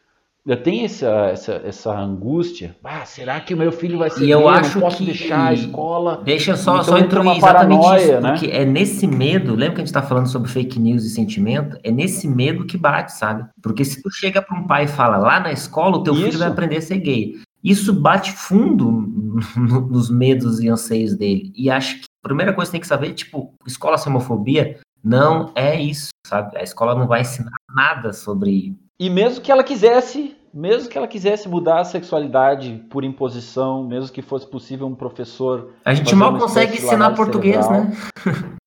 eu 0.44 0.60
tenho 0.60 0.84
essa, 0.84 1.06
essa, 1.26 1.52
essa 1.64 1.96
angústia. 1.96 2.74
Ah, 2.82 3.04
será 3.04 3.40
que 3.40 3.54
o 3.54 3.56
meu 3.56 3.70
filho 3.70 3.98
vai 3.98 4.10
ser? 4.10 4.24
E 4.24 4.30
eu 4.30 4.48
acho 4.48 4.74
não 4.74 4.82
posso 4.82 4.98
que 4.98 5.04
deixar 5.04 5.46
a 5.46 5.52
escola. 5.52 6.20
Deixa 6.24 6.56
só, 6.56 6.80
então 6.80 6.84
só 6.84 6.98
incluir 6.98 7.36
exatamente 7.36 7.80
paranoia, 7.80 8.02
isso, 8.02 8.20
né? 8.20 8.32
porque 8.32 8.46
é 8.48 8.64
nesse 8.64 9.06
medo. 9.06 9.54
Lembra 9.54 9.76
que 9.76 9.80
a 9.82 9.84
gente 9.84 9.86
está 9.86 10.02
falando 10.02 10.26
sobre 10.26 10.50
fake 10.50 10.80
news 10.80 11.04
e 11.04 11.10
sentimento? 11.10 11.78
É 11.84 11.92
nesse 11.92 12.26
medo 12.26 12.66
que 12.66 12.76
bate, 12.76 13.12
sabe? 13.12 13.48
Porque 13.62 13.84
se 13.84 14.02
tu 14.02 14.10
chega 14.10 14.42
para 14.42 14.58
um 14.58 14.66
pai 14.66 14.84
e 14.84 14.88
fala 14.88 15.16
lá 15.16 15.38
na 15.38 15.52
escola, 15.52 15.98
o 15.98 16.02
teu 16.02 16.14
isso. 16.14 16.24
filho 16.24 16.38
vai 16.40 16.48
aprender 16.48 16.78
a 16.78 16.82
ser 16.82 16.98
gay. 16.98 17.36
Isso 17.62 17.92
bate 17.92 18.32
fundo 18.32 18.90
nos 19.56 20.10
medos 20.10 20.58
e 20.58 20.68
anseios 20.68 21.14
dele. 21.14 21.52
E 21.54 21.70
acho 21.70 22.00
que 22.00 22.06
a 22.24 22.28
primeira 22.28 22.52
coisa 22.52 22.68
que 22.68 22.72
tem 22.72 22.80
que 22.80 22.86
saber, 22.88 23.12
tipo, 23.12 23.54
escola 23.64 23.96
sem 23.96 24.10
homofobia 24.10 24.80
não 25.04 25.52
é 25.54 25.80
isso, 25.80 26.08
sabe? 26.26 26.58
A 26.58 26.62
escola 26.62 26.96
não 26.96 27.06
vai 27.06 27.20
ensinar 27.20 27.50
nada 27.74 28.12
sobre 28.12 28.76
e 29.02 29.10
mesmo 29.10 29.42
que 29.42 29.50
ela 29.50 29.64
quisesse, 29.64 30.36
mesmo 30.54 30.88
que 30.88 30.96
ela 30.96 31.08
quisesse 31.08 31.48
mudar 31.48 31.80
a 31.80 31.84
sexualidade 31.84 32.86
por 32.88 33.02
imposição, 33.02 33.82
mesmo 33.82 34.12
que 34.12 34.22
fosse 34.22 34.46
possível 34.46 34.86
um 34.86 34.94
professor. 34.94 35.72
A 35.84 35.92
gente 35.92 36.14
mal 36.14 36.38
consegue 36.38 36.76
ensinar 36.76 37.12
português, 37.16 37.66
cerebral, 37.66 37.86
né? 37.86 37.96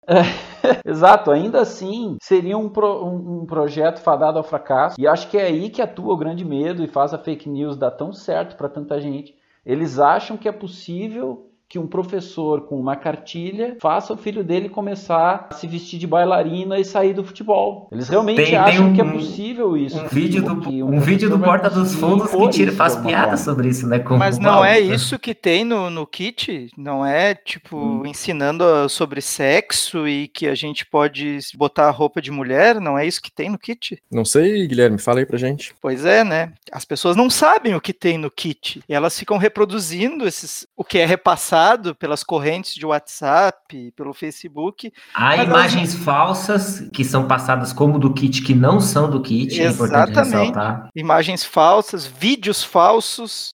É, 0.06 0.82
exato, 0.86 1.32
ainda 1.32 1.62
assim 1.62 2.18
seria 2.22 2.58
um, 2.58 2.68
pro, 2.68 3.06
um, 3.06 3.44
um, 3.44 3.46
projeto 3.46 4.02
fadado 4.02 4.38
ao 4.38 4.44
fracasso. 4.44 5.00
E 5.00 5.08
acho 5.08 5.30
que 5.30 5.38
é 5.38 5.44
aí 5.44 5.70
que 5.70 5.82
atua 5.82 6.14
o 6.14 6.18
grande 6.18 6.44
medo 6.44 6.84
e 6.84 6.88
faz 6.90 7.14
a 7.14 7.18
fake 7.18 7.48
news 7.48 7.78
dar 7.78 7.92
tão 7.92 8.12
certo 8.12 8.58
para 8.58 8.68
tanta 8.68 9.00
gente. 9.00 9.34
Eles 9.66 10.00
acham 10.00 10.36
que 10.36 10.50
é 10.50 10.52
possível 10.52 11.50
que 11.68 11.80
um 11.80 11.88
professor 11.88 12.62
com 12.62 12.80
uma 12.80 12.96
cartilha 12.96 13.76
faça 13.82 14.14
o 14.14 14.18
filho 14.18 14.44
dele 14.44 14.70
começar 14.70 15.48
a 15.50 15.54
se 15.54 15.68
vestir 15.68 15.98
de 15.98 16.06
bailarina 16.06 16.80
e 16.80 16.86
sair 16.86 17.14
do 17.14 17.24
futebol. 17.24 17.90
Eles 17.92 18.08
realmente 18.08 18.44
tem, 18.44 18.56
acham 18.56 18.84
tem 18.84 18.92
um, 18.92 18.94
que 18.94 19.02
é 19.02 19.04
possível 19.04 19.76
isso. 19.76 20.00
Um 20.00 20.08
vídeo 20.08 20.44
do, 20.44 20.70
um, 20.70 20.96
um 20.96 21.00
vídeo 21.00 21.30
do 21.30 21.40
Porta 21.40 21.70
dos 21.70 21.96
Fundos 21.96 22.30
que 22.30 22.50
tira, 22.50 22.72
faz 22.72 22.96
piada 22.96 23.36
sobre 23.36 23.70
isso, 23.70 23.88
né? 23.88 24.04
Mas 24.18 24.38
não 24.38 24.64
é 24.64 24.80
isso 24.80 25.18
que 25.18 25.34
tem 25.34 25.66
no, 25.66 25.90
no 25.90 26.06
kit? 26.06 26.70
Não 26.78 27.06
é, 27.06 27.34
tipo, 27.34 27.78
hum. 27.78 28.06
ensinando 28.06 28.88
sobre 28.88 29.20
sexo 29.20 30.08
e 30.08 30.28
que 30.28 30.48
a 30.48 30.56
gente 30.56 30.86
pode 30.86 31.40
botar 31.56 31.90
roupa 31.90 32.22
de 32.22 32.30
mulher? 32.30 32.80
Não 32.80 32.98
é 32.98 33.06
isso 33.08 33.22
que 33.22 33.32
tem 33.32 33.50
no 33.50 33.58
kit? 33.58 33.98
Não 34.12 34.24
sei, 34.24 34.68
Guilherme, 34.68 35.00
fala 35.00 35.20
aí 35.20 35.26
pra 35.26 35.38
gente. 35.38 35.74
Pois 35.82 36.06
é, 36.06 36.24
né? 36.24 36.54
As 36.72 36.86
pessoas 36.86 37.16
não 37.16 37.30
sabem 37.30 37.74
o 37.74 37.82
que 37.82 37.94
tem 37.94 38.18
no 38.18 38.30
kit. 38.30 38.84
E 38.88 38.94
elas 38.94 39.18
ficam 39.18 39.38
reproduzindo 39.38 40.28
esses, 40.28 40.68
o 40.78 40.84
que 40.84 41.00
é 41.00 41.06
repassado 41.06 41.55
passado 41.56 41.96
pelas 41.96 42.22
correntes 42.22 42.76
de 42.76 42.86
WhatsApp, 42.86 43.94
pelo 43.96 44.14
Facebook. 44.14 44.92
Há 45.14 45.38
imagens 45.38 45.96
falsas 45.96 46.84
que 46.92 47.04
são 47.04 47.28
passadas 47.28 47.72
como 47.72 47.98
do 47.98 48.14
kit, 48.14 48.42
que 48.42 48.54
não 48.54 48.82
são 48.82 49.10
do 49.10 49.22
kit. 49.22 49.62
É 49.62 49.68
Exatamente. 49.68 50.58
É 50.58 51.00
imagens 51.00 51.46
falsas, 51.46 52.06
vídeos 52.06 52.62
falsos. 52.62 53.54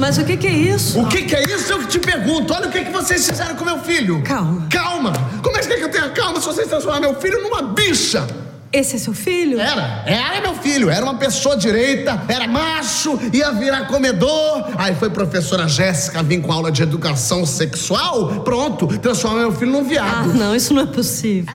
Mas 0.00 0.18
o 0.18 0.24
que, 0.24 0.36
que 0.36 0.48
é 0.48 0.52
isso? 0.52 1.00
O 1.00 1.08
que, 1.08 1.22
que 1.22 1.36
é 1.36 1.44
isso? 1.44 1.72
Eu 1.72 1.78
que 1.78 1.86
te 1.86 1.98
pergunto. 2.00 2.52
Olha 2.52 2.66
o 2.66 2.72
que, 2.72 2.84
que 2.84 2.90
vocês 2.90 3.24
fizeram 3.28 3.54
com 3.54 3.64
meu 3.64 3.78
filho. 3.78 4.20
Calma. 4.24 4.66
Calma. 4.68 5.12
Como 5.44 5.56
é 5.56 5.60
que 5.60 5.68
quer 5.68 5.76
que 5.76 5.84
eu 5.84 5.90
tenha 5.90 6.10
calma 6.10 6.40
se 6.40 6.46
vocês 6.46 6.66
transformaram 6.66 7.12
meu 7.12 7.20
filho 7.20 7.40
numa 7.40 7.62
bicha? 7.62 8.26
Esse 8.72 8.94
é 8.94 8.98
seu 9.00 9.12
filho? 9.12 9.58
Era, 9.58 10.04
era 10.06 10.40
meu 10.40 10.54
filho, 10.54 10.88
era 10.88 11.04
uma 11.04 11.16
pessoa 11.16 11.56
direita, 11.56 12.22
era 12.28 12.46
macho, 12.46 13.18
ia 13.32 13.50
virar 13.50 13.86
comedor. 13.88 14.70
Aí 14.78 14.94
foi 14.94 15.10
professora 15.10 15.66
Jéssica 15.66 16.22
vir 16.22 16.40
com 16.40 16.52
aula 16.52 16.70
de 16.70 16.80
educação 16.80 17.44
sexual, 17.44 18.42
pronto, 18.42 18.86
transformou 18.98 19.40
meu 19.40 19.52
filho 19.52 19.72
num 19.72 19.80
Ah, 19.80 19.82
viado. 19.82 20.34
não, 20.34 20.54
isso 20.54 20.72
não 20.72 20.82
é 20.82 20.86
possível. 20.86 21.52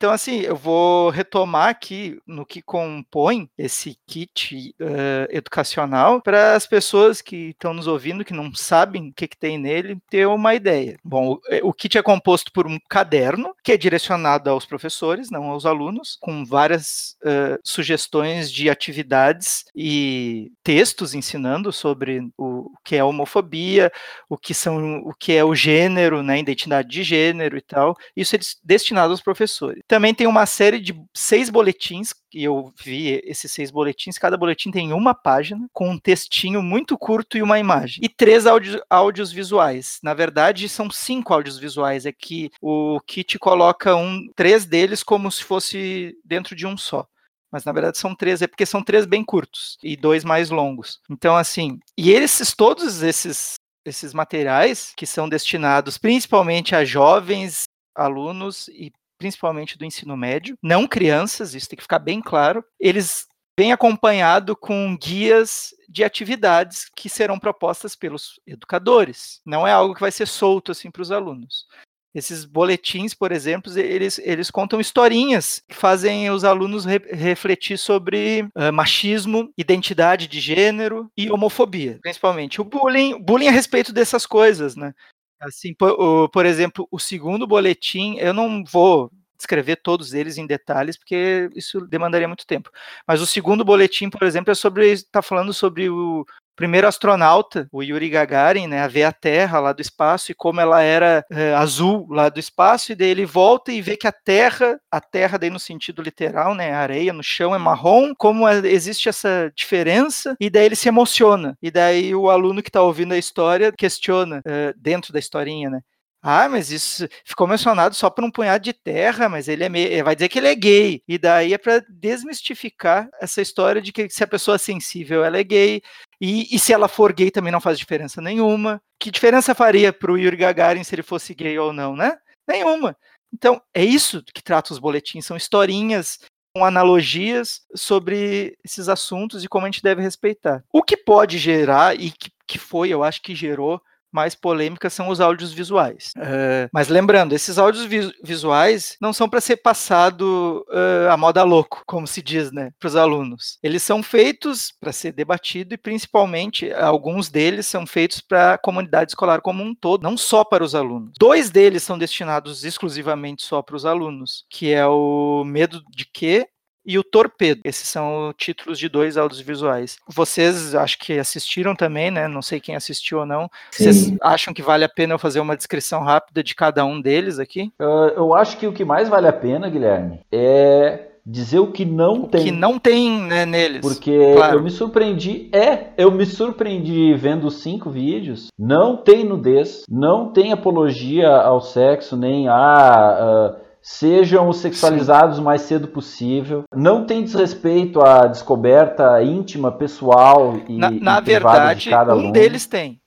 Então, 0.00 0.12
assim, 0.12 0.40
eu 0.40 0.56
vou 0.56 1.10
retomar 1.10 1.68
aqui 1.68 2.18
no 2.26 2.46
que 2.46 2.62
compõe 2.62 3.50
esse 3.58 3.98
kit 4.06 4.74
eh, 4.80 5.28
educacional 5.30 6.22
para 6.22 6.54
as 6.56 6.66
pessoas 6.66 7.20
que 7.20 7.50
estão 7.50 7.74
nos 7.74 7.86
ouvindo, 7.86 8.24
que 8.24 8.32
não 8.32 8.50
sabem 8.54 9.10
o 9.10 9.12
que, 9.12 9.28
que 9.28 9.36
tem 9.36 9.58
nele, 9.58 9.98
ter 10.08 10.26
uma 10.26 10.54
ideia. 10.54 10.98
Bom, 11.04 11.32
o, 11.34 11.40
eh, 11.50 11.60
o 11.62 11.70
kit 11.74 11.98
é 11.98 12.02
composto 12.02 12.50
por 12.50 12.66
um 12.66 12.78
caderno 12.88 13.54
que 13.62 13.72
é 13.72 13.76
direcionado 13.76 14.48
aos 14.48 14.64
professores, 14.64 15.30
não 15.30 15.44
aos 15.50 15.66
alunos, 15.66 16.16
com 16.18 16.46
várias 16.46 17.14
eh, 17.22 17.58
sugestões 17.62 18.50
de 18.50 18.70
atividades 18.70 19.66
e 19.76 20.50
textos 20.64 21.12
ensinando 21.12 21.70
sobre 21.74 22.26
o 22.38 22.70
que 22.86 22.96
é 22.96 23.04
homofobia, 23.04 23.92
o 24.30 24.38
que 24.38 24.54
são 24.54 25.00
o 25.00 25.12
que 25.14 25.32
é 25.32 25.44
o 25.44 25.54
gênero, 25.54 26.22
né, 26.22 26.38
identidade 26.38 26.88
de 26.88 27.02
gênero 27.02 27.58
e 27.58 27.60
tal. 27.60 27.94
Isso 28.16 28.34
é 28.34 28.38
des- 28.38 28.58
destinado 28.64 29.12
aos 29.12 29.20
professores. 29.20 29.82
Também 29.90 30.14
tem 30.14 30.28
uma 30.28 30.46
série 30.46 30.78
de 30.78 30.94
seis 31.12 31.50
boletins 31.50 32.12
que 32.30 32.44
eu 32.44 32.72
vi 32.80 33.20
esses 33.24 33.50
seis 33.50 33.72
boletins. 33.72 34.18
Cada 34.18 34.36
boletim 34.36 34.70
tem 34.70 34.92
uma 34.92 35.12
página 35.12 35.66
com 35.72 35.90
um 35.90 35.98
textinho 35.98 36.62
muito 36.62 36.96
curto 36.96 37.36
e 37.36 37.42
uma 37.42 37.58
imagem 37.58 37.98
e 38.00 38.08
três 38.08 38.46
áudios, 38.46 38.80
áudios 38.88 39.32
visuais. 39.32 39.98
Na 40.00 40.14
verdade, 40.14 40.68
são 40.68 40.88
cinco 40.92 41.34
áudios 41.34 41.58
visuais. 41.58 42.06
É 42.06 42.12
que 42.12 42.52
o 42.62 43.00
kit 43.04 43.36
coloca 43.36 43.96
um, 43.96 44.28
três 44.36 44.64
deles 44.64 45.02
como 45.02 45.28
se 45.28 45.42
fosse 45.42 46.16
dentro 46.24 46.54
de 46.54 46.68
um 46.68 46.76
só 46.76 47.04
mas 47.52 47.64
na 47.64 47.72
verdade 47.72 47.98
são 47.98 48.14
três, 48.14 48.40
é 48.42 48.46
porque 48.46 48.64
são 48.64 48.80
três 48.80 49.04
bem 49.04 49.24
curtos 49.24 49.76
e 49.82 49.96
dois 49.96 50.22
mais 50.22 50.50
longos. 50.50 51.00
Então, 51.10 51.34
assim, 51.36 51.80
e 51.98 52.12
esses, 52.12 52.54
todos 52.54 53.02
esses, 53.02 53.54
esses 53.84 54.14
materiais 54.14 54.92
que 54.96 55.04
são 55.04 55.28
destinados 55.28 55.98
principalmente 55.98 56.76
a 56.76 56.84
jovens 56.84 57.64
alunos 57.92 58.68
e 58.68 58.92
principalmente 59.20 59.76
do 59.76 59.84
ensino 59.84 60.16
médio, 60.16 60.56
não 60.62 60.88
crianças, 60.88 61.54
isso 61.54 61.68
tem 61.68 61.76
que 61.76 61.82
ficar 61.82 61.98
bem 61.98 62.22
claro, 62.22 62.64
eles 62.80 63.26
vêm 63.58 63.70
acompanhado 63.70 64.56
com 64.56 64.96
guias 64.96 65.74
de 65.86 66.02
atividades 66.02 66.90
que 66.96 67.10
serão 67.10 67.38
propostas 67.38 67.94
pelos 67.94 68.40
educadores. 68.46 69.42
Não 69.44 69.68
é 69.68 69.72
algo 69.72 69.94
que 69.94 70.00
vai 70.00 70.10
ser 70.10 70.26
solto 70.26 70.72
assim 70.72 70.90
para 70.90 71.02
os 71.02 71.12
alunos. 71.12 71.66
Esses 72.14 72.46
boletins, 72.46 73.12
por 73.12 73.30
exemplo, 73.30 73.70
eles, 73.78 74.18
eles 74.18 74.50
contam 74.50 74.80
historinhas 74.80 75.62
que 75.68 75.76
fazem 75.76 76.30
os 76.30 76.42
alunos 76.42 76.86
re 76.86 76.98
refletir 77.12 77.78
sobre 77.78 78.48
uh, 78.56 78.72
machismo, 78.72 79.52
identidade 79.56 80.26
de 80.26 80.40
gênero 80.40 81.10
e 81.14 81.30
homofobia, 81.30 81.98
principalmente. 82.00 82.60
O 82.60 82.64
bullying, 82.64 83.22
bullying 83.22 83.48
a 83.48 83.52
respeito 83.52 83.92
dessas 83.92 84.24
coisas, 84.24 84.74
né? 84.74 84.94
Assim, 85.40 85.72
por, 85.74 85.90
o, 85.92 86.28
por 86.28 86.44
exemplo, 86.44 86.86
o 86.90 86.98
segundo 86.98 87.46
boletim, 87.46 88.16
eu 88.18 88.34
não 88.34 88.62
vou 88.64 89.10
descrever 89.38 89.76
todos 89.76 90.12
eles 90.12 90.36
em 90.36 90.46
detalhes, 90.46 90.98
porque 90.98 91.48
isso 91.54 91.80
demandaria 91.86 92.28
muito 92.28 92.46
tempo. 92.46 92.70
Mas 93.06 93.22
o 93.22 93.26
segundo 93.26 93.64
boletim, 93.64 94.10
por 94.10 94.22
exemplo, 94.24 94.52
é 94.52 94.54
sobre 94.54 94.90
está 94.90 95.22
falando 95.22 95.54
sobre 95.54 95.88
o 95.88 96.26
primeiro 96.60 96.86
astronauta, 96.86 97.66
o 97.72 97.82
Yuri 97.82 98.10
Gagarin, 98.10 98.66
né, 98.66 98.82
a 98.82 98.86
ver 98.86 99.04
a 99.04 99.12
Terra 99.12 99.58
lá 99.60 99.72
do 99.72 99.80
espaço 99.80 100.30
e 100.30 100.34
como 100.34 100.60
ela 100.60 100.82
era 100.82 101.24
é, 101.30 101.54
azul 101.54 102.06
lá 102.10 102.28
do 102.28 102.38
espaço, 102.38 102.92
e 102.92 102.94
daí 102.94 103.08
ele 103.08 103.24
volta 103.24 103.72
e 103.72 103.80
vê 103.80 103.96
que 103.96 104.06
a 104.06 104.12
Terra, 104.12 104.78
a 104.90 105.00
Terra 105.00 105.38
daí 105.38 105.48
no 105.48 105.58
sentido 105.58 106.02
literal, 106.02 106.54
né, 106.54 106.70
a 106.70 106.80
areia 106.80 107.14
no 107.14 107.22
chão 107.22 107.54
é 107.54 107.58
marrom, 107.58 108.12
como 108.14 108.46
é, 108.46 108.58
existe 108.68 109.08
essa 109.08 109.50
diferença, 109.56 110.36
e 110.38 110.50
daí 110.50 110.66
ele 110.66 110.76
se 110.76 110.86
emociona. 110.86 111.56
E 111.62 111.70
daí 111.70 112.14
o 112.14 112.28
aluno 112.28 112.62
que 112.62 112.68
está 112.68 112.82
ouvindo 112.82 113.14
a 113.14 113.18
história 113.18 113.72
questiona, 113.72 114.42
é, 114.44 114.74
dentro 114.76 115.14
da 115.14 115.18
historinha, 115.18 115.70
né, 115.70 115.80
ah, 116.22 116.50
mas 116.50 116.70
isso 116.70 117.08
ficou 117.24 117.46
mencionado 117.46 117.94
só 117.94 118.10
por 118.10 118.22
um 118.22 118.30
punhado 118.30 118.62
de 118.62 118.74
terra, 118.74 119.26
mas 119.26 119.48
ele 119.48 119.64
é 119.64 119.70
meio, 119.70 120.04
vai 120.04 120.14
dizer 120.14 120.28
que 120.28 120.38
ele 120.38 120.48
é 120.48 120.54
gay. 120.54 121.02
E 121.08 121.16
daí 121.16 121.54
é 121.54 121.58
para 121.58 121.82
desmistificar 121.88 123.08
essa 123.22 123.40
história 123.40 123.80
de 123.80 123.90
que 123.90 124.06
se 124.10 124.22
a 124.22 124.26
pessoa 124.26 124.56
é 124.56 124.58
sensível, 124.58 125.24
ela 125.24 125.38
é 125.38 125.44
gay, 125.44 125.80
e, 126.20 126.54
e, 126.54 126.58
se 126.58 126.72
ela 126.72 126.86
for 126.86 127.12
gay 127.12 127.30
também 127.30 127.50
não 127.50 127.60
faz 127.60 127.78
diferença 127.78 128.20
nenhuma. 128.20 128.82
Que 128.98 129.10
diferença 129.10 129.54
faria 129.54 129.92
para 129.92 130.12
o 130.12 130.18
Yuri 130.18 130.36
Gagarin 130.36 130.84
se 130.84 130.94
ele 130.94 131.02
fosse 131.02 131.34
gay 131.34 131.58
ou 131.58 131.72
não, 131.72 131.96
né? 131.96 132.18
Nenhuma. 132.46 132.96
Então, 133.32 133.62
é 133.72 133.82
isso 133.82 134.22
que 134.34 134.42
trata 134.42 134.72
os 134.72 134.78
boletins, 134.78 135.24
são 135.24 135.36
historinhas 135.36 136.18
com 136.54 136.64
analogias 136.64 137.62
sobre 137.74 138.58
esses 138.64 138.88
assuntos 138.88 139.44
e 139.44 139.48
como 139.48 139.64
a 139.64 139.70
gente 139.70 139.82
deve 139.82 140.02
respeitar. 140.02 140.64
O 140.72 140.82
que 140.82 140.96
pode 140.96 141.38
gerar, 141.38 141.98
e 141.98 142.10
que, 142.10 142.30
que 142.46 142.58
foi, 142.58 142.90
eu 142.90 143.04
acho 143.04 143.22
que 143.22 143.34
gerou, 143.34 143.80
mais 144.12 144.34
polêmicas 144.34 144.92
são 144.92 145.08
os 145.08 145.20
áudios 145.20 145.52
visuais. 145.52 146.12
Uh, 146.16 146.68
mas 146.72 146.88
lembrando, 146.88 147.32
esses 147.32 147.58
áudios 147.58 147.84
vi 147.84 148.12
visuais 148.22 148.96
não 149.00 149.12
são 149.12 149.28
para 149.28 149.40
ser 149.40 149.56
passado 149.56 150.64
uh, 150.68 151.10
a 151.10 151.16
moda 151.16 151.42
louco, 151.42 151.82
como 151.86 152.06
se 152.06 152.22
diz, 152.22 152.52
né, 152.52 152.70
para 152.78 152.88
os 152.88 152.96
alunos. 152.96 153.58
Eles 153.62 153.82
são 153.82 154.02
feitos 154.02 154.72
para 154.80 154.92
ser 154.92 155.12
debatido 155.12 155.74
e 155.74 155.78
principalmente 155.78 156.72
alguns 156.72 157.28
deles 157.28 157.66
são 157.66 157.86
feitos 157.86 158.20
para 158.20 158.54
a 158.54 158.58
comunidade 158.58 159.12
escolar 159.12 159.40
como 159.40 159.62
um 159.62 159.74
todo, 159.74 160.02
não 160.02 160.16
só 160.16 160.44
para 160.44 160.64
os 160.64 160.74
alunos. 160.74 161.12
Dois 161.18 161.50
deles 161.50 161.82
são 161.82 161.98
destinados 161.98 162.64
exclusivamente 162.64 163.44
só 163.44 163.62
para 163.62 163.76
os 163.76 163.84
alunos, 163.84 164.44
que 164.50 164.72
é 164.72 164.86
o 164.86 165.44
Medo 165.44 165.82
de 165.90 166.04
Quê 166.04 166.48
e 166.84 166.98
o 166.98 167.04
Torpedo. 167.04 167.60
Esses 167.64 167.88
são 167.88 168.32
títulos 168.36 168.78
de 168.78 168.88
dois 168.88 169.16
audiovisuais. 169.16 169.98
Vocês 170.08 170.74
acho 170.74 170.98
que 170.98 171.18
assistiram 171.18 171.74
também, 171.74 172.10
né? 172.10 172.26
Não 172.28 172.42
sei 172.42 172.60
quem 172.60 172.76
assistiu 172.76 173.20
ou 173.20 173.26
não. 173.26 173.50
Sim. 173.70 173.84
Vocês 173.84 174.16
acham 174.22 174.54
que 174.54 174.62
vale 174.62 174.84
a 174.84 174.88
pena 174.88 175.14
eu 175.14 175.18
fazer 175.18 175.40
uma 175.40 175.56
descrição 175.56 176.02
rápida 176.02 176.42
de 176.42 176.54
cada 176.54 176.84
um 176.84 177.00
deles 177.00 177.38
aqui? 177.38 177.72
Uh, 177.80 178.12
eu 178.16 178.34
acho 178.34 178.56
que 178.56 178.66
o 178.66 178.72
que 178.72 178.84
mais 178.84 179.08
vale 179.08 179.28
a 179.28 179.32
pena, 179.32 179.68
Guilherme, 179.68 180.20
é 180.32 181.10
dizer 181.24 181.58
o 181.58 181.70
que 181.70 181.84
não 181.84 182.24
o 182.24 182.28
tem. 182.28 182.44
que 182.44 182.50
não 182.50 182.78
tem 182.78 183.20
né, 183.20 183.46
neles. 183.46 183.80
Porque 183.80 184.34
claro. 184.34 184.58
eu 184.58 184.62
me 184.62 184.70
surpreendi, 184.70 185.48
é, 185.52 185.90
eu 185.96 186.10
me 186.10 186.26
surpreendi 186.26 187.14
vendo 187.14 187.46
os 187.46 187.62
cinco 187.62 187.90
vídeos. 187.90 188.48
Não 188.58 188.96
tem 188.96 189.24
nudez, 189.24 189.84
não 189.88 190.32
tem 190.32 190.52
apologia 190.52 191.28
ao 191.28 191.60
sexo, 191.60 192.16
nem 192.16 192.48
a. 192.48 193.56
Uh, 193.56 193.59
sejam 193.82 194.48
os 194.48 194.58
sexualizados 194.58 195.36
Sim. 195.36 195.42
o 195.42 195.44
mais 195.44 195.62
cedo 195.62 195.88
possível. 195.88 196.64
Não 196.74 197.04
tem 197.04 197.22
desrespeito 197.24 198.00
à 198.00 198.26
descoberta 198.26 199.22
íntima, 199.22 199.72
pessoal 199.72 200.56
e 200.68 200.76
na, 200.76 200.90
na 200.90 201.18
e 201.18 201.22
verdade, 201.22 201.80
de 201.80 201.90
cada 201.90 202.14
um 202.14 202.18
aluno. 202.18 202.32
deles 202.32 202.66
tem. 202.66 203.00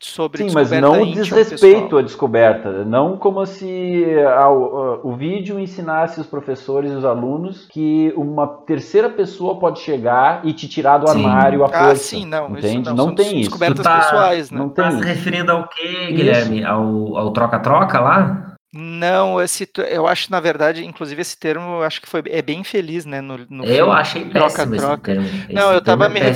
Sobre 0.00 0.44
Sim, 0.44 0.54
mas 0.54 0.70
não 0.70 1.02
o 1.02 1.12
desrespeito 1.12 1.98
à 1.98 2.02
descoberta. 2.02 2.84
Não 2.84 3.16
como 3.16 3.44
se 3.44 4.04
a, 4.28 4.48
o 4.48 5.16
vídeo 5.16 5.58
ensinasse 5.58 6.20
os 6.20 6.26
professores 6.26 6.92
e 6.92 6.94
os 6.94 7.04
alunos 7.04 7.66
que 7.66 8.12
uma 8.16 8.46
terceira 8.46 9.10
pessoa 9.10 9.58
pode 9.58 9.80
chegar 9.80 10.46
e 10.46 10.52
te 10.52 10.68
tirar 10.68 10.98
do 10.98 11.08
sim. 11.08 11.16
armário 11.26 11.64
a 11.64 11.66
ah, 11.66 11.86
força. 11.86 11.96
sim, 11.96 12.24
não. 12.24 12.50
Entende? 12.50 12.82
Isso 12.82 12.94
não, 12.94 13.06
não 13.06 13.14
tem 13.14 13.40
isso. 13.40 13.50
Descobertas 13.50 13.84
tá, 13.84 13.98
pessoais, 13.98 14.50
né? 14.52 14.58
Não 14.60 14.68
tem 14.68 14.84
tá 14.84 14.90
se 14.92 14.96
isso. 14.98 15.06
referindo 15.06 15.50
ao 15.50 15.66
quê, 15.66 16.12
Guilherme? 16.12 16.64
Ao 16.64 17.32
troca-troca 17.32 17.98
lá? 17.98 18.47
Não, 18.72 19.40
esse, 19.40 19.68
eu 19.88 20.06
acho, 20.06 20.30
na 20.30 20.40
verdade, 20.40 20.84
inclusive 20.84 21.20
esse 21.22 21.38
termo, 21.38 21.76
eu 21.76 21.82
acho 21.82 22.02
que 22.02 22.08
foi, 22.08 22.22
é 22.26 22.42
bem 22.42 22.62
feliz, 22.62 23.06
né? 23.06 23.20
No, 23.20 23.38
no 23.48 23.64
eu 23.64 23.86
filme. 23.86 23.92
achei 23.92 24.24
péssimo 24.24 24.32
troca, 24.32 24.62
esse 24.62 24.76
troca. 24.76 25.14
termo. 25.14 25.26
Esse 25.26 25.52
Não, 25.52 25.72
eu 25.72 25.80
tava 25.80 26.08
me 26.08 26.20
é 26.20 26.32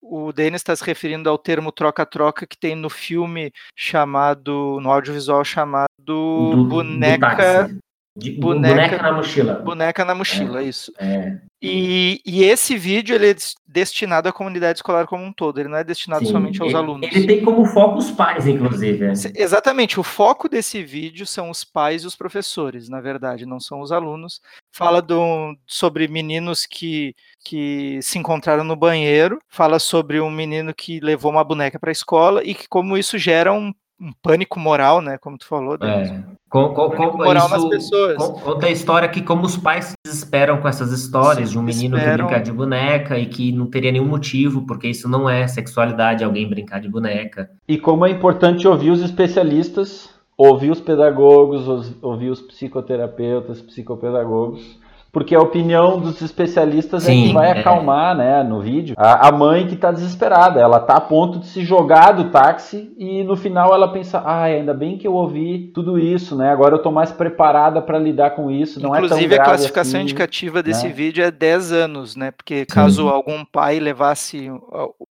O 0.00 0.32
Denis 0.32 0.60
está 0.60 0.76
se 0.76 0.84
referindo 0.84 1.28
ao 1.28 1.36
termo 1.36 1.72
troca-troca 1.72 2.46
que 2.46 2.56
tem 2.56 2.76
no 2.76 2.88
filme 2.88 3.52
chamado, 3.76 4.78
no 4.80 4.90
audiovisual 4.92 5.44
chamado 5.44 5.88
do, 5.98 6.66
Boneca. 6.68 7.68
Do 7.68 7.80
de, 8.14 8.32
boneca, 8.32 8.74
boneca, 8.74 9.02
na 9.02 9.12
mochila. 9.12 9.54
Boneca 9.54 10.04
na 10.04 10.14
mochila, 10.14 10.60
é, 10.60 10.64
isso. 10.64 10.92
É. 10.98 11.38
E, 11.62 12.20
e, 12.26 12.44
esse 12.44 12.76
vídeo 12.76 13.14
ele 13.14 13.30
é 13.30 13.36
destinado 13.66 14.28
à 14.28 14.32
comunidade 14.32 14.78
escolar 14.78 15.06
como 15.06 15.24
um 15.24 15.32
todo, 15.32 15.58
ele 15.58 15.68
não 15.70 15.78
é 15.78 15.84
destinado 15.84 16.26
Sim, 16.26 16.32
somente 16.32 16.60
aos 16.60 16.70
ele, 16.70 16.78
alunos. 16.78 17.08
Ele 17.10 17.26
tem 17.26 17.42
como 17.42 17.64
foco 17.64 17.98
os 17.98 18.10
pais, 18.10 18.46
inclusive. 18.46 19.06
É. 19.06 19.12
Exatamente, 19.34 19.98
o 19.98 20.02
foco 20.02 20.46
desse 20.46 20.82
vídeo 20.82 21.26
são 21.26 21.48
os 21.48 21.64
pais 21.64 22.02
e 22.02 22.06
os 22.06 22.14
professores, 22.14 22.86
na 22.86 23.00
verdade, 23.00 23.46
não 23.46 23.58
são 23.58 23.80
os 23.80 23.90
alunos. 23.90 24.42
Fala 24.70 25.00
do, 25.00 25.56
sobre 25.66 26.06
meninos 26.06 26.66
que, 26.66 27.14
que 27.42 27.98
se 28.02 28.18
encontraram 28.18 28.64
no 28.64 28.76
banheiro, 28.76 29.38
fala 29.48 29.78
sobre 29.78 30.20
um 30.20 30.30
menino 30.30 30.74
que 30.74 31.00
levou 31.00 31.30
uma 31.30 31.44
boneca 31.44 31.78
para 31.78 31.90
a 31.90 31.92
escola 31.92 32.44
e 32.44 32.54
que 32.54 32.68
como 32.68 32.98
isso 32.98 33.16
gera 33.16 33.54
um 33.54 33.72
um 34.02 34.10
pânico 34.20 34.58
moral, 34.58 35.00
né? 35.00 35.16
Como 35.18 35.38
tu 35.38 35.46
falou. 35.46 35.76
É. 35.80 36.22
Com, 36.48 36.68
com, 36.74 37.16
moral 37.16 37.48
nas 37.48 37.60
isso, 37.60 37.70
pessoas. 37.70 38.16
com- 38.16 38.32
conta 38.40 38.66
a 38.66 38.70
história 38.70 39.08
que 39.08 39.22
como 39.22 39.46
os 39.46 39.56
pais 39.56 39.86
se 39.86 39.94
desesperam 40.04 40.60
com 40.60 40.66
essas 40.68 40.90
histórias 40.92 41.48
Se 41.48 41.52
de 41.52 41.58
um 41.58 41.62
menino 41.62 41.96
que 41.96 42.04
brincar 42.10 42.40
de 42.42 42.52
boneca 42.52 43.16
e 43.18 43.26
que 43.26 43.52
não 43.52 43.66
teria 43.66 43.92
nenhum 43.92 44.04
motivo, 44.06 44.62
porque 44.66 44.88
isso 44.88 45.08
não 45.08 45.30
é 45.30 45.46
sexualidade, 45.46 46.24
alguém 46.24 46.48
brincar 46.48 46.80
de 46.80 46.88
boneca. 46.88 47.48
E 47.66 47.78
como 47.78 48.04
é 48.04 48.10
importante 48.10 48.66
ouvir 48.68 48.90
os 48.90 49.00
especialistas, 49.00 50.10
ouvir 50.36 50.70
os 50.72 50.80
pedagogos, 50.80 51.66
os- 51.68 51.94
ouvir 52.02 52.28
os 52.30 52.40
psicoterapeutas, 52.42 53.62
psicopedagogos, 53.62 54.78
porque 55.12 55.34
a 55.34 55.40
opinião 55.40 56.00
dos 56.00 56.22
especialistas 56.22 57.04
é 57.04 57.12
Sim, 57.12 57.28
que 57.28 57.34
vai 57.34 57.48
é. 57.48 57.60
acalmar, 57.60 58.16
né, 58.16 58.42
no 58.42 58.60
vídeo, 58.60 58.94
a, 58.96 59.28
a 59.28 59.32
mãe 59.32 59.66
que 59.66 59.76
tá 59.76 59.92
desesperada, 59.92 60.58
ela 60.58 60.80
tá 60.80 60.96
a 60.96 61.00
ponto 61.00 61.38
de 61.38 61.46
se 61.46 61.62
jogar 61.62 62.12
do 62.12 62.30
táxi 62.30 62.92
e 62.96 63.22
no 63.22 63.36
final 63.36 63.74
ela 63.74 63.92
pensa, 63.92 64.22
ai, 64.24 64.56
ainda 64.56 64.72
bem 64.72 64.96
que 64.96 65.06
eu 65.06 65.12
ouvi 65.12 65.70
tudo 65.74 65.98
isso, 65.98 66.34
né, 66.34 66.50
agora 66.50 66.76
eu 66.76 66.82
tô 66.82 66.90
mais 66.90 67.12
preparada 67.12 67.82
para 67.82 67.98
lidar 67.98 68.30
com 68.30 68.50
isso, 68.50 68.80
não 68.80 68.94
Inclusive, 68.96 69.14
é 69.14 69.28
tão 69.28 69.28
grave 69.28 69.42
a 69.42 69.44
classificação 69.44 70.00
assim. 70.00 70.04
indicativa 70.04 70.62
desse 70.62 70.86
né? 70.86 70.92
vídeo 70.92 71.22
é 71.22 71.30
10 71.30 71.72
anos, 71.72 72.16
né? 72.16 72.30
Porque 72.30 72.64
caso 72.64 73.08
algum 73.08 73.44
pai 73.44 73.78
levasse 73.78 74.50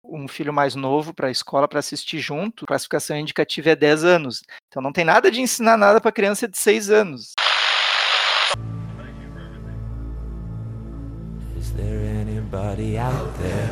um 0.05 0.27
filho 0.27 0.53
mais 0.53 0.75
novo 0.75 1.13
para 1.13 1.29
a 1.29 1.31
escola 1.31 1.69
para 1.69 1.79
assistir 1.79 2.19
junto, 2.19 2.65
a 2.65 2.69
classificação 2.69 3.17
indicativa 3.17 3.71
é 3.71 3.77
10 3.77 4.05
anos. 4.05 4.43
Então 4.69 4.83
não 4.83 4.93
tem 4.93 5.05
nada 5.05 5.31
de 5.31 5.41
ensinar 5.41 5.77
nada 5.77 6.01
para 6.01 6.13
criança 6.13 6.49
de 6.49 6.59
6 6.59 6.91
anos. 6.91 7.35
Anybody 12.53 12.99
out 12.99 13.31
there? 13.39 13.71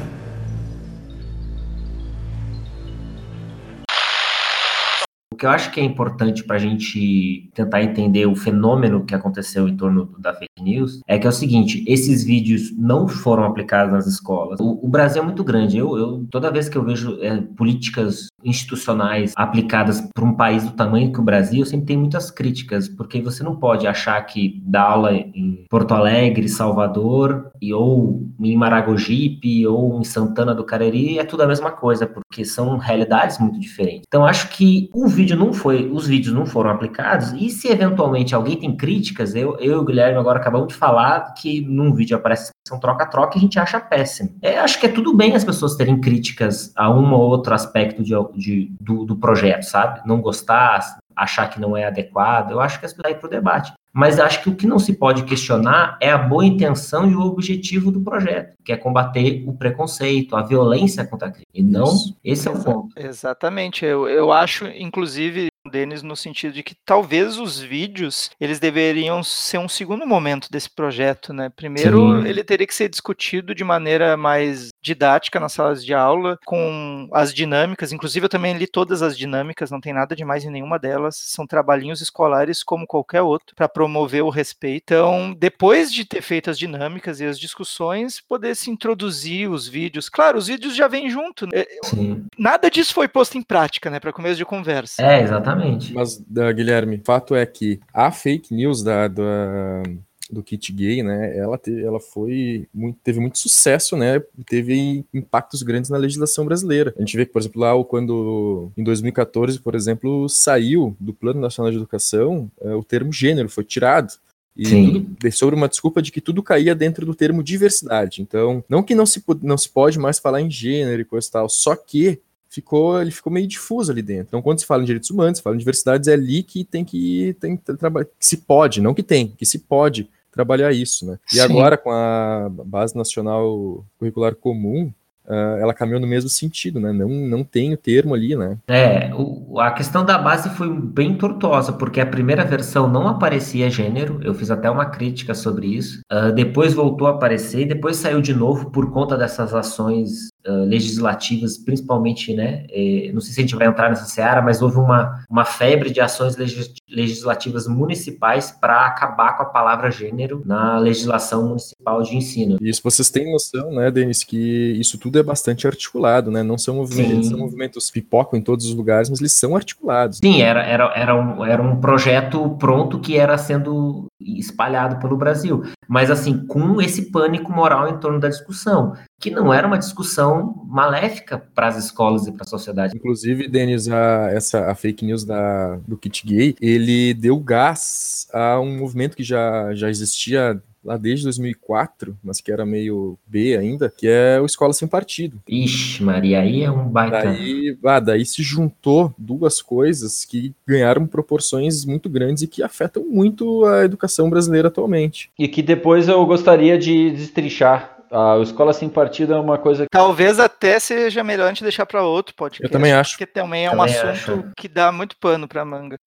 O 5.32 5.36
que 5.38 5.46
eu 5.46 5.50
acho 5.50 5.70
que 5.70 5.78
é 5.78 5.84
importante 5.84 6.42
para 6.42 6.56
a 6.56 6.58
gente 6.58 7.48
tentar 7.54 7.80
entender 7.80 8.26
o 8.26 8.34
fenômeno 8.34 9.04
que 9.04 9.14
aconteceu 9.14 9.68
em 9.68 9.76
torno 9.76 10.06
da 10.18 10.34
fake 10.34 10.60
news 10.60 11.00
é 11.06 11.16
que 11.16 11.26
é 11.28 11.30
o 11.30 11.32
seguinte: 11.32 11.84
esses 11.86 12.24
vídeos 12.24 12.76
não 12.76 13.06
foram 13.06 13.44
aplicados 13.44 13.92
nas 13.92 14.06
escolas. 14.06 14.58
O, 14.58 14.80
o 14.82 14.88
Brasil 14.88 15.22
é 15.22 15.24
muito 15.24 15.44
grande. 15.44 15.78
Eu, 15.78 15.96
eu- 15.96 16.26
toda 16.30 16.50
vez 16.50 16.68
que 16.68 16.76
eu 16.76 16.84
vejo 16.84 17.18
é, 17.22 17.40
políticas 17.56 18.26
institucionais 18.44 19.32
aplicadas 19.36 20.00
para 20.14 20.24
um 20.24 20.34
país 20.34 20.64
do 20.64 20.72
tamanho 20.72 21.12
que 21.12 21.20
o 21.20 21.24
Brasil, 21.24 21.64
sempre 21.64 21.86
tenho 21.86 22.00
muitas 22.00 22.30
críticas, 22.30 22.88
porque 22.88 23.20
você 23.20 23.42
não 23.42 23.56
pode 23.56 23.86
achar 23.86 24.20
que 24.22 24.60
dar 24.64 24.82
aula 24.82 25.12
em 25.12 25.64
Porto 25.68 25.92
Alegre, 25.92 26.48
Salvador, 26.48 27.50
e 27.60 27.72
ou 27.74 28.28
em 28.40 28.56
Maragogipe, 28.56 29.66
ou 29.66 30.00
em 30.00 30.04
Santana 30.04 30.54
do 30.54 30.64
Cariri 30.64 31.18
é 31.18 31.24
tudo 31.24 31.42
a 31.42 31.46
mesma 31.46 31.70
coisa, 31.70 32.06
porque 32.06 32.44
são 32.44 32.76
realidades 32.78 33.38
muito 33.38 33.58
diferentes. 33.58 34.04
Então 34.06 34.24
acho 34.24 34.48
que 34.50 34.88
o 34.92 35.06
vídeo 35.08 35.36
não 35.36 35.52
foi, 35.52 35.90
os 35.90 36.06
vídeos 36.06 36.34
não 36.34 36.46
foram 36.46 36.70
aplicados, 36.70 37.32
e 37.32 37.50
se 37.50 37.68
eventualmente 37.68 38.34
alguém 38.34 38.56
tem 38.56 38.76
críticas, 38.76 39.34
eu, 39.34 39.56
eu 39.58 39.72
e 39.72 39.76
o 39.76 39.84
Guilherme 39.84 40.18
agora 40.18 40.38
acabamos 40.38 40.68
de 40.68 40.74
falar 40.74 41.34
que 41.34 41.60
num 41.62 41.92
vídeo 41.92 42.16
aparece 42.16 42.50
um 42.72 42.78
troca-troca 42.78 43.36
e 43.36 43.38
a 43.38 43.40
gente 43.40 43.58
acha 43.58 43.80
péssimo. 43.80 44.30
É, 44.42 44.58
acho 44.58 44.78
que 44.78 44.86
é 44.86 44.88
tudo 44.90 45.14
bem 45.14 45.34
as 45.34 45.44
pessoas 45.44 45.76
terem 45.76 46.00
críticas 46.00 46.72
a 46.76 46.90
um 46.90 47.12
ou 47.12 47.20
outro 47.20 47.54
aspecto 47.54 48.02
de, 48.02 48.14
de- 48.34 48.70
do, 48.80 49.04
do 49.04 49.16
projeto, 49.16 49.62
sabe? 49.62 50.00
Não 50.06 50.20
gostar, 50.20 50.98
achar 51.14 51.48
que 51.48 51.60
não 51.60 51.76
é 51.76 51.84
adequado, 51.84 52.52
eu 52.52 52.60
acho 52.60 52.78
que 52.78 52.86
é 52.86 52.88
isso 52.88 52.96
daí 53.02 53.14
para 53.14 53.26
o 53.26 53.30
debate. 53.30 53.72
Mas 53.92 54.20
acho 54.20 54.42
que 54.42 54.48
o 54.48 54.54
que 54.54 54.66
não 54.66 54.78
se 54.78 54.92
pode 54.94 55.24
questionar 55.24 55.96
é 56.00 56.10
a 56.10 56.18
boa 56.18 56.44
intenção 56.44 57.10
e 57.10 57.16
o 57.16 57.20
objetivo 57.22 57.90
do 57.90 58.00
projeto, 58.00 58.54
que 58.64 58.70
é 58.70 58.76
combater 58.76 59.42
o 59.46 59.52
preconceito, 59.52 60.36
a 60.36 60.42
violência 60.42 61.04
contra 61.04 61.28
a 61.28 61.30
crime. 61.32 61.46
E 61.52 61.62
não, 61.62 61.84
Isso. 61.84 62.16
esse 62.22 62.46
é 62.46 62.50
o 62.50 62.62
ponto. 62.62 62.88
Exatamente. 62.96 63.84
Eu, 63.84 64.08
eu 64.08 64.30
acho, 64.30 64.66
inclusive, 64.66 65.48
Denis, 65.68 66.02
no 66.02 66.14
sentido 66.16 66.52
de 66.52 66.62
que 66.62 66.76
talvez 66.86 67.38
os 67.38 67.58
vídeos 67.58 68.30
eles 68.40 68.60
deveriam 68.60 69.22
ser 69.22 69.58
um 69.58 69.68
segundo 69.68 70.06
momento 70.06 70.48
desse 70.50 70.70
projeto, 70.70 71.32
né? 71.32 71.50
Primeiro, 71.54 72.22
Sim. 72.22 72.28
ele 72.28 72.44
teria 72.44 72.66
que 72.66 72.74
ser 72.74 72.88
discutido 72.88 73.54
de 73.54 73.64
maneira 73.64 74.16
mais 74.16 74.68
didática 74.82 75.38
nas 75.40 75.52
salas 75.52 75.84
de 75.84 75.92
aula, 75.94 76.38
com 76.44 77.08
as 77.12 77.32
dinâmicas. 77.34 77.92
Inclusive, 77.92 78.26
eu 78.26 78.30
também 78.30 78.56
li 78.56 78.66
todas 78.66 79.02
as 79.02 79.16
dinâmicas, 79.16 79.70
não 79.70 79.80
tem 79.80 79.92
nada 79.92 80.14
demais 80.14 80.44
em 80.44 80.50
nenhuma 80.50 80.78
delas. 80.78 81.16
São 81.16 81.46
trabalhinhos 81.46 82.00
escolares 82.00 82.62
como 82.62 82.86
qualquer 82.86 83.22
outro, 83.22 83.54
para 83.54 83.68
promover 83.68 84.22
o 84.22 84.30
respeito. 84.30 84.82
Então, 84.84 85.34
depois 85.36 85.92
de 85.92 86.04
ter 86.04 86.22
feito 86.22 86.50
as 86.50 86.58
dinâmicas 86.58 87.20
e 87.20 87.24
as 87.26 87.38
discussões, 87.38 88.20
poder 88.20 88.54
se 88.54 88.70
introduzir 88.70 89.50
os 89.50 89.66
vídeos. 89.68 90.08
Claro, 90.08 90.38
os 90.38 90.46
vídeos 90.46 90.74
já 90.74 90.88
vêm 90.88 91.10
junto. 91.10 91.46
né? 91.46 91.64
Sim. 91.84 92.24
Nada 92.38 92.70
disso 92.70 92.94
foi 92.94 93.08
posto 93.08 93.36
em 93.36 93.42
prática, 93.42 93.90
né, 93.90 93.98
para 94.00 94.12
começo 94.12 94.36
de 94.36 94.44
conversa. 94.44 95.02
É, 95.02 95.22
exatamente. 95.22 95.92
Mas, 95.92 96.22
Guilherme, 96.54 97.02
fato 97.04 97.34
é 97.34 97.44
que 97.44 97.80
a 97.92 98.10
fake 98.10 98.54
news 98.54 98.82
da, 98.82 99.08
da- 99.08 99.82
do 100.30 100.42
kit 100.42 100.72
gay, 100.72 101.02
né, 101.02 101.36
ela, 101.36 101.56
te- 101.56 101.82
ela 101.82 101.98
foi 101.98 102.66
muito, 102.74 102.98
teve 103.02 103.18
muito 103.20 103.38
sucesso, 103.38 103.96
né, 103.96 104.20
teve 104.46 105.04
impactos 105.12 105.62
grandes 105.62 105.90
na 105.90 105.96
legislação 105.96 106.44
brasileira. 106.44 106.94
A 106.96 107.00
gente 107.00 107.16
vê 107.16 107.24
que, 107.24 107.32
por 107.32 107.40
exemplo, 107.40 107.60
lá 107.60 107.84
quando, 107.84 108.70
em 108.76 108.84
2014, 108.84 109.58
por 109.60 109.74
exemplo, 109.74 110.28
saiu 110.28 110.96
do 111.00 111.12
Plano 111.14 111.40
Nacional 111.40 111.70
de 111.70 111.78
Educação 111.78 112.50
eh, 112.60 112.74
o 112.74 112.84
termo 112.84 113.12
gênero, 113.12 113.48
foi 113.48 113.64
tirado. 113.64 114.12
E 114.56 114.66
Sim. 114.66 114.84
tudo, 114.92 115.06
de- 115.20 115.30
sobre 115.30 115.54
uma 115.54 115.68
desculpa 115.68 116.02
de 116.02 116.10
que 116.10 116.20
tudo 116.20 116.42
caía 116.42 116.74
dentro 116.74 117.06
do 117.06 117.14
termo 117.14 117.42
diversidade. 117.44 118.20
Então, 118.20 118.62
não 118.68 118.82
que 118.82 118.94
não 118.94 119.06
se, 119.06 119.22
não 119.42 119.56
se 119.56 119.68
pode 119.68 119.98
mais 119.98 120.18
falar 120.18 120.40
em 120.42 120.50
gênero 120.50 121.00
e 121.00 121.04
coisa 121.04 121.28
e 121.28 121.30
tal, 121.30 121.48
só 121.48 121.76
que 121.76 122.18
ficou, 122.50 123.00
ele 123.00 123.10
ficou 123.12 123.32
meio 123.32 123.46
difuso 123.46 123.92
ali 123.92 124.02
dentro. 124.02 124.26
Então, 124.28 124.42
quando 124.42 124.58
se 124.58 124.66
fala 124.66 124.82
em 124.82 124.86
direitos 124.86 125.10
humanos, 125.10 125.38
se 125.38 125.44
fala 125.44 125.54
em 125.54 125.58
diversidades, 125.60 126.08
é 126.08 126.14
ali 126.14 126.42
que 126.42 126.64
tem 126.64 126.84
que, 126.84 127.36
tem 127.38 127.56
que 127.56 127.74
trabalhar, 127.74 128.06
que 128.06 128.26
se 128.26 128.38
pode, 128.38 128.80
não 128.80 128.94
que 128.94 129.02
tem, 129.02 129.28
que 129.28 129.46
se 129.46 129.60
pode 129.60 130.08
trabalhar 130.38 130.70
isso, 130.72 131.04
né? 131.04 131.18
E 131.32 131.36
Sim. 131.36 131.42
agora, 131.42 131.76
com 131.76 131.90
a 131.90 132.48
Base 132.64 132.96
Nacional 132.96 133.84
Curricular 133.98 134.36
Comum, 134.36 134.92
ah, 135.28 135.58
ela 135.60 135.74
caminhou 135.74 136.00
no 136.00 136.06
mesmo 136.06 136.30
sentido, 136.30 136.78
né? 136.78 136.92
Não, 136.92 137.08
não 137.08 137.42
tem 137.42 137.74
o 137.74 137.76
termo 137.76 138.14
ali, 138.14 138.36
né? 138.36 138.56
É, 138.68 139.10
o- 139.14 139.58
a 139.60 139.72
questão 139.72 140.04
da 140.04 140.16
base 140.16 140.48
foi 140.50 140.72
bem 140.72 141.16
tortuosa, 141.18 141.72
porque 141.72 142.00
a 142.00 142.06
primeira 142.06 142.44
versão 142.44 142.88
não 142.88 143.08
aparecia 143.08 143.68
gênero, 143.68 144.20
eu 144.22 144.32
fiz 144.32 144.48
até 144.50 144.70
uma 144.70 144.86
crítica 144.86 145.34
sobre 145.34 145.66
isso. 145.66 146.00
Ah, 146.08 146.30
depois 146.30 146.72
voltou 146.72 147.08
a 147.08 147.10
aparecer, 147.10 147.62
e 147.62 147.68
depois 147.68 147.96
saiu 147.96 148.20
de 148.22 148.32
novo 148.32 148.70
por 148.70 148.90
conta 148.92 149.16
dessas 149.18 149.52
ações 149.52 150.28
ah, 150.48 150.64
legislativas, 150.64 151.58
principalmente, 151.58 152.32
né? 152.34 152.64
eh, 152.70 153.10
não 153.12 153.20
sei 153.20 153.34
se 153.34 153.40
a 153.40 153.42
gente 153.42 153.54
vai 153.54 153.66
entrar 153.66 153.90
nessa 153.90 154.06
seara, 154.06 154.40
mas 154.40 154.62
houve 154.62 154.78
uma, 154.78 155.22
uma 155.28 155.44
febre 155.44 155.90
de 155.90 156.00
ações 156.00 156.36
legis- 156.36 156.72
legislativas 156.88 157.68
municipais 157.68 158.50
para 158.50 158.86
acabar 158.86 159.36
com 159.36 159.42
a 159.42 159.46
palavra 159.46 159.90
gênero 159.90 160.42
na 160.46 160.78
legislação 160.78 161.48
municipal 161.48 162.02
de 162.02 162.16
ensino. 162.16 162.56
E 162.60 162.70
isso 162.70 162.80
vocês 162.82 163.10
têm 163.10 163.30
noção, 163.30 163.70
né, 163.72 163.90
Denis, 163.90 164.24
que 164.24 164.38
isso 164.80 164.96
tudo 164.98 165.18
é 165.18 165.22
bastante 165.22 165.66
articulado, 165.66 166.30
né? 166.30 166.42
Não 166.42 166.56
são 166.56 166.76
movimentos, 166.76 167.28
são 167.28 167.38
movimentos 167.38 167.90
pipocam 167.90 168.38
em 168.38 168.42
todos 168.42 168.64
os 168.64 168.74
lugares, 168.74 169.10
mas 169.10 169.20
eles 169.20 169.32
são 169.32 169.54
articulados. 169.54 170.18
Sim, 170.18 170.40
era, 170.40 170.62
era, 170.62 170.92
era, 170.94 171.14
um, 171.14 171.44
era 171.44 171.62
um 171.62 171.80
projeto 171.80 172.56
pronto 172.58 172.98
que 172.98 173.16
era 173.16 173.36
sendo 173.36 174.06
espalhado 174.20 174.98
pelo 174.98 175.16
Brasil. 175.16 175.62
Mas, 175.86 176.10
assim, 176.10 176.46
com 176.46 176.80
esse 176.80 177.10
pânico 177.10 177.52
moral 177.52 177.88
em 177.88 177.98
torno 177.98 178.18
da 178.18 178.28
discussão, 178.28 178.94
que 179.20 179.30
não 179.30 179.52
era 179.52 179.66
uma 179.66 179.78
discussão 179.78 180.64
maléfica 180.66 181.38
para 181.54 181.68
as 181.68 181.76
escolas 181.76 182.26
e 182.26 182.32
para 182.32 182.44
a 182.44 182.48
sociedade. 182.48 182.96
Inclusive, 182.96 183.48
Denis, 183.48 183.88
a, 183.88 184.30
essa, 184.30 184.70
a 184.70 184.74
fake 184.74 185.04
news 185.04 185.24
da, 185.24 185.76
do 185.86 185.96
kit 185.96 186.26
gay, 186.26 186.54
ele 186.60 187.14
deu 187.14 187.38
gás 187.38 188.26
a 188.32 188.60
um 188.60 188.78
movimento 188.78 189.16
que 189.16 189.22
já, 189.22 189.74
já 189.74 189.88
existia 189.88 190.62
lá 190.84 190.96
desde 190.96 191.24
2004, 191.24 192.16
mas 192.22 192.40
que 192.40 192.50
era 192.52 192.64
meio 192.64 193.18
B 193.26 193.56
ainda, 193.56 193.92
que 193.94 194.06
é 194.08 194.40
o 194.40 194.46
Escola 194.46 194.72
Sem 194.72 194.88
Partido. 194.88 195.40
Ixi, 195.48 196.02
Maria, 196.02 196.40
aí 196.40 196.62
é 196.62 196.70
um 196.70 196.88
baita. 196.88 197.22
Daí, 197.22 197.76
ah, 197.84 198.00
daí 198.00 198.24
se 198.24 198.42
juntou 198.42 199.12
duas 199.18 199.60
coisas 199.60 200.24
que 200.24 200.54
ganharam 200.66 201.06
proporções 201.06 201.84
muito 201.84 202.08
grandes 202.08 202.42
e 202.42 202.46
que 202.48 202.62
afetam 202.62 203.04
muito 203.04 203.64
a 203.64 203.84
educação 203.84 204.30
brasileira 204.30 204.68
atualmente. 204.68 205.30
E 205.38 205.48
que 205.48 205.62
depois 205.62 206.08
eu 206.08 206.24
gostaria 206.26 206.78
de 206.78 207.10
destrinchar. 207.10 207.96
A 208.10 208.38
Escola 208.42 208.72
Sem 208.72 208.88
Partido 208.88 209.34
é 209.34 209.38
uma 209.38 209.58
coisa 209.58 209.84
Talvez 209.90 210.38
até 210.40 210.78
seja 210.80 211.22
melhor 211.22 211.44
a 211.44 211.48
gente 211.48 211.62
deixar 211.62 211.84
para 211.84 212.02
outro 212.02 212.34
podcast. 212.34 212.64
Eu 212.64 212.70
também 212.70 212.90
acho. 212.90 213.12
Porque 213.12 213.26
também 213.26 213.66
é 213.66 213.68
um 213.68 213.76
Também 213.76 213.94
assunto 213.94 214.08
acho. 214.32 214.52
que 214.56 214.66
dá 214.66 214.90
muito 214.90 215.14
pano 215.18 215.46
para 215.46 215.62
manga. 215.62 215.98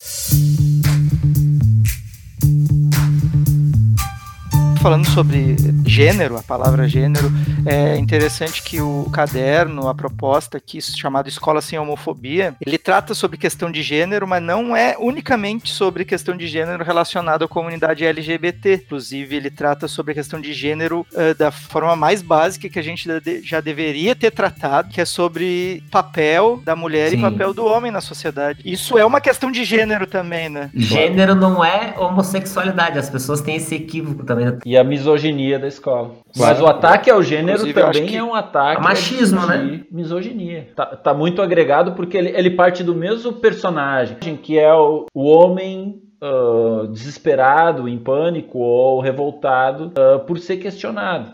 Falando 4.81 5.05
sobre 5.05 5.55
gênero, 5.85 6.35
a 6.35 6.41
palavra 6.41 6.89
gênero, 6.89 7.31
é 7.67 7.97
interessante 7.97 8.63
que 8.63 8.81
o 8.81 9.07
caderno, 9.13 9.87
a 9.87 9.93
proposta 9.93 10.57
aqui, 10.57 10.81
chamado 10.81 11.29
Escola 11.29 11.61
Sem 11.61 11.77
Homofobia, 11.77 12.55
ele 12.65 12.79
trata 12.79 13.13
sobre 13.13 13.37
questão 13.37 13.71
de 13.71 13.83
gênero, 13.83 14.27
mas 14.27 14.41
não 14.41 14.75
é 14.75 14.95
unicamente 14.97 15.69
sobre 15.69 16.03
questão 16.03 16.35
de 16.35 16.47
gênero 16.47 16.83
relacionada 16.83 17.45
à 17.45 17.47
comunidade 17.47 18.03
LGBT. 18.03 18.81
Inclusive, 18.85 19.35
ele 19.35 19.51
trata 19.51 19.87
sobre 19.87 20.13
a 20.13 20.15
questão 20.15 20.41
de 20.41 20.51
gênero 20.51 21.05
uh, 21.13 21.37
da 21.37 21.51
forma 21.51 21.95
mais 21.95 22.23
básica 22.23 22.67
que 22.67 22.79
a 22.79 22.83
gente 22.83 23.07
já 23.43 23.61
deveria 23.61 24.15
ter 24.15 24.31
tratado, 24.31 24.89
que 24.89 24.99
é 24.99 25.05
sobre 25.05 25.83
papel 25.91 26.59
da 26.65 26.75
mulher 26.75 27.11
Sim. 27.11 27.19
e 27.19 27.21
papel 27.21 27.53
do 27.53 27.65
homem 27.65 27.91
na 27.91 28.01
sociedade. 28.01 28.61
Isso 28.65 28.97
é 28.97 29.05
uma 29.05 29.21
questão 29.21 29.51
de 29.51 29.63
gênero 29.63 30.07
também, 30.07 30.49
né? 30.49 30.71
Gênero 30.73 31.35
não 31.35 31.63
é 31.63 31.93
homossexualidade, 31.99 32.97
as 32.97 33.11
pessoas 33.11 33.41
têm 33.41 33.57
esse 33.57 33.75
equívoco 33.75 34.23
também. 34.23 34.57
E 34.70 34.70
a 34.77 34.83
misoginia 34.83 35.57
da 35.57 35.67
escola. 35.67 36.15
Mas 36.35 36.61
o 36.61 36.67
ataque 36.67 37.09
ao 37.09 37.21
gênero 37.23 37.67
Inclusive, 37.67 38.01
também 38.01 38.17
é 38.17 38.23
um 38.23 38.33
ataque. 38.33 38.81
machismo, 38.81 39.45
né? 39.45 39.83
Misoginia. 39.91 40.69
Tá, 40.75 40.85
tá, 40.85 41.13
muito 41.13 41.41
agregado 41.41 41.93
porque 41.93 42.17
ele, 42.17 42.29
ele 42.29 42.51
parte 42.51 42.83
do 42.83 42.95
mesmo 42.95 43.33
personagem, 43.33 44.17
que 44.37 44.57
é 44.57 44.73
o, 44.73 45.05
o 45.13 45.23
homem 45.25 46.01
Uh, 46.23 46.85
desesperado, 46.89 47.89
em 47.89 47.97
pânico 47.97 48.59
ou 48.59 49.01
revoltado 49.01 49.87
uh, 49.87 50.19
por 50.19 50.37
ser 50.37 50.57
questionado. 50.57 51.31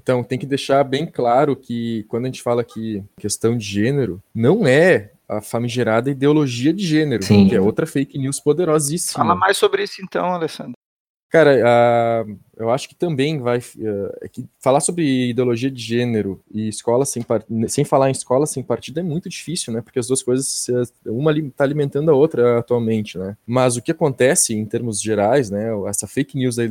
Então, 0.00 0.22
tem 0.22 0.38
que 0.38 0.46
deixar 0.46 0.84
bem 0.84 1.04
claro 1.04 1.56
que 1.56 2.04
quando 2.04 2.24
a 2.24 2.28
gente 2.28 2.40
fala 2.40 2.62
que 2.62 3.02
questão 3.18 3.56
de 3.56 3.64
gênero, 3.64 4.22
não 4.32 4.68
é 4.68 5.10
a 5.28 5.40
famigerada 5.40 6.10
ideologia 6.10 6.72
de 6.72 6.84
gênero, 6.84 7.22
Sim. 7.22 7.48
que 7.48 7.54
é 7.54 7.60
outra 7.60 7.86
fake 7.86 8.18
news 8.18 8.40
poderosíssima. 8.40 9.24
Fala 9.24 9.36
mais 9.36 9.56
sobre 9.56 9.84
isso 9.84 10.02
então, 10.02 10.26
Alessandro. 10.26 10.72
Cara, 11.30 11.56
uh, 12.26 12.38
eu 12.60 12.70
acho 12.70 12.88
que 12.88 12.94
também 12.94 13.38
vai 13.38 13.58
uh, 13.58 14.28
que 14.30 14.46
falar 14.58 14.80
sobre 14.80 15.30
ideologia 15.30 15.70
de 15.70 15.82
gênero 15.82 16.38
e 16.52 16.68
escola 16.68 17.06
sem, 17.06 17.24
sem 17.68 17.86
falar 17.86 18.08
em 18.08 18.12
escola 18.12 18.44
sem 18.44 18.62
partido 18.62 19.00
é 19.00 19.02
muito 19.02 19.30
difícil, 19.30 19.72
né? 19.72 19.80
Porque 19.80 19.98
as 19.98 20.06
duas 20.06 20.22
coisas 20.22 20.66
uma 21.06 21.32
está 21.32 21.64
alimentando 21.64 22.10
a 22.10 22.14
outra 22.14 22.58
atualmente, 22.58 23.16
né? 23.16 23.34
Mas 23.46 23.78
o 23.78 23.82
que 23.82 23.90
acontece 23.90 24.54
em 24.54 24.66
termos 24.66 25.00
gerais, 25.00 25.48
né? 25.48 25.70
Essa 25.86 26.06
fake 26.06 26.36
news 26.36 26.56
da 26.56 26.64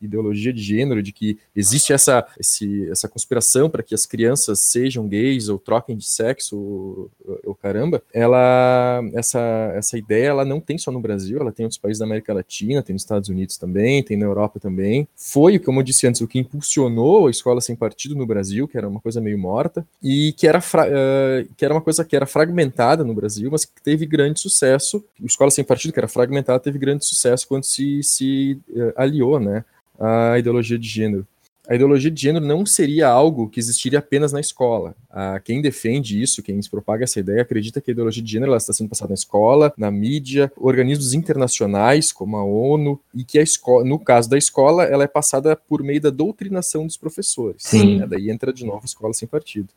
ideologia 0.00 0.52
de 0.52 0.62
gênero, 0.62 1.02
de 1.02 1.12
que 1.12 1.38
existe 1.54 1.92
essa 1.92 2.26
esse, 2.40 2.88
essa 2.90 3.06
conspiração 3.06 3.68
para 3.68 3.82
que 3.82 3.94
as 3.94 4.06
crianças 4.06 4.60
sejam 4.60 5.06
gays 5.06 5.50
ou 5.50 5.58
troquem 5.58 5.94
de 5.94 6.06
sexo, 6.06 7.10
ou, 7.44 7.54
caramba, 7.54 8.02
ela 8.14 9.02
essa 9.12 9.38
essa 9.74 9.98
ideia 9.98 10.28
ela 10.28 10.44
não 10.44 10.58
tem 10.58 10.78
só 10.78 10.90
no 10.90 11.00
Brasil, 11.00 11.38
ela 11.38 11.52
tem 11.52 11.64
em 11.64 11.66
outros 11.66 11.78
países 11.78 11.98
da 11.98 12.06
América 12.06 12.32
Latina, 12.32 12.82
tem 12.82 12.94
nos 12.94 13.02
Estados 13.02 13.28
Unidos 13.28 13.58
também, 13.58 14.02
tem 14.02 14.16
na 14.16 14.24
Europa 14.24 14.58
também. 14.58 15.06
Foi, 15.20 15.58
como 15.58 15.80
eu 15.80 15.82
disse 15.82 16.06
antes, 16.06 16.20
o 16.20 16.28
que 16.28 16.38
impulsionou 16.38 17.26
a 17.26 17.30
escola 17.30 17.60
sem 17.60 17.74
partido 17.74 18.14
no 18.14 18.24
Brasil, 18.24 18.68
que 18.68 18.78
era 18.78 18.88
uma 18.88 19.00
coisa 19.00 19.20
meio 19.20 19.36
morta, 19.36 19.84
e 20.00 20.32
que 20.34 20.46
era, 20.46 20.60
uh, 20.60 21.54
que 21.56 21.64
era 21.64 21.74
uma 21.74 21.80
coisa 21.80 22.04
que 22.04 22.14
era 22.14 22.24
fragmentada 22.24 23.02
no 23.02 23.12
Brasil, 23.12 23.50
mas 23.50 23.64
que 23.64 23.82
teve 23.82 24.06
grande 24.06 24.38
sucesso. 24.38 25.04
A 25.20 25.26
escola 25.26 25.50
sem 25.50 25.64
partido, 25.64 25.92
que 25.92 25.98
era 25.98 26.06
fragmentada, 26.06 26.60
teve 26.60 26.78
grande 26.78 27.04
sucesso 27.04 27.48
quando 27.48 27.64
se, 27.64 28.00
se 28.04 28.60
uh, 28.70 28.92
aliou 28.94 29.40
né, 29.40 29.64
à 29.98 30.38
ideologia 30.38 30.78
de 30.78 30.88
gênero 30.88 31.26
a 31.68 31.74
ideologia 31.74 32.10
de 32.10 32.18
gênero 32.18 32.46
não 32.46 32.64
seria 32.64 33.06
algo 33.08 33.46
que 33.50 33.60
existiria 33.60 33.98
apenas 33.98 34.32
na 34.32 34.40
escola. 34.40 34.96
Ah, 35.10 35.38
quem 35.38 35.60
defende 35.60 36.20
isso, 36.20 36.42
quem 36.42 36.58
propaga 36.70 37.04
essa 37.04 37.20
ideia, 37.20 37.42
acredita 37.42 37.78
que 37.78 37.90
a 37.90 37.92
ideologia 37.92 38.22
de 38.22 38.30
gênero 38.32 38.56
está 38.56 38.72
sendo 38.72 38.88
passada 38.88 39.10
na 39.10 39.14
escola, 39.14 39.70
na 39.76 39.90
mídia, 39.90 40.50
organismos 40.56 41.12
internacionais 41.12 42.10
como 42.10 42.38
a 42.38 42.42
ONU, 42.42 42.98
e 43.14 43.22
que 43.22 43.38
a 43.38 43.42
escola, 43.42 43.84
no 43.84 43.98
caso 43.98 44.30
da 44.30 44.38
escola, 44.38 44.84
ela 44.84 45.04
é 45.04 45.06
passada 45.06 45.54
por 45.54 45.82
meio 45.82 46.00
da 46.00 46.08
doutrinação 46.08 46.86
dos 46.86 46.96
professores. 46.96 47.62
Sim. 47.64 47.98
Né? 47.98 48.06
Daí 48.06 48.30
entra 48.30 48.50
de 48.50 48.64
novo 48.64 48.80
a 48.82 48.86
escola 48.86 49.12
sem 49.12 49.28
partido. 49.28 49.68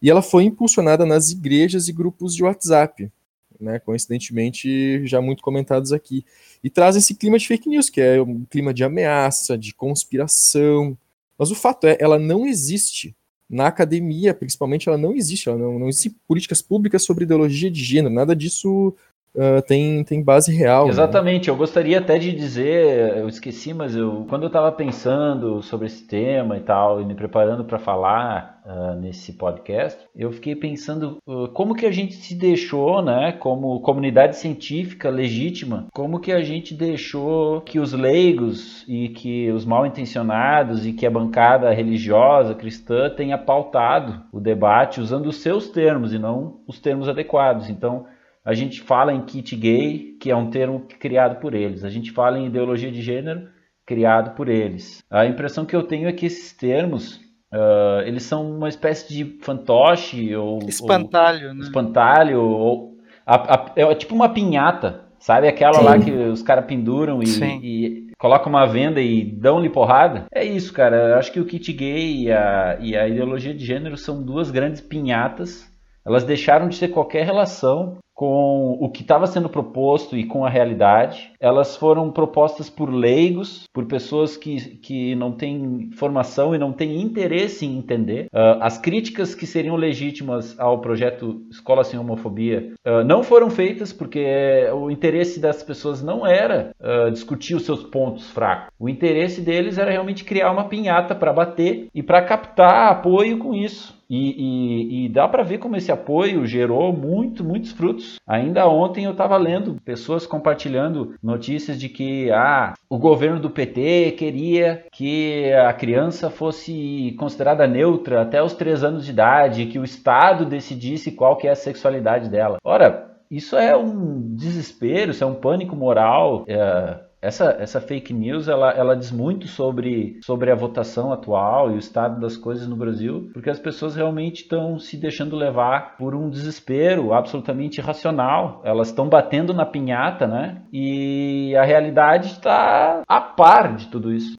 E 0.00 0.08
ela 0.08 0.22
foi 0.22 0.44
impulsionada 0.44 1.04
nas 1.04 1.30
igrejas 1.30 1.88
e 1.88 1.92
grupos 1.92 2.36
de 2.36 2.44
WhatsApp, 2.44 3.10
né, 3.58 3.80
coincidentemente 3.80 5.04
já 5.06 5.20
muito 5.20 5.42
comentados 5.42 5.92
aqui, 5.92 6.24
e 6.62 6.70
traz 6.70 6.94
esse 6.94 7.14
clima 7.14 7.36
de 7.36 7.48
fake 7.48 7.68
news, 7.68 7.90
que 7.90 8.00
é 8.00 8.22
um 8.22 8.44
clima 8.44 8.72
de 8.72 8.84
ameaça, 8.84 9.58
de 9.58 9.74
conspiração, 9.74 10.96
mas 11.38 11.50
o 11.50 11.54
fato 11.54 11.86
é, 11.86 11.96
ela 12.00 12.18
não 12.18 12.46
existe. 12.46 13.16
Na 13.48 13.68
academia, 13.68 14.34
principalmente, 14.34 14.88
ela 14.88 14.98
não 14.98 15.14
existe. 15.14 15.48
Ela 15.48 15.58
não, 15.58 15.78
não 15.78 15.88
existe 15.88 16.16
políticas 16.26 16.60
públicas 16.60 17.04
sobre 17.04 17.24
ideologia 17.24 17.70
de 17.70 17.82
gênero. 17.82 18.12
Nada 18.12 18.34
disso 18.34 18.94
uh, 19.36 19.62
tem, 19.66 20.02
tem 20.04 20.22
base 20.22 20.54
real. 20.54 20.84
Né? 20.84 20.90
Exatamente. 20.90 21.48
Né? 21.48 21.52
Eu 21.52 21.56
gostaria 21.56 21.98
até 21.98 22.18
de 22.18 22.32
dizer, 22.32 23.18
eu 23.18 23.28
esqueci, 23.28 23.72
mas 23.72 23.94
eu, 23.94 24.26
quando 24.28 24.42
eu 24.42 24.48
estava 24.48 24.72
pensando 24.72 25.62
sobre 25.62 25.86
esse 25.86 26.04
tema 26.06 26.56
e 26.56 26.60
tal, 26.60 27.00
e 27.00 27.04
me 27.04 27.14
preparando 27.14 27.64
para 27.64 27.78
falar, 27.78 28.56
uh, 28.66 29.00
nesse 29.00 29.32
podcast, 29.32 29.98
eu 30.14 30.32
fiquei 30.32 30.56
pensando 30.56 31.18
uh, 31.26 31.48
como 31.48 31.74
que 31.74 31.86
a 31.86 31.92
gente 31.92 32.14
se 32.14 32.34
deixou, 32.34 33.00
né, 33.00 33.32
como 33.32 33.80
comunidade 33.80 34.36
científica 34.36 35.08
legítima, 35.08 35.86
como 35.94 36.20
que 36.20 36.32
a 36.32 36.42
gente 36.42 36.74
deixou 36.74 37.60
que 37.60 37.78
os 37.78 37.92
leigos 37.92 38.84
e 38.88 39.08
que 39.10 39.50
os 39.52 39.64
mal 39.64 39.86
intencionados 39.86 40.86
e 40.86 40.92
que 40.92 41.06
a 41.06 41.10
bancada 41.10 41.70
religiosa 41.70 42.54
cristã 42.54 43.08
tenha 43.08 43.38
pautado 43.38 44.22
o 44.32 44.40
debate 44.40 45.00
usando 45.00 45.26
os 45.26 45.36
seus 45.36 45.68
termos 45.68 46.12
e 46.12 46.18
não 46.18 46.60
os 46.66 46.80
termos 46.80 47.08
adequados. 47.08 47.70
Então, 47.70 48.06
a 48.46 48.54
gente 48.54 48.80
fala 48.80 49.12
em 49.12 49.22
kit 49.22 49.56
gay, 49.56 50.16
que 50.20 50.30
é 50.30 50.36
um 50.36 50.48
termo 50.48 50.86
criado 51.00 51.40
por 51.40 51.52
eles. 51.52 51.82
A 51.82 51.90
gente 51.90 52.12
fala 52.12 52.38
em 52.38 52.46
ideologia 52.46 52.92
de 52.92 53.02
gênero, 53.02 53.48
criado 53.84 54.36
por 54.36 54.48
eles. 54.48 55.02
A 55.10 55.26
impressão 55.26 55.66
que 55.66 55.74
eu 55.74 55.82
tenho 55.82 56.08
é 56.08 56.12
que 56.12 56.26
esses 56.26 56.52
termos 56.52 57.26
Uh, 57.52 58.02
eles 58.04 58.24
são 58.24 58.56
uma 58.56 58.68
espécie 58.68 59.08
de 59.08 59.38
fantoche 59.40 60.34
ou 60.34 60.58
espantalho, 60.68 61.48
ou, 61.48 61.54
né? 61.54 61.60
Espantalho 61.62 62.42
ou 62.42 62.96
a, 63.24 63.54
a, 63.54 63.72
é 63.76 63.94
tipo 63.94 64.16
uma 64.16 64.28
pinhata, 64.28 65.04
sabe 65.18 65.46
aquela 65.46 65.74
Sim. 65.74 65.84
lá 65.84 65.98
que 65.98 66.10
os 66.10 66.42
caras 66.42 66.66
penduram 66.66 67.22
e, 67.22 67.26
e 67.62 68.10
colocam 68.18 68.50
uma 68.50 68.66
venda 68.66 69.00
e 69.00 69.24
dão-lhe 69.24 69.70
porrada? 69.70 70.26
É 70.34 70.44
isso, 70.44 70.72
cara. 70.72 71.10
Eu 71.10 71.14
acho 71.16 71.32
que 71.32 71.40
o 71.40 71.46
kit 71.46 71.72
gay 71.72 72.24
e 72.24 72.32
a, 72.32 72.78
e 72.80 72.96
a 72.96 73.06
ideologia 73.08 73.54
de 73.54 73.64
gênero 73.64 73.96
são 73.96 74.22
duas 74.22 74.50
grandes 74.50 74.80
pinhatas. 74.80 75.64
Elas 76.04 76.24
deixaram 76.24 76.68
de 76.68 76.78
ter 76.78 76.88
qualquer 76.88 77.24
relação 77.24 77.98
com 78.16 78.78
o 78.80 78.88
que 78.88 79.02
estava 79.02 79.26
sendo 79.26 79.48
proposto 79.48 80.16
e 80.16 80.24
com 80.24 80.44
a 80.44 80.48
realidade. 80.48 81.32
Elas 81.38 81.76
foram 81.76 82.10
propostas 82.10 82.70
por 82.70 82.90
leigos, 82.90 83.64
por 83.74 83.84
pessoas 83.84 84.38
que, 84.38 84.78
que 84.78 85.14
não 85.14 85.32
têm 85.32 85.90
formação 85.92 86.54
e 86.54 86.58
não 86.58 86.72
têm 86.72 87.02
interesse 87.02 87.66
em 87.66 87.76
entender. 87.76 88.28
Uh, 88.32 88.56
as 88.62 88.78
críticas 88.78 89.34
que 89.34 89.46
seriam 89.46 89.76
legítimas 89.76 90.58
ao 90.58 90.80
projeto 90.80 91.42
Escola 91.50 91.84
Sem 91.84 92.00
Homofobia 92.00 92.72
uh, 92.86 93.04
não 93.04 93.22
foram 93.22 93.50
feitas 93.50 93.92
porque 93.92 94.24
o 94.72 94.90
interesse 94.90 95.38
das 95.38 95.62
pessoas 95.62 96.02
não 96.02 96.26
era 96.26 96.70
uh, 96.80 97.10
discutir 97.10 97.54
os 97.54 97.66
seus 97.66 97.82
pontos 97.82 98.30
fracos. 98.30 98.72
O 98.80 98.88
interesse 98.88 99.42
deles 99.42 99.76
era 99.76 99.90
realmente 99.90 100.24
criar 100.24 100.50
uma 100.50 100.64
pinhata 100.64 101.14
para 101.14 101.34
bater 101.34 101.88
e 101.94 102.02
para 102.02 102.22
captar 102.22 102.90
apoio 102.90 103.36
com 103.38 103.54
isso. 103.54 103.95
E, 104.08 104.30
e, 104.30 105.06
e, 105.06 105.08
dá 105.08 105.26
para 105.26 105.42
ver 105.42 105.58
como 105.58 105.76
esse 105.76 105.90
apoio 105.90 106.46
gerou 106.46 106.92
muito, 106.92 107.44
muitos 107.44 107.72
frutos. 107.72 108.20
Ainda 108.26 108.68
ontem 108.68 109.04
eu 109.04 109.12
estava 109.12 109.36
lendo 109.36 109.80
pessoas 109.84 110.26
compartilhando 110.26 111.14
notícias 111.22 111.78
de 111.78 111.88
que 111.88 112.30
ah, 112.30 112.74
o 112.88 112.98
governo 112.98 113.40
do 113.40 113.50
PT 113.50 114.12
queria 114.12 114.84
que 114.92 115.52
a 115.52 115.72
criança 115.72 116.30
fosse 116.30 117.14
considerada 117.18 117.66
neutra 117.66 118.22
até 118.22 118.42
os 118.42 118.54
3 118.54 118.84
anos 118.84 119.04
de 119.04 119.10
idade, 119.10 119.66
que 119.66 119.78
o 119.78 119.84
Estado 119.84 120.44
decidisse 120.44 121.12
qual 121.12 121.36
que 121.36 121.48
é 121.48 121.50
a 121.50 121.56
sexualidade 121.56 122.28
dela. 122.28 122.58
Ora, 122.64 123.16
isso 123.30 123.56
é 123.56 123.76
um 123.76 124.34
desespero, 124.34 125.10
isso 125.10 125.24
é 125.24 125.26
um 125.26 125.34
pânico 125.34 125.74
moral. 125.74 126.44
É, 126.46 127.00
essa, 127.26 127.56
essa 127.58 127.80
fake 127.80 128.12
news 128.12 128.46
ela, 128.46 128.70
ela 128.70 128.94
diz 128.94 129.10
muito 129.10 129.48
sobre, 129.48 130.20
sobre 130.24 130.52
a 130.52 130.54
votação 130.54 131.12
atual 131.12 131.72
e 131.72 131.74
o 131.74 131.78
estado 131.78 132.20
das 132.20 132.36
coisas 132.36 132.68
no 132.68 132.76
Brasil, 132.76 133.30
porque 133.32 133.50
as 133.50 133.58
pessoas 133.58 133.96
realmente 133.96 134.42
estão 134.42 134.78
se 134.78 134.96
deixando 134.96 135.34
levar 135.34 135.96
por 135.96 136.14
um 136.14 136.30
desespero 136.30 137.12
absolutamente 137.12 137.80
irracional. 137.80 138.62
Elas 138.64 138.88
estão 138.88 139.08
batendo 139.08 139.52
na 139.52 139.66
pinhata, 139.66 140.26
né? 140.26 140.62
E 140.72 141.54
a 141.56 141.64
realidade 141.64 142.28
está 142.28 143.02
a 143.08 143.20
par 143.20 143.74
de 143.74 143.88
tudo 143.88 144.12
isso. 144.12 144.36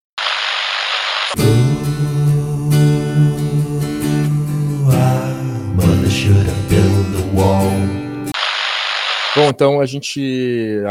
Bom, 9.37 9.49
então 9.49 9.79
a 9.79 9.85
gente 9.85 10.81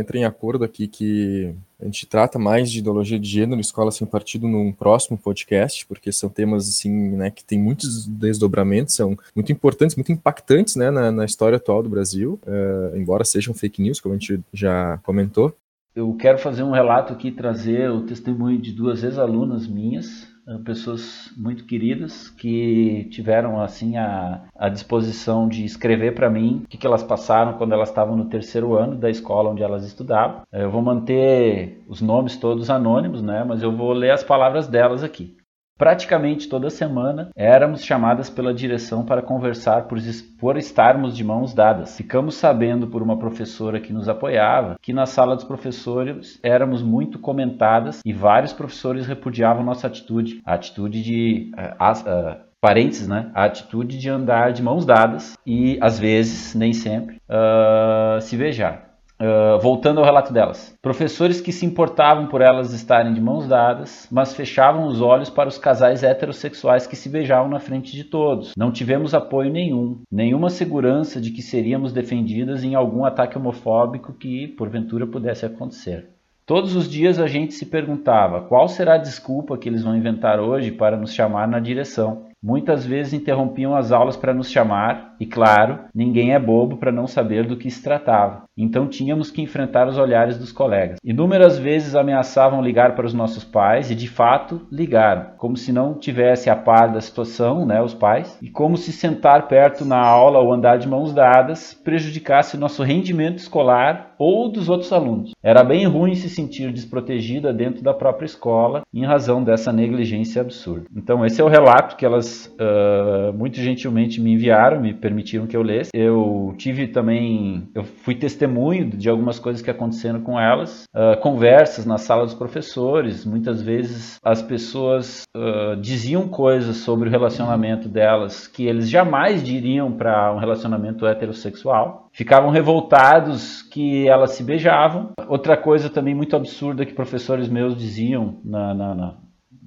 entra 0.00 0.16
em 0.16 0.24
acordo 0.24 0.64
aqui 0.64 0.88
que 0.88 1.54
a 1.78 1.84
gente 1.84 2.06
trata 2.06 2.38
mais 2.38 2.72
de 2.72 2.78
ideologia 2.78 3.18
de 3.18 3.28
gênero 3.28 3.60
escola 3.60 3.90
sem 3.90 4.06
partido 4.06 4.48
num 4.48 4.72
próximo 4.72 5.18
podcast, 5.18 5.84
porque 5.86 6.10
são 6.10 6.30
temas 6.30 6.66
assim, 6.66 6.90
né, 7.10 7.30
que 7.30 7.44
tem 7.44 7.58
muitos 7.58 8.06
desdobramentos, 8.06 8.94
são 8.94 9.14
muito 9.36 9.52
importantes, 9.52 9.94
muito 9.94 10.10
impactantes, 10.10 10.74
né, 10.74 10.90
na, 10.90 11.12
na 11.12 11.26
história 11.26 11.56
atual 11.56 11.82
do 11.82 11.90
Brasil, 11.90 12.40
uh, 12.46 12.96
embora 12.96 13.26
sejam 13.26 13.52
fake 13.52 13.82
news, 13.82 14.00
como 14.00 14.14
a 14.14 14.18
gente 14.18 14.40
já 14.54 14.98
comentou. 15.02 15.54
eu 15.94 16.14
quero 16.14 16.38
fazer 16.38 16.62
um 16.62 16.70
relato 16.70 17.12
aqui, 17.12 17.30
trazer 17.30 17.90
o 17.90 18.00
testemunho 18.06 18.58
de 18.58 18.72
duas 18.72 19.04
ex-alunas 19.04 19.66
minhas, 19.66 20.31
pessoas 20.64 21.32
muito 21.36 21.64
queridas 21.64 22.28
que 22.28 23.08
tiveram 23.10 23.60
assim 23.60 23.96
a, 23.96 24.42
a 24.56 24.68
disposição 24.68 25.48
de 25.48 25.64
escrever 25.64 26.14
para 26.14 26.30
mim 26.30 26.62
o 26.64 26.68
que, 26.68 26.76
que 26.76 26.86
elas 26.86 27.02
passaram 27.02 27.54
quando 27.54 27.72
elas 27.72 27.88
estavam 27.88 28.16
no 28.16 28.26
terceiro 28.26 28.74
ano 28.74 28.96
da 28.96 29.10
escola 29.10 29.50
onde 29.50 29.62
elas 29.62 29.84
estudavam. 29.84 30.42
Eu 30.52 30.70
vou 30.70 30.82
manter 30.82 31.82
os 31.88 32.00
nomes 32.00 32.36
todos 32.36 32.70
anônimos, 32.70 33.22
né? 33.22 33.44
Mas 33.44 33.62
eu 33.62 33.74
vou 33.74 33.92
ler 33.92 34.10
as 34.10 34.24
palavras 34.24 34.66
delas 34.66 35.02
aqui. 35.02 35.36
Praticamente 35.78 36.48
toda 36.48 36.70
semana 36.70 37.30
éramos 37.34 37.82
chamadas 37.82 38.30
pela 38.30 38.54
direção 38.54 39.04
para 39.04 39.22
conversar 39.22 39.88
por, 39.88 39.98
por, 40.38 40.56
estarmos 40.56 41.16
de 41.16 41.24
mãos 41.24 41.54
dadas. 41.54 41.96
Ficamos 41.96 42.36
sabendo 42.36 42.86
por 42.86 43.02
uma 43.02 43.18
professora 43.18 43.80
que 43.80 43.92
nos 43.92 44.08
apoiava 44.08 44.76
que 44.80 44.92
na 44.92 45.06
sala 45.06 45.34
dos 45.34 45.44
professores 45.44 46.38
éramos 46.42 46.82
muito 46.82 47.18
comentadas 47.18 48.00
e 48.04 48.12
vários 48.12 48.52
professores 48.52 49.06
repudiavam 49.06 49.64
nossa 49.64 49.86
atitude, 49.86 50.40
a 50.44 50.54
atitude 50.54 51.02
de. 51.02 51.50
Uh, 51.56 52.36
uh, 52.38 52.52
parênteses, 52.60 53.08
né? 53.08 53.28
A 53.34 53.44
atitude 53.44 53.98
de 53.98 54.08
andar 54.08 54.52
de 54.52 54.62
mãos 54.62 54.86
dadas 54.86 55.36
e, 55.44 55.76
às 55.80 55.98
vezes, 55.98 56.54
nem 56.54 56.72
sempre, 56.72 57.16
uh, 57.28 58.20
se 58.20 58.36
beijar. 58.36 58.91
Uh, 59.22 59.60
voltando 59.60 60.00
ao 60.00 60.04
relato 60.04 60.32
delas. 60.32 60.74
Professores 60.82 61.40
que 61.40 61.52
se 61.52 61.64
importavam 61.64 62.26
por 62.26 62.40
elas 62.40 62.72
estarem 62.72 63.14
de 63.14 63.20
mãos 63.20 63.46
dadas, 63.46 64.08
mas 64.10 64.34
fechavam 64.34 64.84
os 64.84 65.00
olhos 65.00 65.30
para 65.30 65.48
os 65.48 65.56
casais 65.56 66.02
heterossexuais 66.02 66.88
que 66.88 66.96
se 66.96 67.08
beijavam 67.08 67.48
na 67.48 67.60
frente 67.60 67.92
de 67.92 68.02
todos. 68.02 68.52
Não 68.56 68.72
tivemos 68.72 69.14
apoio 69.14 69.52
nenhum, 69.52 70.00
nenhuma 70.10 70.50
segurança 70.50 71.20
de 71.20 71.30
que 71.30 71.40
seríamos 71.40 71.92
defendidas 71.92 72.64
em 72.64 72.74
algum 72.74 73.04
ataque 73.04 73.38
homofóbico 73.38 74.12
que, 74.12 74.48
porventura, 74.48 75.06
pudesse 75.06 75.46
acontecer. 75.46 76.08
Todos 76.44 76.74
os 76.74 76.90
dias 76.90 77.20
a 77.20 77.28
gente 77.28 77.54
se 77.54 77.66
perguntava 77.66 78.40
qual 78.40 78.66
será 78.66 78.94
a 78.94 78.98
desculpa 78.98 79.56
que 79.56 79.68
eles 79.68 79.84
vão 79.84 79.96
inventar 79.96 80.40
hoje 80.40 80.72
para 80.72 80.96
nos 80.96 81.14
chamar 81.14 81.46
na 81.46 81.60
direção. 81.60 82.26
Muitas 82.42 82.84
vezes 82.84 83.12
interrompiam 83.12 83.76
as 83.76 83.92
aulas 83.92 84.16
para 84.16 84.34
nos 84.34 84.50
chamar, 84.50 85.14
e 85.20 85.24
claro, 85.24 85.78
ninguém 85.94 86.34
é 86.34 86.40
bobo 86.40 86.76
para 86.76 86.90
não 86.90 87.06
saber 87.06 87.46
do 87.46 87.56
que 87.56 87.70
se 87.70 87.80
tratava. 87.80 88.42
Então 88.56 88.86
tínhamos 88.86 89.30
que 89.30 89.42
enfrentar 89.42 89.88
os 89.88 89.98
olhares 89.98 90.38
dos 90.38 90.52
colegas. 90.52 90.98
Inúmeras 91.04 91.58
vezes 91.58 91.94
ameaçavam 91.94 92.62
ligar 92.62 92.94
para 92.94 93.06
os 93.06 93.14
nossos 93.14 93.44
pais 93.44 93.90
e 93.90 93.94
de 93.94 94.08
fato 94.08 94.66
ligaram, 94.70 95.32
como 95.38 95.56
se 95.56 95.72
não 95.72 95.94
tivesse 95.94 96.50
a 96.50 96.56
par 96.56 96.92
da 96.92 97.00
situação, 97.00 97.64
né, 97.64 97.82
os 97.82 97.94
pais, 97.94 98.38
e 98.42 98.50
como 98.50 98.76
se 98.76 98.92
sentar 98.92 99.48
perto 99.48 99.84
na 99.84 99.98
aula 99.98 100.38
ou 100.38 100.52
andar 100.52 100.76
de 100.76 100.88
mãos 100.88 101.12
dadas 101.12 101.74
prejudicasse 101.74 102.56
nosso 102.56 102.82
rendimento 102.82 103.38
escolar 103.38 104.14
ou 104.18 104.50
dos 104.50 104.68
outros 104.68 104.92
alunos. 104.92 105.32
Era 105.42 105.64
bem 105.64 105.84
ruim 105.86 106.14
se 106.14 106.28
sentir 106.28 106.72
desprotegida 106.72 107.52
dentro 107.52 107.82
da 107.82 107.92
própria 107.92 108.26
escola 108.26 108.82
em 108.94 109.04
razão 109.04 109.42
dessa 109.42 109.72
negligência 109.72 110.40
absurda. 110.40 110.86
Então 110.94 111.24
esse 111.26 111.40
é 111.40 111.44
o 111.44 111.48
relato 111.48 111.96
que 111.96 112.04
elas 112.04 112.46
uh, 112.46 113.32
muito 113.36 113.56
gentilmente 113.56 114.20
me 114.20 114.32
enviaram, 114.32 114.80
me 114.80 114.94
permitiram 114.94 115.46
que 115.46 115.56
eu 115.56 115.62
lesse. 115.62 115.90
Eu 115.92 116.54
tive 116.56 116.86
também, 116.86 117.68
eu 117.74 117.82
fui 117.82 118.14
testemunho 118.42 118.90
de 118.90 119.08
algumas 119.08 119.38
coisas 119.38 119.62
que 119.62 119.70
aconteceram 119.70 120.20
com 120.20 120.38
elas, 120.38 120.84
uh, 120.94 121.20
conversas 121.20 121.86
na 121.86 121.96
sala 121.96 122.24
dos 122.24 122.34
professores. 122.34 123.24
Muitas 123.24 123.62
vezes 123.62 124.18
as 124.22 124.42
pessoas 124.42 125.22
uh, 125.36 125.76
diziam 125.76 126.28
coisas 126.28 126.78
sobre 126.78 127.08
o 127.08 127.12
relacionamento 127.12 127.88
delas 127.88 128.48
que 128.48 128.66
eles 128.66 128.90
jamais 128.90 129.42
diriam 129.44 129.92
para 129.92 130.34
um 130.34 130.38
relacionamento 130.38 131.06
heterossexual. 131.06 132.08
Ficavam 132.12 132.50
revoltados 132.50 133.62
que 133.62 134.08
elas 134.08 134.32
se 134.32 134.42
beijavam. 134.42 135.10
Outra 135.28 135.56
coisa 135.56 135.88
também 135.88 136.14
muito 136.14 136.34
absurda 136.34 136.84
que 136.84 136.92
professores 136.92 137.48
meus 137.48 137.76
diziam 137.76 138.40
na, 138.44 138.74
na, 138.74 138.94
na, 138.94 139.14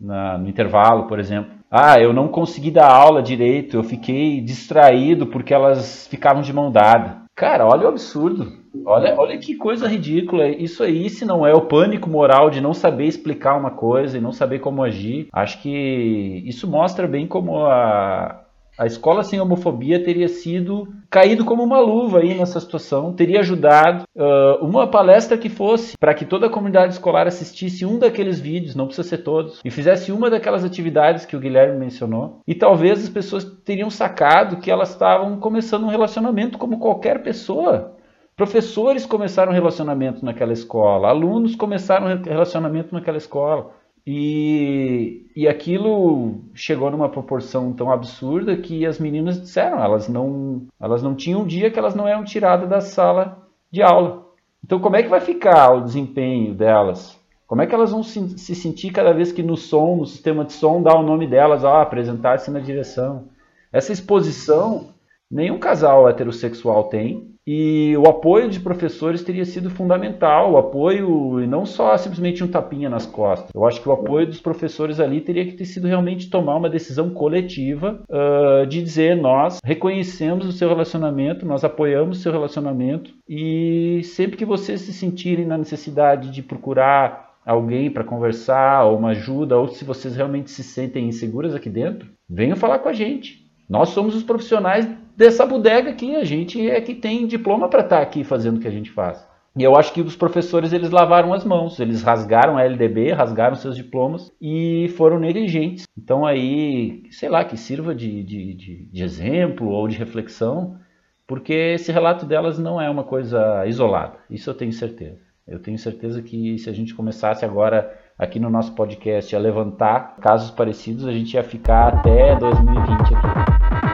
na 0.02 0.38
no 0.38 0.50
intervalo, 0.50 1.08
por 1.08 1.20
exemplo, 1.20 1.56
ah, 1.72 2.00
eu 2.00 2.14
não 2.14 2.28
consegui 2.28 2.72
dar 2.72 2.92
aula 2.92 3.22
direito, 3.22 3.78
eu 3.78 3.84
fiquei 3.84 4.42
distraído 4.42 5.28
porque 5.28 5.54
elas 5.54 6.08
ficavam 6.08 6.42
de 6.42 6.54
mão 6.54 6.72
dada. 6.72 7.26
Cara, 7.36 7.66
olha 7.66 7.86
o 7.86 7.90
absurdo. 7.90 8.65
Olha, 8.86 9.16
olha 9.18 9.38
que 9.38 9.56
coisa 9.56 9.88
ridícula. 9.88 10.48
Isso 10.48 10.84
aí, 10.84 11.10
se 11.10 11.26
não 11.26 11.46
é 11.46 11.54
o 11.54 11.62
pânico 11.62 12.10
moral 12.10 12.50
de 12.50 12.62
não 12.62 12.74
saber 12.74 13.06
explicar 13.06 13.58
uma 13.58 13.72
coisa 13.72 14.18
e 14.18 14.22
não 14.22 14.32
saber 14.32 14.60
como 14.60 14.84
agir, 14.84 15.28
acho 15.32 15.62
que 15.62 16.44
isso 16.46 16.68
mostra 16.68 17.08
bem 17.08 17.28
como 17.28 17.66
a, 17.66 18.46
a 18.78 18.86
escola 18.86 19.24
sem 19.24 19.40
homofobia 19.40 20.04
teria 20.04 20.28
sido 20.28 20.88
caído 21.10 21.46
como 21.46 21.64
uma 21.64 21.80
luva 21.80 22.20
aí 22.20 22.34
nessa 22.34 22.60
situação, 22.60 23.14
teria 23.14 23.40
ajudado 23.40 24.04
uh, 24.16 24.66
uma 24.66 24.86
palestra 24.86 25.38
que 25.38 25.48
fosse 25.48 25.98
para 25.98 26.14
que 26.14 26.26
toda 26.26 26.48
a 26.48 26.50
comunidade 26.50 26.94
escolar 26.94 27.26
assistisse 27.26 27.86
um 27.86 27.98
daqueles 27.98 28.40
vídeos, 28.40 28.76
não 28.76 28.88
precisa 28.88 29.08
ser 29.08 29.20
todos, 29.20 29.62
e 29.64 29.72
fizesse 29.72 30.12
uma 30.12 30.30
daquelas 30.30 30.66
atividades 30.66 31.26
que 31.26 31.38
o 31.38 31.40
Guilherme 31.40 31.80
mencionou, 31.80 32.42
e 32.46 32.54
talvez 32.54 33.02
as 33.02 33.10
pessoas 33.10 33.46
teriam 33.64 33.90
sacado 33.90 34.58
que 34.58 34.70
elas 34.70 34.90
estavam 34.90 35.38
começando 35.40 35.86
um 35.86 35.90
relacionamento 35.90 36.58
como 36.58 36.80
qualquer 36.80 37.24
pessoa. 37.24 37.95
Professores 38.36 39.06
começaram 39.06 39.54
relacionamento 39.54 40.26
naquela 40.26 40.52
escola, 40.52 41.08
alunos 41.08 41.56
começaram 41.56 42.22
relacionamento 42.22 42.94
naquela 42.94 43.18
escola. 43.18 43.72
E, 44.06 45.26
e 45.36 45.48
aquilo 45.48 46.42
chegou 46.54 46.92
numa 46.92 47.10
proporção 47.10 47.74
tão 47.74 47.90
absurda 47.90 48.56
que 48.58 48.86
as 48.86 49.00
meninas 49.00 49.42
disseram, 49.42 49.84
elas 49.84 50.08
não, 50.08 50.68
elas 50.80 51.02
não 51.02 51.16
tinham 51.16 51.42
um 51.42 51.48
dia 51.48 51.72
que 51.72 51.80
elas 51.80 51.96
não 51.96 52.08
eram 52.08 52.24
tiradas 52.24 52.70
da 52.70 52.82
sala 52.82 53.48
de 53.72 53.82
aula. 53.82 54.26
Então 54.64 54.80
como 54.80 54.96
é 54.96 55.02
que 55.02 55.10
vai 55.10 55.22
ficar 55.22 55.74
o 55.74 55.82
desempenho 55.82 56.54
delas? 56.54 57.20
Como 57.48 57.62
é 57.62 57.68
que 57.68 57.74
elas 57.74 57.92
vão 57.92 58.04
se, 58.04 58.38
se 58.38 58.54
sentir 58.54 58.92
cada 58.92 59.14
vez 59.14 59.32
que 59.32 59.42
no 59.42 59.56
som, 59.56 59.96
no 59.96 60.06
sistema 60.06 60.44
de 60.44 60.54
som, 60.54 60.84
dá 60.84 60.94
o 60.94 61.04
nome 61.04 61.26
delas, 61.26 61.64
ó, 61.64 61.82
apresentar-se 61.82 62.52
na 62.52 62.60
direção? 62.60 63.30
Essa 63.72 63.94
exposição 63.94 64.90
nenhum 65.32 65.58
casal 65.58 66.08
heterossexual 66.08 66.86
tem, 66.86 67.35
e 67.48 67.96
o 67.98 68.08
apoio 68.08 68.50
de 68.50 68.60
professores 68.60 69.24
teria 69.24 69.46
sido 69.46 69.70
fundamental, 69.70 70.54
o 70.54 70.58
apoio 70.58 71.42
e 71.42 71.48
não 71.48 71.66
só 71.66 71.96
simplesmente 71.96 72.44
um 72.44 72.48
tapinha 72.48 72.90
nas 72.90 73.06
costas. 73.06 73.52
Eu 73.54 73.66
acho 73.66 73.82
que 73.82 73.88
o 73.88 73.92
apoio 73.92 74.26
dos 74.26 74.42
professores 74.42 75.00
ali 75.00 75.22
teria 75.22 75.46
que 75.46 75.54
ter 75.54 75.66
sido 75.66 75.88
realmente 75.88 76.30
tomar 76.30 76.56
uma 76.56 76.70
decisão 76.70 77.12
coletiva 77.12 78.02
uh, 78.10 78.66
de 78.66 78.82
dizer 78.82 79.16
nós 79.16 79.60
reconhecemos 79.64 80.48
o 80.48 80.52
seu 80.52 80.68
relacionamento, 80.68 81.46
nós 81.46 81.64
apoiamos 81.64 82.18
o 82.18 82.22
seu 82.22 82.32
relacionamento 82.32 83.14
e 83.30 84.02
sempre 84.04 84.38
que 84.38 84.46
vocês 84.46 84.82
se 84.82 84.94
sentirem 84.94 85.46
na 85.46 85.58
necessidade 85.58 86.32
de 86.32 86.42
procurar 86.42 87.36
alguém 87.46 87.92
para 87.92 88.04
conversar 88.04 88.86
ou 88.86 88.98
uma 88.98 89.10
ajuda 89.10 89.58
ou 89.58 89.68
se 89.68 89.86
vocês 89.86 90.16
realmente 90.16 90.50
se 90.50 90.64
sentem 90.64 91.08
inseguras 91.08 91.54
aqui 91.54 91.70
dentro, 91.70 92.10
venham 92.28 92.58
falar 92.58 92.80
com 92.80 92.90
a 92.90 92.94
gente. 92.94 93.46
Nós 93.70 93.90
somos 93.90 94.16
os 94.16 94.24
profissionais 94.24 94.88
dessa 95.16 95.46
bodega 95.46 95.90
aqui. 95.90 96.16
A 96.16 96.24
gente 96.24 96.70
é 96.70 96.80
que 96.82 96.94
tem 96.94 97.28
diploma 97.28 97.70
para 97.70 97.82
estar 97.82 97.98
tá 97.98 98.02
aqui 98.02 98.24
fazendo 98.24 98.58
o 98.58 98.60
que 98.60 98.68
a 98.68 98.72
gente 98.72 98.92
faz. 98.92 99.26
E 99.58 99.64
eu 99.64 99.76
acho 99.78 99.94
que 99.94 100.02
os 100.02 100.18
professores 100.18 100.74
eles 100.74 100.90
lavaram 100.90 101.34
as 101.34 101.46
mãos, 101.46 101.80
eles 101.80 102.04
rasgaram 102.04 102.58
a 102.58 102.64
LDB, 102.64 103.14
rasgaram 103.14 103.56
seus 103.56 103.78
diplomas 103.78 104.30
e 104.42 104.90
foram 104.98 105.18
negligentes. 105.18 105.86
Então 105.98 106.26
aí, 106.26 107.04
sei 107.10 107.30
lá, 107.30 107.46
que 107.46 107.56
sirva 107.56 107.96
de, 107.96 108.22
de, 108.22 108.54
de, 108.54 108.86
de 108.92 109.04
exemplo 109.04 109.70
ou 109.70 109.88
de 109.88 109.98
reflexão, 109.98 110.78
porque 111.26 111.54
esse 111.54 111.90
relato 111.90 112.26
delas 112.26 112.60
não 112.60 112.82
é 112.82 112.90
uma 112.90 113.06
coisa 113.06 113.66
isolada. 113.66 114.18
Isso 114.30 114.50
eu 114.50 114.54
tenho 114.54 114.74
certeza. 114.74 115.20
Eu 115.48 115.60
tenho 115.60 115.78
certeza 115.78 116.22
que 116.22 116.58
se 116.58 116.70
a 116.70 116.74
gente 116.74 116.94
começasse 116.94 117.46
agora 117.46 117.98
aqui 118.20 118.40
no 118.40 118.50
nosso 118.50 118.76
podcast 118.76 119.34
a 119.34 119.40
levantar 119.40 120.18
casos 120.18 120.52
parecidos, 120.52 121.08
a 121.08 121.14
gente 121.14 121.34
ia 121.34 121.44
ficar 121.44 121.94
até 121.94 122.36
2020 122.36 122.92
aqui. 123.14 123.85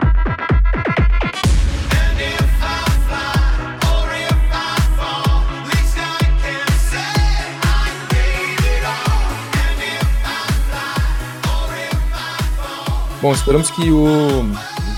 Bom, 13.22 13.30
esperamos 13.32 13.70
que 13.70 13.88
o, 13.88 14.42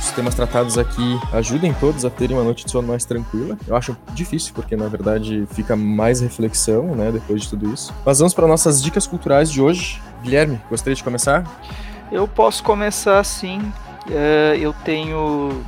os 0.00 0.10
temas 0.12 0.34
tratados 0.34 0.78
aqui 0.78 1.20
ajudem 1.30 1.74
todos 1.74 2.06
a 2.06 2.10
terem 2.10 2.34
uma 2.34 2.42
noite 2.42 2.64
de 2.64 2.70
sono 2.70 2.88
mais 2.88 3.04
tranquila. 3.04 3.54
Eu 3.68 3.76
acho 3.76 3.94
difícil, 4.14 4.54
porque 4.54 4.74
na 4.74 4.88
verdade 4.88 5.46
fica 5.52 5.76
mais 5.76 6.22
reflexão, 6.22 6.94
né, 6.94 7.12
depois 7.12 7.42
de 7.42 7.50
tudo 7.50 7.70
isso. 7.70 7.92
Mas 8.02 8.20
vamos 8.20 8.32
para 8.32 8.46
nossas 8.46 8.82
dicas 8.82 9.06
culturais 9.06 9.52
de 9.52 9.60
hoje. 9.60 10.00
Guilherme, 10.22 10.58
gostaria 10.70 10.94
de 10.94 11.04
começar? 11.04 11.44
Eu 12.10 12.26
posso 12.26 12.64
começar 12.64 13.22
sim. 13.24 13.58
Uh, 14.06 14.56
eu 14.58 14.72
tenho 14.86 15.62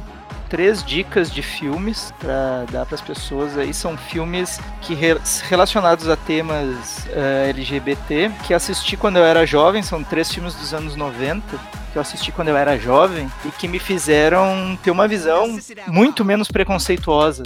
três 0.49 0.83
dicas 0.83 1.31
de 1.31 1.43
filmes 1.43 2.15
para 2.19 2.65
dar 2.73 2.87
para 2.87 2.95
as 2.95 3.03
pessoas 3.03 3.59
aí 3.59 3.75
são 3.75 3.99
filmes 3.99 4.59
que 4.81 4.95
re 4.95 5.19
relacionados 5.51 6.09
a 6.09 6.17
temas 6.17 7.05
uh, 7.09 7.49
LGBT 7.51 8.31
que 8.47 8.55
assisti 8.55 8.97
quando 8.97 9.17
eu 9.17 9.25
era 9.25 9.45
jovem 9.45 9.83
são 9.83 10.05
três 10.05 10.31
filmes 10.31 10.55
dos 10.55 10.73
anos 10.73 10.95
90 10.95 11.59
que 11.97 11.99
eu 11.99 12.03
assisti 12.03 12.30
quando 12.30 12.49
eu 12.49 12.57
era 12.59 12.78
jovem 12.78 13.26
e 13.42 13.49
que 13.49 13.66
me 13.66 13.78
fizeram 13.78 14.78
ter 14.82 14.90
uma 14.90 15.09
visão 15.09 15.59
muito 15.86 16.26
menos 16.26 16.49
preconceituosa 16.49 17.42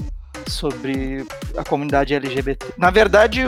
sobre 0.49 1.25
a 1.57 1.63
comunidade 1.63 2.13
LGBT. 2.15 2.67
Na 2.77 2.91
verdade, 2.91 3.43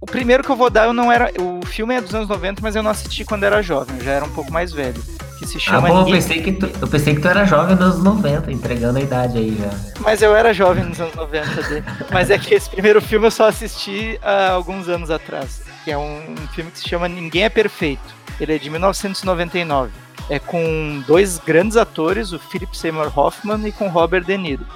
O 0.00 0.04
primeiro 0.04 0.42
que 0.42 0.50
eu 0.50 0.56
vou 0.56 0.68
dar, 0.68 0.86
eu 0.86 0.92
não 0.92 1.12
era. 1.12 1.30
O 1.40 1.64
filme 1.64 1.94
é 1.94 2.00
dos 2.00 2.12
anos 2.12 2.26
90, 2.28 2.60
mas 2.60 2.74
eu 2.74 2.82
não 2.82 2.90
assisti 2.90 3.24
quando 3.24 3.44
era 3.44 3.62
jovem, 3.62 3.96
eu 3.98 4.04
já 4.04 4.10
era 4.10 4.24
um 4.24 4.30
pouco 4.30 4.52
mais 4.52 4.72
velho. 4.72 5.00
Que 5.38 5.46
se 5.46 5.58
Ah, 5.58 5.60
chama 5.60 5.88
bom, 5.88 6.00
eu 6.00 6.06
pensei, 6.06 6.42
que 6.42 6.50
tu, 6.50 6.68
eu 6.80 6.88
pensei 6.88 7.14
que 7.14 7.20
tu 7.20 7.28
era 7.28 7.44
jovem 7.44 7.76
nos 7.76 7.94
anos 7.94 8.02
90, 8.02 8.50
entregando 8.50 8.98
a 8.98 9.00
idade 9.00 9.38
aí 9.38 9.56
já. 9.56 9.70
Mas 10.00 10.20
eu 10.20 10.34
era 10.34 10.52
jovem 10.52 10.82
nos 10.82 11.00
anos 11.00 11.14
90 11.14 11.62
dele. 11.68 11.84
Mas 12.10 12.30
é 12.30 12.36
que 12.38 12.52
esse 12.52 12.68
primeiro 12.68 13.00
filme 13.00 13.28
eu 13.28 13.30
só 13.30 13.46
assisti 13.46 14.18
há 14.20 14.50
alguns 14.50 14.88
anos 14.88 15.08
atrás. 15.08 15.62
Que 15.84 15.92
é 15.92 15.96
um, 15.96 16.32
um 16.32 16.48
filme 16.48 16.72
que 16.72 16.80
se 16.80 16.88
chama 16.88 17.06
Ninguém 17.08 17.44
é 17.44 17.48
Perfeito. 17.48 18.02
Ele 18.40 18.56
é 18.56 18.58
de 18.58 18.68
1999. 18.70 19.92
É 20.28 20.38
com 20.38 21.02
dois 21.06 21.38
grandes 21.38 21.76
atores, 21.76 22.32
o 22.32 22.38
Philip 22.38 22.76
Seymour 22.76 23.16
Hoffman 23.16 23.66
e 23.66 23.72
com 23.72 23.88
Robert 23.88 24.24
De 24.24 24.36
Niro. 24.38 24.66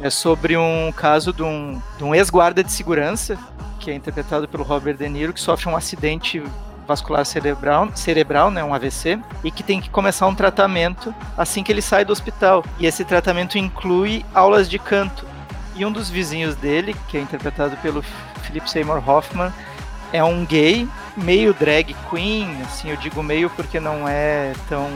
É 0.00 0.10
sobre 0.10 0.56
um 0.56 0.92
caso 0.92 1.32
de 1.32 1.42
um, 1.42 1.80
um 2.00 2.14
ex-guarda 2.14 2.62
de 2.62 2.70
segurança, 2.70 3.38
que 3.80 3.90
é 3.90 3.94
interpretado 3.94 4.46
pelo 4.46 4.64
Robert 4.64 4.96
De 4.96 5.08
Niro, 5.08 5.32
que 5.32 5.40
sofre 5.40 5.68
um 5.68 5.76
acidente 5.76 6.42
vascular 6.86 7.24
cerebral, 7.26 7.90
cerebral, 7.94 8.50
né, 8.50 8.62
um 8.62 8.72
AVC, 8.72 9.18
e 9.42 9.50
que 9.50 9.62
tem 9.62 9.80
que 9.80 9.90
começar 9.90 10.26
um 10.26 10.34
tratamento 10.34 11.14
assim 11.36 11.62
que 11.62 11.72
ele 11.72 11.82
sai 11.82 12.04
do 12.04 12.12
hospital. 12.12 12.64
E 12.78 12.86
esse 12.86 13.04
tratamento 13.04 13.58
inclui 13.58 14.24
aulas 14.34 14.68
de 14.68 14.78
canto. 14.78 15.26
E 15.74 15.84
um 15.84 15.92
dos 15.92 16.08
vizinhos 16.08 16.54
dele, 16.56 16.96
que 17.08 17.18
é 17.18 17.20
interpretado 17.20 17.76
pelo 17.78 18.02
Philip 18.42 18.70
Seymour 18.70 19.06
Hoffman, 19.06 19.52
é 20.12 20.22
um 20.22 20.44
gay, 20.44 20.88
meio 21.16 21.54
drag 21.54 21.94
queen, 22.10 22.60
assim, 22.62 22.90
eu 22.90 22.96
digo 22.96 23.22
meio 23.22 23.50
porque 23.50 23.80
não 23.80 24.08
é 24.08 24.52
tão, 24.68 24.88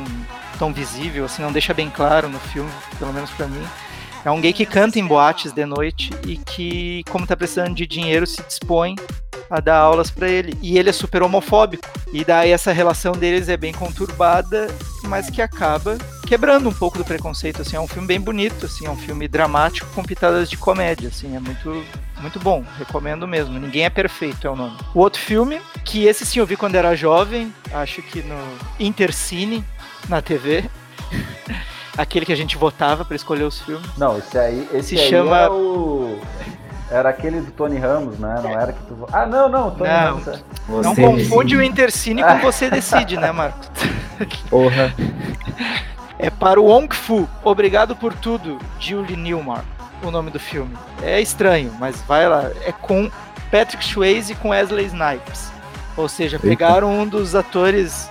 tão 0.59 0.73
visível, 0.73 1.25
assim, 1.25 1.43
não 1.43 1.53
deixa 1.53 1.75
bem 1.75 1.91
claro 1.91 2.29
no 2.29 2.39
filme, 2.39 2.71
pelo 2.99 3.13
menos 3.13 3.31
pra 3.31 3.47
mim. 3.47 3.65
É 4.25 4.31
um 4.31 4.41
gay 4.41 4.53
que 4.53 4.67
canta 4.67 4.99
em 4.99 5.07
boates 5.07 5.53
de 5.53 5.65
noite 5.65 6.11
e 6.27 6.37
que, 6.37 7.03
como 7.09 7.27
tá 7.27 7.37
precisando 7.37 7.75
de 7.75 7.87
dinheiro, 7.87 8.27
se 8.27 8.43
dispõe 8.43 8.95
a 9.51 9.61
dar 9.61 9.79
aulas 9.79 10.11
pra 10.11 10.29
ele. 10.29 10.57
E 10.61 10.79
ele 10.79 10.91
é 10.91 10.93
super 10.93 11.23
homofóbico. 11.23 11.89
E 12.13 12.25
daí 12.25 12.51
essa 12.51 12.71
relação 12.71 13.13
deles 13.13 13.49
é 13.49 13.57
bem 13.57 13.73
conturbada, 13.73 14.69
mas 15.05 15.31
que 15.31 15.41
acaba 15.41 15.97
quebrando 16.27 16.69
um 16.69 16.73
pouco 16.73 16.99
do 16.99 17.05
preconceito, 17.05 17.63
assim, 17.63 17.77
é 17.77 17.81
um 17.81 17.89
filme 17.89 18.07
bem 18.07 18.21
bonito, 18.21 18.67
assim, 18.67 18.87
é 18.87 18.91
um 18.91 18.97
filme 18.97 19.27
dramático 19.27 19.89
com 19.95 20.03
pitadas 20.03 20.49
de 20.49 20.57
comédia, 20.57 21.09
assim, 21.09 21.35
é 21.35 21.41
muito 21.41 21.85
muito 22.21 22.39
bom, 22.39 22.65
recomendo 22.79 23.27
mesmo. 23.27 23.59
Ninguém 23.59 23.85
é 23.85 23.91
perfeito 23.91 24.47
é 24.47 24.51
o 24.51 24.57
nome. 24.57 24.77
O 24.95 25.01
outro 25.01 25.21
filme, 25.21 25.61
que 25.85 26.05
esse 26.07 26.25
sim 26.27 26.39
eu 26.41 26.47
vi 26.47 26.57
quando 26.57 26.75
era 26.75 26.95
jovem, 26.97 27.53
acho 27.73 28.03
que 28.03 28.23
no 28.23 28.37
Intercine 28.79 29.65
na 30.09 30.21
TV. 30.23 30.65
Aquele 31.99 32.25
que 32.25 32.33
a 32.33 32.37
gente 32.37 32.57
votava 32.57 33.05
pra 33.05 33.17
escolher 33.17 33.43
os 33.45 33.61
filmes. 33.61 33.87
Não, 33.99 34.17
esse 34.19 34.39
aí, 34.39 34.69
esse 34.73 34.97
Se 34.97 35.01
aí 35.03 35.11
chama- 35.11 35.37
era 35.39 35.53
o. 35.53 36.21
Era 36.91 37.09
aquele 37.11 37.41
do 37.41 37.51
Tony 37.53 37.79
Ramos, 37.79 38.19
né? 38.19 38.41
Não 38.43 38.51
era 38.51 38.73
que 38.73 38.83
tu. 38.85 39.07
Ah, 39.13 39.27
não, 39.27 39.49
não, 39.49 39.69
o 39.69 39.71
Tony 39.73 39.91
Não. 39.91 39.97
Ramos. 39.99 40.29
é- 40.29 40.41
Não 40.69 40.95
confunde 40.95 41.55
o 41.57 41.59
decide. 41.59 41.65
Intercine 41.65 42.23
com 42.25 42.39
você 42.41 42.71
decide, 42.71 43.17
né, 43.17 43.31
Marcos? 43.33 43.69
Porra. 44.51 44.95
É 46.19 46.31
para 46.31 46.61
o 46.61 46.65
Wong 46.67 46.95
Fu, 46.95 47.29
Obrigado 47.45 47.95
por 47.97 48.13
Tudo, 48.15 48.59
Julie 48.79 49.17
Newmar, 49.17 49.65
o 50.03 50.11
nome 50.11 50.31
do 50.31 50.39
filme. 50.39 50.77
É 51.03 51.21
estranho, 51.21 51.73
mas 51.79 52.01
vai 52.03 52.29
lá. 52.29 52.51
É 52.65 52.73
com 52.73 53.11
Patrick 53.51 53.85
Swayze 53.85 54.33
e 54.33 54.37
com 54.37 54.51
Wesley 54.51 54.87
Snipes. 54.87 55.51
Ou 55.97 56.09
seja, 56.09 56.37
Eita. 56.37 56.47
pegaram 56.47 56.91
um 56.91 57.07
dos 57.07 57.35
atores 57.35 58.09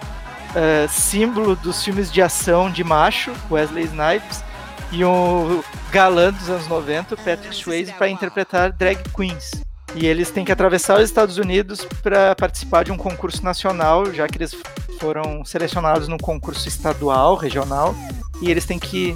eh, 0.56 0.88
símbolo 0.90 1.56
dos 1.56 1.84
filmes 1.84 2.12
de 2.12 2.22
ação 2.22 2.70
de 2.70 2.84
macho, 2.84 3.32
Wesley 3.50 3.86
Snipes, 3.86 4.44
e 4.92 5.04
o 5.04 5.64
galã 5.92 6.32
dos 6.32 6.50
anos 6.50 6.68
90, 6.68 7.16
o 7.16 7.18
Patrick 7.18 7.56
Swayze, 7.56 7.94
para 7.94 8.10
interpretar 8.10 8.72
drag 8.72 8.98
queens. 9.16 9.52
E 9.96 10.06
eles 10.06 10.30
têm 10.30 10.46
que 10.46 10.52
atravessar 10.52 10.98
os 10.98 11.06
Estados 11.06 11.38
Unidos 11.38 11.86
para 12.04 12.36
participar 12.36 12.84
de 12.84 12.92
um 12.92 12.98
concurso 12.98 13.44
nacional, 13.44 14.12
já 14.14 14.28
que 14.28 14.38
eles 14.38 14.56
foram 15.00 15.44
selecionados 15.46 16.08
num 16.08 16.18
concurso 16.18 16.68
estadual, 16.68 17.36
regional, 17.36 17.96
e 18.42 18.52
eles 18.52 18.66
têm 18.66 18.78
que 18.78 19.16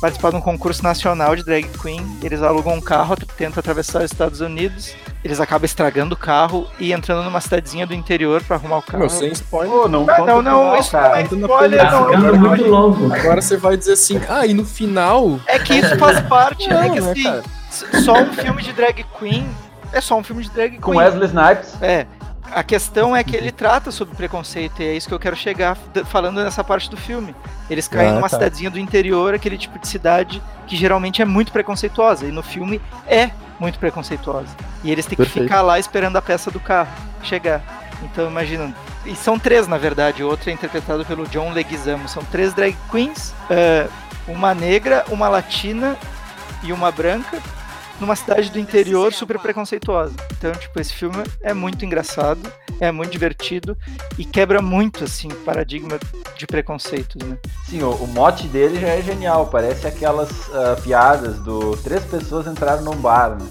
participar 0.00 0.30
de 0.30 0.36
um 0.36 0.40
concurso 0.40 0.82
nacional 0.82 1.36
de 1.36 1.44
drag 1.44 1.68
queen. 1.80 2.18
Eles 2.22 2.42
alugam 2.42 2.74
um 2.74 2.80
carro, 2.80 3.16
tentam 3.36 3.60
atravessar 3.60 3.98
os 3.98 4.06
Estados 4.10 4.40
Unidos, 4.40 4.94
eles 5.22 5.38
acabam 5.40 5.64
estragando 5.66 6.14
o 6.14 6.18
carro 6.18 6.66
e 6.78 6.92
entrando 6.92 7.22
numa 7.24 7.40
cidadezinha 7.40 7.86
do 7.86 7.92
interior 7.94 8.42
para 8.42 8.56
arrumar 8.56 8.78
o 8.78 8.82
carro. 8.82 9.00
Meu, 9.00 9.10
sem 9.10 9.30
spoiler. 9.32 9.70
Pô, 9.70 9.88
não, 9.88 10.06
Ah, 10.08 10.18
não, 10.20 10.42
não, 10.42 10.76
isso 10.78 10.96
não 10.96 11.14
é 11.14 11.22
spoiler. 11.22 11.80
Tá 11.80 12.04
ficando 12.06 12.38
muito 12.38 12.66
longo. 12.66 13.12
Agora 13.14 13.42
você 13.42 13.56
vai 13.56 13.76
dizer 13.76 13.92
assim, 13.92 14.20
ah, 14.28 14.46
e 14.46 14.54
no 14.54 14.64
final. 14.64 15.38
É 15.46 15.58
que 15.58 15.74
isso 15.74 15.96
faz 15.98 16.20
parte, 16.22 16.70
é 16.70 16.74
Não, 16.74 16.94
que 16.94 17.00
né, 17.00 17.10
assim, 17.10 17.42
s- 17.70 18.02
só 18.04 18.14
um 18.14 18.32
filme 18.32 18.62
de 18.62 18.72
drag 18.72 19.04
queen 19.18 19.46
é 19.92 20.00
só 20.00 20.16
um 20.16 20.22
filme 20.24 20.42
de 20.42 20.50
drag 20.50 20.70
queen. 20.70 20.80
Com 20.80 20.96
Wesley 20.96 21.26
Snipes. 21.26 21.74
É. 21.82 22.06
A 22.52 22.62
questão 22.64 23.14
é 23.14 23.22
que 23.22 23.36
ele 23.36 23.52
trata 23.52 23.90
sobre 23.92 24.14
preconceito, 24.16 24.82
e 24.82 24.84
é 24.84 24.94
isso 24.94 25.06
que 25.08 25.14
eu 25.14 25.18
quero 25.20 25.36
chegar 25.36 25.76
falando 26.06 26.42
nessa 26.42 26.64
parte 26.64 26.90
do 26.90 26.96
filme. 26.96 27.34
Eles 27.68 27.86
caem 27.86 28.10
Ah, 28.10 28.12
numa 28.14 28.28
tá. 28.28 28.36
cidadezinha 28.36 28.70
do 28.70 28.78
interior, 28.78 29.34
aquele 29.34 29.56
tipo 29.56 29.78
de 29.78 29.86
cidade 29.86 30.42
que 30.66 30.76
geralmente 30.76 31.22
é 31.22 31.24
muito 31.24 31.52
preconceituosa, 31.52 32.26
e 32.26 32.32
no 32.32 32.42
filme 32.42 32.80
é 33.06 33.30
muito 33.58 33.78
preconceituosa. 33.78 34.48
E 34.82 34.90
eles 34.90 35.04
têm 35.06 35.16
que 35.16 35.22
Perfeito. 35.22 35.44
ficar 35.46 35.62
lá 35.62 35.78
esperando 35.78 36.16
a 36.16 36.22
peça 36.22 36.50
do 36.50 36.58
carro 36.58 36.90
chegar. 37.22 37.62
Então 38.02 38.28
imagina. 38.28 38.74
E 39.04 39.14
são 39.14 39.38
três, 39.38 39.68
na 39.68 39.78
verdade. 39.78 40.22
Outro 40.24 40.50
é 40.50 40.52
interpretado 40.52 41.04
pelo 41.04 41.26
John 41.28 41.52
Leguizamo. 41.52 42.08
São 42.08 42.24
três 42.24 42.52
drag 42.54 42.76
queens, 42.90 43.34
é, 43.48 43.86
uma 44.26 44.54
negra, 44.54 45.04
uma 45.08 45.28
latina 45.28 45.96
e 46.62 46.72
uma 46.72 46.90
branca 46.90 47.38
numa 48.00 48.16
cidade 48.16 48.50
do 48.50 48.58
interior 48.58 49.12
super 49.12 49.38
preconceituosa. 49.38 50.14
Então, 50.32 50.52
tipo, 50.52 50.80
esse 50.80 50.92
filme 50.92 51.22
é 51.42 51.52
muito 51.52 51.84
engraçado, 51.84 52.40
é 52.80 52.90
muito 52.90 53.10
divertido 53.12 53.76
e 54.18 54.24
quebra 54.24 54.62
muito, 54.62 55.04
assim, 55.04 55.28
o 55.28 55.36
paradigma 55.36 55.98
de 56.36 56.46
preconceitos, 56.46 57.16
né? 57.26 57.36
Sim, 57.66 57.82
o, 57.82 57.90
o 57.90 58.06
mote 58.06 58.48
dele 58.48 58.80
já 58.80 58.88
é 58.88 59.02
genial. 59.02 59.46
Parece 59.46 59.86
aquelas 59.86 60.30
ah, 60.54 60.76
piadas 60.82 61.38
do 61.40 61.76
três 61.78 62.02
pessoas 62.04 62.46
entraram 62.46 62.82
num 62.82 62.96
bar, 62.96 63.38
né? 63.38 63.46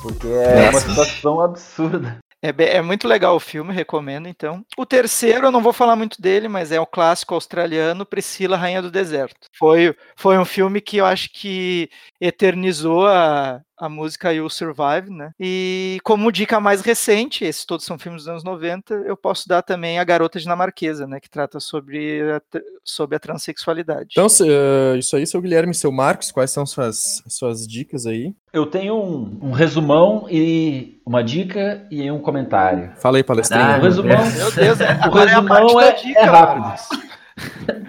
Porque 0.00 0.28
é 0.28 0.70
uma 0.70 0.80
situação 0.80 1.40
absurda. 1.40 2.18
É, 2.40 2.76
é 2.76 2.82
muito 2.82 3.08
legal 3.08 3.34
o 3.34 3.40
filme, 3.40 3.74
recomendo, 3.74 4.28
então. 4.28 4.64
O 4.76 4.86
terceiro, 4.86 5.46
eu 5.46 5.50
não 5.50 5.60
vou 5.60 5.72
falar 5.72 5.96
muito 5.96 6.22
dele, 6.22 6.46
mas 6.46 6.70
é 6.70 6.78
o 6.78 6.86
clássico 6.86 7.34
australiano 7.34 8.06
Priscila, 8.06 8.56
Rainha 8.56 8.80
do 8.80 8.90
Deserto. 8.90 9.48
Foi, 9.58 9.94
foi 10.16 10.38
um 10.38 10.44
filme 10.44 10.80
que 10.80 10.98
eu 10.98 11.04
acho 11.04 11.30
que 11.32 11.90
eternizou 12.20 13.06
a, 13.06 13.60
a 13.78 13.88
música 13.88 14.32
You'll 14.32 14.50
Survive, 14.50 15.10
né? 15.10 15.30
E 15.38 15.98
como 16.02 16.32
dica 16.32 16.58
mais 16.60 16.80
recente, 16.80 17.44
esses 17.44 17.64
todos 17.64 17.84
são 17.86 17.98
filmes 17.98 18.22
dos 18.22 18.28
anos 18.28 18.44
90, 18.44 18.94
eu 19.06 19.16
posso 19.16 19.48
dar 19.48 19.62
também 19.62 19.98
A 19.98 20.04
Garota 20.04 20.38
Dinamarquesa, 20.38 21.06
né? 21.06 21.20
Que 21.20 21.30
trata 21.30 21.60
sobre 21.60 22.20
a, 22.32 22.40
sobre 22.84 23.16
a 23.16 23.20
transexualidade. 23.20 24.08
Então, 24.12 24.28
se- 24.28 24.44
eh, 24.48 24.96
isso 24.98 25.16
aí, 25.16 25.26
seu 25.26 25.40
Guilherme 25.40 25.74
seu 25.74 25.92
Marcos, 25.92 26.30
quais 26.32 26.50
são 26.50 26.66
suas, 26.66 27.22
suas 27.28 27.66
dicas 27.66 28.06
aí? 28.06 28.34
Eu 28.52 28.66
tenho 28.66 28.94
um, 28.96 29.38
um 29.48 29.52
resumão 29.52 30.26
e 30.30 31.00
uma 31.06 31.22
dica 31.22 31.86
e 31.90 32.10
um 32.10 32.18
comentário. 32.18 32.92
Fala 32.98 33.18
aí, 33.18 33.22
palestrinha. 33.22 33.76
Ah, 33.76 33.78
o 33.78 33.82
resumão, 33.82 34.30
Meu 34.36 34.50
Deus, 34.52 34.80
é, 34.80 34.92
o 34.94 35.04
agora 35.04 35.30
é 35.30 35.34
a 35.34 35.42
parte 35.42 35.62
resumão 35.62 35.80
da 35.80 35.86
é, 35.86 35.92
dica, 35.92 36.20
é 36.20 36.24
rápido. 36.24 37.08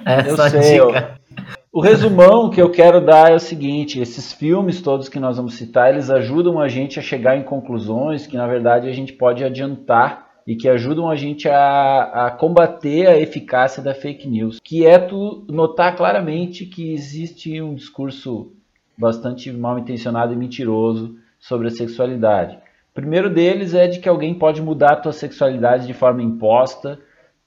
É 0.06 0.30
Eu 0.30 0.36
só 0.36 0.48
sei, 0.50 0.62
dica. 0.80 1.20
O 1.72 1.82
resumão 1.82 2.50
que 2.50 2.60
eu 2.60 2.72
quero 2.72 3.00
dar 3.00 3.32
é 3.32 3.36
o 3.36 3.40
seguinte: 3.40 4.00
esses 4.00 4.34
filmes 4.34 4.82
todos 4.82 5.08
que 5.08 5.20
nós 5.20 5.38
vamos 5.38 5.54
citar, 5.54 5.92
eles 5.92 6.10
ajudam 6.10 6.60
a 6.60 6.68
gente 6.68 6.98
a 6.98 7.02
chegar 7.02 7.38
em 7.38 7.44
conclusões 7.44 8.26
que 8.26 8.36
na 8.36 8.48
verdade 8.48 8.90
a 8.90 8.92
gente 8.92 9.14
pode 9.14 9.44
adiantar 9.44 10.28
e 10.48 10.56
que 10.56 10.68
ajudam 10.68 11.08
a 11.08 11.16
gente 11.16 11.48
a, 11.48 12.26
a 12.26 12.32
combater 12.32 13.06
a 13.06 13.20
eficácia 13.20 13.84
da 13.84 13.94
fake 13.94 14.28
news, 14.28 14.60
que 14.64 14.84
é 14.84 14.98
tu 14.98 15.46
notar 15.48 15.96
claramente 15.96 16.66
que 16.66 16.92
existe 16.92 17.62
um 17.62 17.76
discurso 17.76 18.52
bastante 18.98 19.52
mal 19.52 19.78
intencionado 19.78 20.34
e 20.34 20.36
mentiroso 20.36 21.18
sobre 21.40 21.68
a 21.68 21.72
sexualidade. 21.72 22.56
O 22.92 22.96
primeiro 22.96 23.30
deles 23.30 23.76
é 23.76 23.88
de 23.88 24.00
que 24.00 24.10
alguém 24.10 24.34
pode 24.34 24.60
mudar 24.60 24.94
a 24.94 24.96
tua 24.96 25.14
sexualidade 25.14 25.86
de 25.86 25.94
forma 25.94 26.24
imposta 26.24 27.00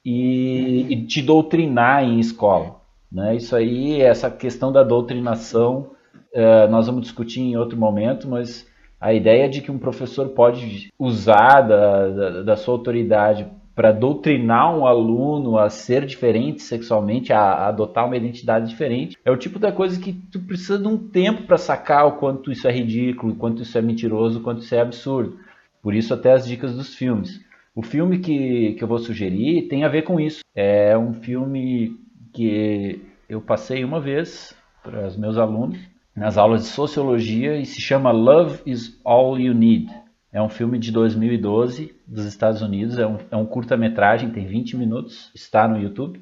e, 0.04 0.86
e 0.88 1.06
te 1.06 1.20
doutrinar 1.20 2.04
em 2.04 2.20
escola. 2.20 2.81
Né? 3.12 3.36
Isso 3.36 3.54
aí, 3.54 4.00
essa 4.00 4.30
questão 4.30 4.72
da 4.72 4.82
doutrinação, 4.82 5.90
eh, 6.32 6.66
nós 6.68 6.86
vamos 6.86 7.02
discutir 7.02 7.40
em 7.40 7.56
outro 7.56 7.78
momento, 7.78 8.26
mas 8.28 8.66
a 9.00 9.12
ideia 9.12 9.48
de 9.48 9.60
que 9.60 9.70
um 9.70 9.78
professor 9.78 10.28
pode 10.30 10.90
usar 10.98 11.60
da, 11.62 12.08
da, 12.08 12.42
da 12.42 12.56
sua 12.56 12.74
autoridade 12.74 13.46
para 13.74 13.90
doutrinar 13.90 14.76
um 14.76 14.86
aluno 14.86 15.58
a 15.58 15.68
ser 15.68 16.04
diferente 16.04 16.62
sexualmente, 16.62 17.32
a, 17.32 17.40
a 17.40 17.68
adotar 17.68 18.06
uma 18.06 18.16
identidade 18.16 18.68
diferente, 18.68 19.16
é 19.24 19.30
o 19.30 19.36
tipo 19.36 19.58
da 19.58 19.72
coisa 19.72 20.00
que 20.00 20.12
tu 20.12 20.40
precisa 20.40 20.78
de 20.78 20.86
um 20.86 20.96
tempo 20.96 21.42
para 21.42 21.58
sacar 21.58 22.06
o 22.06 22.12
quanto 22.12 22.52
isso 22.52 22.68
é 22.68 22.72
ridículo, 22.72 23.32
o 23.32 23.36
quanto 23.36 23.62
isso 23.62 23.76
é 23.76 23.82
mentiroso, 23.82 24.38
o 24.38 24.42
quanto 24.42 24.62
isso 24.62 24.74
é 24.74 24.80
absurdo. 24.80 25.38
Por 25.82 25.94
isso 25.94 26.14
até 26.14 26.32
as 26.32 26.46
dicas 26.46 26.74
dos 26.74 26.94
filmes. 26.94 27.40
O 27.74 27.82
filme 27.82 28.18
que, 28.18 28.74
que 28.74 28.84
eu 28.84 28.88
vou 28.88 28.98
sugerir 28.98 29.68
tem 29.68 29.84
a 29.84 29.88
ver 29.88 30.02
com 30.02 30.20
isso. 30.20 30.42
É 30.54 30.96
um 30.96 31.14
filme 31.14 31.96
que 32.32 33.00
eu 33.28 33.40
passei 33.40 33.84
uma 33.84 34.00
vez 34.00 34.54
para 34.82 35.06
os 35.06 35.16
meus 35.16 35.36
alunos 35.38 35.78
nas 36.14 36.36
aulas 36.36 36.62
de 36.62 36.68
sociologia 36.68 37.56
e 37.56 37.64
se 37.64 37.80
chama 37.80 38.10
Love 38.10 38.60
is 38.66 39.00
All 39.04 39.38
You 39.38 39.54
Need. 39.54 39.90
É 40.32 40.40
um 40.40 40.48
filme 40.48 40.78
de 40.78 40.90
2012 40.90 41.94
dos 42.06 42.24
Estados 42.24 42.62
Unidos. 42.62 42.98
É 42.98 43.06
um, 43.06 43.18
é 43.30 43.36
um 43.36 43.46
curta-metragem, 43.46 44.30
tem 44.30 44.46
20 44.46 44.76
minutos, 44.76 45.30
está 45.34 45.68
no 45.68 45.80
YouTube. 45.80 46.20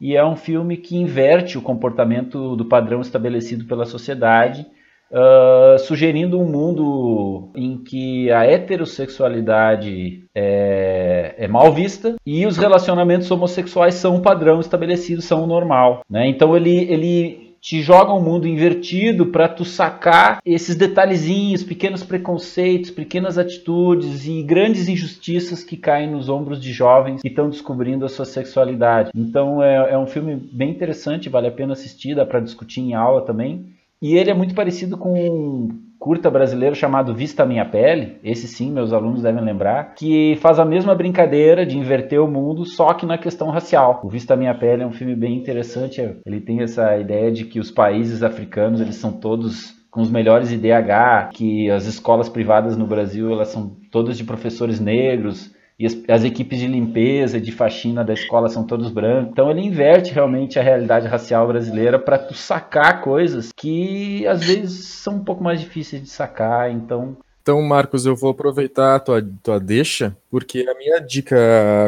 E 0.00 0.14
é 0.14 0.24
um 0.24 0.36
filme 0.36 0.76
que 0.76 0.96
inverte 0.96 1.56
o 1.56 1.62
comportamento 1.62 2.54
do 2.56 2.64
padrão 2.64 3.00
estabelecido 3.00 3.64
pela 3.64 3.86
sociedade, 3.86 4.66
uh, 5.10 5.78
sugerindo 5.78 6.40
um 6.40 6.46
mundo 6.46 7.50
em 7.54 7.78
que 7.78 8.30
a 8.30 8.44
heterossexualidade 8.44 10.24
é, 10.34 11.34
é, 11.38 11.48
mal 11.48 11.72
vista 11.72 12.16
e 12.24 12.46
os 12.46 12.56
relacionamentos 12.56 13.30
homossexuais 13.30 13.94
são 13.94 14.16
um 14.16 14.20
padrão 14.20 14.60
estabelecido, 14.60 15.22
são 15.22 15.44
o 15.44 15.46
normal. 15.46 16.02
Né? 16.08 16.28
Então 16.28 16.56
ele, 16.56 16.76
ele 16.90 17.46
te 17.60 17.82
joga 17.82 18.12
um 18.12 18.22
mundo 18.22 18.46
invertido 18.46 19.26
para 19.26 19.48
tu 19.48 19.64
sacar 19.64 20.38
esses 20.46 20.76
detalhezinhos, 20.76 21.64
pequenos 21.64 22.04
preconceitos, 22.04 22.92
pequenas 22.92 23.38
atitudes 23.38 24.24
e 24.24 24.40
grandes 24.42 24.88
injustiças 24.88 25.64
que 25.64 25.76
caem 25.76 26.08
nos 26.08 26.28
ombros 26.28 26.60
de 26.60 26.72
jovens 26.72 27.22
que 27.22 27.28
estão 27.28 27.50
descobrindo 27.50 28.04
a 28.04 28.08
sua 28.08 28.24
sexualidade. 28.24 29.10
Então 29.14 29.60
é, 29.60 29.92
é 29.92 29.98
um 29.98 30.06
filme 30.06 30.36
bem 30.36 30.70
interessante, 30.70 31.28
vale 31.28 31.48
a 31.48 31.52
pena 31.52 31.72
assistir, 31.72 32.14
dá 32.14 32.24
para 32.24 32.38
discutir 32.38 32.82
em 32.82 32.94
aula 32.94 33.22
também. 33.22 33.66
E 34.06 34.16
ele 34.16 34.30
é 34.30 34.34
muito 34.34 34.54
parecido 34.54 34.96
com 34.96 35.68
curta 35.98 36.30
brasileiro 36.30 36.76
chamado 36.76 37.12
Vista 37.12 37.44
Minha 37.44 37.64
Pele, 37.64 38.18
esse 38.22 38.46
sim 38.46 38.70
meus 38.70 38.92
alunos 38.92 39.20
devem 39.20 39.42
lembrar, 39.42 39.96
que 39.96 40.36
faz 40.36 40.60
a 40.60 40.64
mesma 40.64 40.94
brincadeira 40.94 41.66
de 41.66 41.76
inverter 41.76 42.22
o 42.22 42.30
mundo, 42.30 42.64
só 42.64 42.94
que 42.94 43.04
na 43.04 43.18
questão 43.18 43.50
racial. 43.50 44.00
O 44.04 44.08
Vista 44.08 44.36
Minha 44.36 44.54
Pele 44.54 44.84
é 44.84 44.86
um 44.86 44.92
filme 44.92 45.16
bem 45.16 45.36
interessante, 45.36 46.00
ele 46.24 46.40
tem 46.40 46.62
essa 46.62 46.96
ideia 46.96 47.32
de 47.32 47.46
que 47.46 47.58
os 47.58 47.72
países 47.72 48.22
africanos, 48.22 48.80
eles 48.80 48.94
são 48.94 49.10
todos 49.10 49.74
com 49.90 50.00
os 50.00 50.10
melhores 50.10 50.52
IDH, 50.52 51.30
que 51.32 51.68
as 51.68 51.86
escolas 51.86 52.28
privadas 52.28 52.76
no 52.76 52.86
Brasil, 52.86 53.32
elas 53.32 53.48
são 53.48 53.76
todas 53.90 54.16
de 54.16 54.22
professores 54.22 54.78
negros, 54.78 55.50
e 55.78 55.84
as, 55.84 55.96
as, 56.08 56.24
equipes 56.24 56.58
de 56.58 56.66
limpeza, 56.66 57.40
de 57.40 57.52
faxina 57.52 58.02
da 58.02 58.14
escola 58.14 58.48
são 58.48 58.64
todos 58.64 58.90
brancos. 58.90 59.30
Então 59.32 59.50
ele 59.50 59.60
inverte 59.60 60.12
realmente 60.12 60.58
a 60.58 60.62
realidade 60.62 61.06
racial 61.06 61.46
brasileira 61.46 61.98
para 61.98 62.18
tu 62.18 62.34
sacar 62.34 63.02
coisas 63.02 63.52
que 63.52 64.26
às 64.26 64.42
vezes 64.42 64.86
são 64.86 65.16
um 65.16 65.24
pouco 65.24 65.44
mais 65.44 65.60
difíceis 65.60 66.02
de 66.02 66.08
sacar. 66.08 66.70
Então 66.70 67.16
então, 67.46 67.62
Marcos, 67.62 68.04
eu 68.04 68.16
vou 68.16 68.30
aproveitar 68.30 68.96
a 68.96 68.98
tua, 68.98 69.24
tua 69.40 69.60
deixa, 69.60 70.16
porque 70.28 70.66
a 70.68 70.74
minha 70.76 70.98
dica 70.98 71.36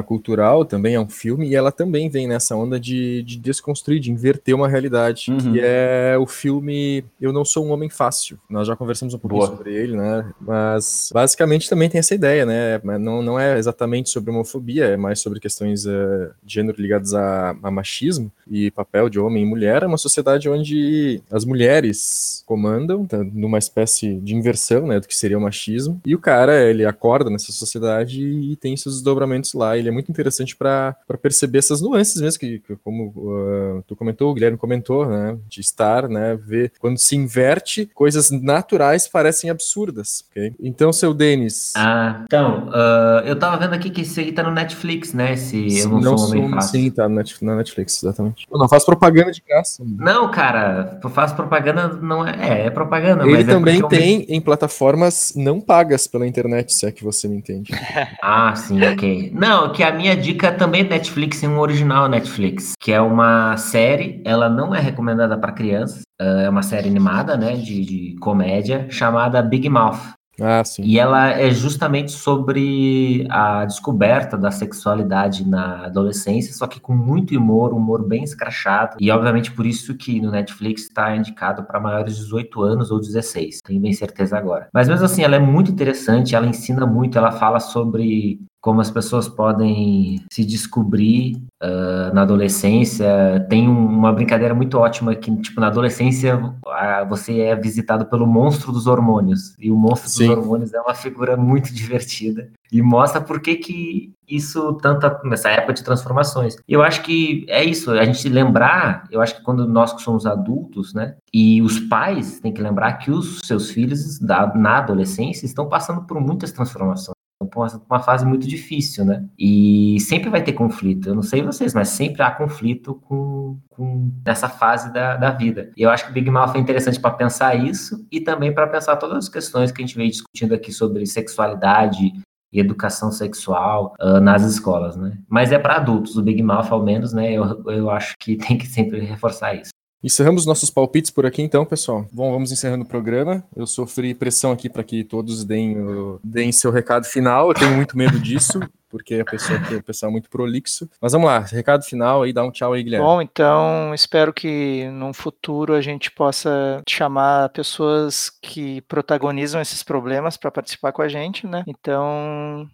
cultural 0.07 0.65
também 0.65 0.95
é 0.95 1.01
um 1.01 1.09
filme 1.09 1.49
e 1.49 1.57
ela 1.57 1.73
também 1.73 2.09
vem 2.09 2.29
nessa 2.29 2.55
onda 2.55 2.79
de, 2.79 3.25
de 3.25 3.37
desconstruir, 3.37 3.99
de 3.99 4.13
inverter 4.13 4.55
uma 4.55 4.69
realidade, 4.69 5.33
uhum. 5.33 5.37
que 5.37 5.61
é 5.61 6.17
o 6.17 6.27
filme 6.27 7.05
Eu 7.21 7.33
Não 7.33 7.45
Sou 7.45 7.67
um 7.67 7.73
Homem 7.73 7.91
Fácil. 7.91 8.39
Nós 8.49 8.69
já 8.69 8.77
conversamos 8.77 9.15
um 9.15 9.19
pouquinho 9.19 9.41
Boa. 9.41 9.57
sobre 9.57 9.75
ele, 9.75 9.97
né? 9.97 10.33
Mas 10.41 11.11
basicamente 11.13 11.69
também 11.69 11.91
tem 11.91 11.99
essa 11.99 12.15
ideia, 12.15 12.47
né? 12.47 12.81
Não, 12.99 13.21
não 13.21 13.39
é 13.39 13.59
exatamente 13.59 14.11
sobre 14.11 14.31
homofobia, 14.31 14.85
é 14.85 14.97
mais 14.97 15.19
sobre 15.19 15.41
questões 15.41 15.87
uh, 15.87 16.31
de 16.41 16.55
gênero 16.55 16.81
ligadas 16.81 17.15
a, 17.15 17.57
a 17.61 17.71
machismo 17.71 18.31
e 18.49 18.71
papel 18.71 19.09
de 19.09 19.19
homem 19.19 19.43
e 19.43 19.47
mulher. 19.47 19.83
É 19.83 19.87
uma 19.87 19.99
sociedade 19.99 20.49
onde 20.49 21.21
as 21.33 21.45
mulheres 21.45 22.45
comandam, 22.47 23.05
tá, 23.05 23.19
numa 23.25 23.59
espécie 23.59 24.15
de 24.21 24.37
inversão, 24.37 24.87
né? 24.87 25.01
Do 25.01 25.09
que 25.09 25.17
seria 25.17 25.37
uma 25.37 25.48
machismo. 25.49 26.01
E 26.05 26.15
o 26.15 26.19
cara, 26.19 26.63
ele 26.69 26.85
acorda 26.85 27.31
nessa 27.31 27.53
sociedade 27.53 28.23
e 28.23 28.57
tem 28.57 28.77
seus 28.77 28.97
desdobramentos 28.97 29.53
lá. 29.55 29.77
Ele 29.77 29.89
é 29.89 29.93
muito 29.93 30.11
interessante 30.11 30.55
para 30.57 30.95
perceber 31.21 31.59
essas 31.59 31.81
nuances 31.81 32.21
mesmo, 32.21 32.41
que, 32.41 32.59
que 32.61 32.77
como 32.77 33.09
uh, 33.17 33.83
tu 33.87 33.97
comentou, 33.97 34.31
o 34.31 34.35
Guilherme 34.35 34.57
comentou, 34.57 35.07
né? 35.07 35.37
De 35.49 35.61
estar, 35.61 36.09
né? 36.09 36.39
Ver 36.41 36.73
quando 36.79 36.99
se 36.99 37.17
inverte, 37.17 37.87
coisas 37.95 38.31
naturais 38.31 39.09
parecem 39.09 39.51
absurdas, 39.51 40.25
ok? 40.31 40.55
Então, 40.61 40.93
seu 40.93 41.13
Denis. 41.13 41.73
Ah, 41.77 42.23
então, 42.25 42.69
uh, 42.69 43.27
eu 43.27 43.37
tava 43.39 43.57
vendo 43.57 43.75
aqui 43.75 43.91
que 43.91 44.03
esse 44.03 44.21
aí 44.21 44.33
tá 44.33 44.43
no 44.43 44.51
Netflix, 44.51 45.13
né? 45.13 45.33
Esse 45.33 45.79
Eu 45.79 45.89
Não, 45.89 46.01
não 46.01 46.19
Sou 46.19 46.31
Homem 46.31 46.51
Fácil. 46.51 46.81
Sim, 46.81 46.91
tá 46.91 47.09
na 47.09 47.57
Netflix, 47.57 48.03
exatamente. 48.03 48.47
Eu 48.51 48.59
não 48.59 48.69
faz 48.69 48.85
propaganda 48.85 49.33
de 49.33 49.43
graça. 49.47 49.83
Não, 49.85 50.31
cara, 50.31 50.99
faz 51.11 51.33
propaganda, 51.33 51.89
não 52.01 52.27
é, 52.27 52.63
é, 52.63 52.67
é 52.67 52.71
propaganda, 52.71 53.25
Ele 53.27 53.43
é 53.43 53.45
também 53.45 53.81
é 53.81 53.89
tem 53.89 54.27
em 54.29 54.41
plataformas 54.41 55.33
não 55.39 55.61
pagas 55.61 56.07
pela 56.07 56.27
internet, 56.27 56.73
se 56.73 56.87
é 56.87 56.93
que 56.93 57.05
você 57.05 57.29
me 57.29 57.37
entende. 57.37 57.73
ah, 58.23 58.55
sim, 58.55 58.83
ok. 58.85 59.33
Não, 59.35 59.73
que 59.73 59.83
a 59.83 59.93
minha 59.93 60.17
dica 60.17 60.53
também 60.53 60.83
é 60.83 60.85
Netflix, 60.85 61.43
é 61.43 61.49
um 61.49 61.59
original 61.59 62.09
Netflix, 62.09 62.73
que 62.79 62.93
é 62.93 63.01
uma 63.01 63.57
série, 63.57 64.21
ela 64.25 64.49
não 64.49 64.75
é 64.75 64.81
recomendada 64.81 65.39
para 65.39 65.53
crianças, 65.53 66.03
é 66.21 66.49
uma 66.49 66.63
série 66.63 66.89
animada, 66.89 67.37
né, 67.37 67.55
de, 67.55 67.85
de 67.85 68.17
comédia, 68.21 68.87
chamada 68.91 69.41
Big 69.41 69.69
Mouth. 69.69 70.18
Ah, 70.41 70.63
sim. 70.65 70.83
E 70.85 70.99
ela 70.99 71.31
é 71.31 71.51
justamente 71.51 72.13
sobre 72.13 73.27
a 73.31 73.65
descoberta 73.65 74.37
da 74.37 74.51
sexualidade 74.51 75.47
na 75.47 75.87
adolescência, 75.87 76.53
só 76.55 76.67
que 76.67 76.81
com 76.81 76.95
muito 76.95 77.37
humor, 77.37 77.73
humor 77.73 78.07
bem 78.07 78.23
escrachado. 78.23 78.97
E 79.01 79.11
obviamente 79.11 79.53
por 79.53 79.67
isso 79.67 79.97
que 79.97 80.21
no 80.21 80.31
Netflix 80.31 80.83
está 80.83 81.15
indicado 81.17 81.65
para 81.65 81.81
maiores 81.81 82.17
de 82.17 82.23
18 82.23 82.63
anos 82.63 82.91
ou 82.91 83.01
16. 83.01 83.61
Tenho 83.65 83.81
bem 83.81 83.93
certeza 83.93 84.37
agora. 84.37 84.69
Mas 84.73 84.89
mesmo 84.89 85.05
assim, 85.05 85.23
ela 85.23 85.37
é 85.37 85.41
muito 85.41 85.71
interessante, 85.71 86.35
ela 86.35 86.47
ensina 86.47 86.87
muito, 86.87 87.19
ela 87.19 87.33
fala 87.33 87.61
sobre 87.61 88.39
como 88.61 88.81
as 88.81 88.91
pessoas 88.91 89.29
podem 89.29 90.25
se 90.33 90.45
descobrir 90.45 91.37
uh, 91.63 92.13
na 92.13 92.23
adolescência. 92.23 93.47
Tem 93.49 93.69
um, 93.69 93.87
uma 93.87 94.13
brincadeira 94.13 94.55
muito 94.55 94.77
ótima 94.79 95.15
que, 95.15 95.35
tipo, 95.37 95.61
na 95.61 95.69
adolescência 95.69 96.37
uh, 96.37 97.09
você 97.09 97.41
é 97.41 97.57
visitado 97.57 98.07
pelo 98.07 98.27
monstro 98.27 98.73
dos 98.73 98.87
hormônios. 98.87 99.55
E 99.59 99.71
o 99.71 99.77
monstro 99.77 100.11
Sim. 100.11 100.29
dos 100.29 100.39
hormônios 100.39 100.75
é 100.75 100.81
uma 100.81 100.95
figura 100.95 101.37
muito 101.37 101.73
divertida. 101.75 102.51
E 102.71 102.83
mostra 102.83 103.21
por 103.21 103.41
que, 103.41 103.57
que 103.57 104.13
isso, 104.29 104.75
tanta, 104.75 105.21
nessa 105.25 105.49
época 105.49 105.73
de 105.73 105.83
transformações. 105.83 106.57
Eu 106.69 106.83
acho 106.83 107.03
que 107.03 107.47
é 107.49 107.65
isso, 107.65 107.91
a 107.93 108.05
gente 108.05 108.29
lembrar, 108.29 109.05
eu 109.11 109.23
acho 109.23 109.37
que 109.37 109.43
quando 109.43 109.67
nós 109.67 109.95
que 109.95 110.03
somos 110.03 110.27
adultos, 110.27 110.93
né, 110.93 111.17
e 111.33 111.63
os 111.63 111.81
pais 111.81 112.39
têm 112.41 112.53
que 112.53 112.61
lembrar 112.61 112.93
que 112.95 113.11
os 113.11 113.41
seus 113.45 113.71
filhos 113.71 114.19
da, 114.19 114.55
na 114.55 114.79
adolescência 114.79 115.47
estão 115.47 115.67
passando 115.67 116.03
por 116.03 116.21
muitas 116.21 116.53
transformações 116.53 117.18
uma 117.41 118.01
fase 118.01 118.27
muito 118.27 118.49
difícil, 118.49 119.05
né? 119.05 119.25
E 119.39 119.99
sempre 120.01 120.29
vai 120.29 120.43
ter 120.43 120.53
conflito. 120.53 121.09
Eu 121.09 121.15
não 121.15 121.23
sei 121.23 121.41
vocês, 121.41 121.73
mas 121.73 121.89
sempre 121.89 122.23
há 122.23 122.31
conflito 122.33 122.97
com, 123.07 123.59
com 123.71 124.13
nessa 124.27 124.49
fase 124.49 124.93
da, 124.93 125.17
da 125.17 125.31
vida. 125.31 125.71
E 125.77 125.83
eu 125.83 125.91
acho 125.91 126.05
que 126.05 126.11
o 126.11 126.15
Big 126.15 126.29
Mouth 126.29 126.57
é 126.57 126.59
interessante 126.59 127.01
para 127.01 127.13
pensar 127.13 127.55
isso 127.55 128.05
e 128.11 128.21
também 128.21 128.53
para 128.53 128.67
pensar 128.67 128.97
todas 128.97 129.19
as 129.19 129.29
questões 129.29 129.71
que 129.71 129.81
a 129.81 129.87
gente 129.87 129.97
veio 129.97 130.11
discutindo 130.11 130.53
aqui 130.53 130.73
sobre 130.73 131.07
sexualidade 131.07 132.13
e 132.53 132.59
educação 132.59 133.13
sexual 133.13 133.95
uh, 134.01 134.21
nas 134.21 134.43
escolas, 134.43 134.97
né? 134.97 135.19
Mas 135.29 135.53
é 135.53 135.59
para 135.59 135.77
adultos, 135.77 136.17
o 136.17 136.23
Big 136.23 136.43
Mouth, 136.43 136.73
ao 136.73 136.83
menos, 136.83 137.13
né? 137.13 137.33
Eu, 137.33 137.63
eu 137.71 137.91
acho 137.91 138.15
que 138.19 138.35
tem 138.37 138.59
que 138.59 138.67
sempre 138.67 139.01
reforçar 139.01 139.55
isso. 139.55 139.71
Encerramos 140.03 140.47
nossos 140.47 140.71
palpites 140.71 141.11
por 141.11 141.27
aqui, 141.27 141.43
então, 141.43 141.65
pessoal. 141.65 142.07
Bom, 142.13 142.31
vamos 142.31 142.53
encerrando 142.53 142.85
o 142.85 142.89
programa. 142.89 143.43
Eu 143.57 143.67
sofri 143.67 144.15
pressão 144.15 144.53
aqui 144.53 144.69
para 144.69 144.85
que 144.85 145.03
todos 145.03 145.45
deem, 145.45 145.77
deem 146.23 146.53
seu 146.53 146.71
recado 146.71 147.05
final. 147.05 147.49
Eu 147.49 147.55
tenho 147.55 147.75
muito 147.75 147.99
medo 147.99 148.17
disso, 148.21 148.61
porque 148.89 149.17
a 149.17 149.25
pessoa 149.25 149.59
aqui, 149.59 149.75
o 149.75 149.83
pessoal 149.83 150.11
é 150.11 150.13
muito 150.13 150.31
prolixo. 150.31 150.89
Mas 151.01 151.11
vamos 151.11 151.27
lá, 151.27 151.41
recado 151.41 151.83
final 151.83 152.23
aí, 152.23 152.33
dá 152.33 152.45
um 152.45 152.53
tchau 152.53 152.75
aí, 152.75 152.83
Guilherme. 152.85 153.05
Bom, 153.05 153.21
então 153.21 153.93
espero 153.93 154.33
que 154.33 154.89
num 154.93 155.13
futuro 155.13 155.75
a 155.75 155.81
gente 155.81 156.13
possa 156.13 156.81
chamar 156.89 157.49
pessoas 157.49 158.31
que 158.31 158.81
protagonizam 158.83 159.61
esses 159.61 159.83
problemas 159.83 160.37
para 160.37 160.53
participar 160.53 160.93
com 160.93 161.03
a 161.03 161.09
gente, 161.09 161.45
né? 161.45 161.65
Então, 161.67 162.71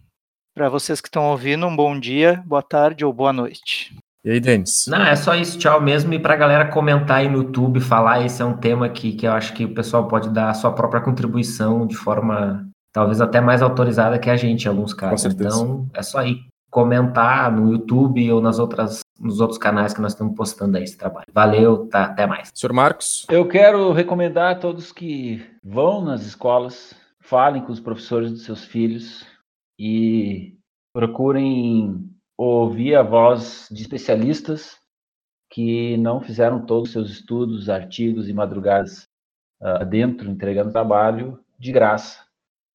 para 0.55 0.69
vocês 0.69 1.01
que 1.01 1.09
estão 1.09 1.31
ouvindo, 1.31 1.67
um 1.67 1.75
bom 1.75 1.99
dia, 1.99 2.43
boa 2.45 2.63
tarde 2.63 3.03
ou 3.03 3.15
boa 3.15 3.33
noite. 3.33 3.97
E 4.25 4.31
aí, 4.31 4.41
Denis? 4.41 4.87
Não, 4.89 5.03
é 5.03 5.15
só 5.15 5.35
isso, 5.35 5.59
tchau 5.59 5.81
mesmo. 5.83 6.15
E 6.15 6.19
pra 6.19 6.35
galera 6.35 6.71
comentar 6.71 7.19
aí 7.19 7.29
no 7.29 7.43
YouTube, 7.43 7.79
falar, 7.79 8.25
esse 8.25 8.41
é 8.41 8.45
um 8.45 8.57
tema 8.57 8.89
que, 8.89 9.13
que 9.13 9.27
eu 9.27 9.33
acho 9.33 9.53
que 9.53 9.67
o 9.67 9.75
pessoal 9.75 10.09
pode 10.09 10.31
dar 10.31 10.49
a 10.49 10.55
sua 10.55 10.73
própria 10.73 11.03
contribuição 11.03 11.87
de 11.87 11.95
forma 11.95 12.67
talvez 12.91 13.21
até 13.21 13.41
mais 13.41 13.61
autorizada 13.61 14.19
que 14.19 14.31
a 14.31 14.37
gente 14.37 14.65
em 14.65 14.69
alguns 14.69 14.95
casos. 14.95 15.27
Então, 15.27 15.87
é 15.93 16.03
só 16.03 16.21
aí 16.21 16.39
comentar 16.71 17.53
no 17.53 17.73
YouTube 17.73 18.33
ou 18.33 18.41
nas 18.41 18.59
outras 18.59 19.01
nos 19.21 19.41
outros 19.41 19.59
canais 19.59 19.95
que 19.95 20.01
nós 20.01 20.13
estamos 20.13 20.35
postando 20.35 20.77
aí 20.77 20.85
esse 20.85 20.97
trabalho. 20.97 21.27
Valeu, 21.33 21.87
tá, 21.87 22.05
até 22.05 22.27
mais. 22.27 22.51
Senhor 22.53 22.73
Marcos? 22.73 23.27
Eu 23.31 23.47
quero 23.47 23.93
recomendar 23.93 24.53
a 24.53 24.59
todos 24.59 24.91
que 24.91 25.45
vão 25.63 26.05
nas 26.05 26.23
escolas, 26.27 26.95
falem 27.21 27.63
com 27.63 27.73
os 27.73 27.79
professores 27.79 28.31
dos 28.31 28.45
seus 28.45 28.65
filhos 28.65 29.25
e 29.79 30.57
procurem 30.93 32.14
ouvir 32.37 32.95
a 32.97 33.03
voz 33.03 33.69
de 33.71 33.83
especialistas 33.83 34.79
que 35.51 35.97
não 35.99 36.21
fizeram 36.21 36.67
todos 36.67 36.89
os 36.89 36.93
seus 36.93 37.11
estudos, 37.11 37.69
artigos 37.69 38.29
e 38.29 38.33
madrugadas 38.33 39.09
uh, 39.61 39.85
dentro, 39.85 40.29
entregando 40.29 40.73
trabalho 40.73 41.39
de 41.59 41.71
graça. 41.71 42.25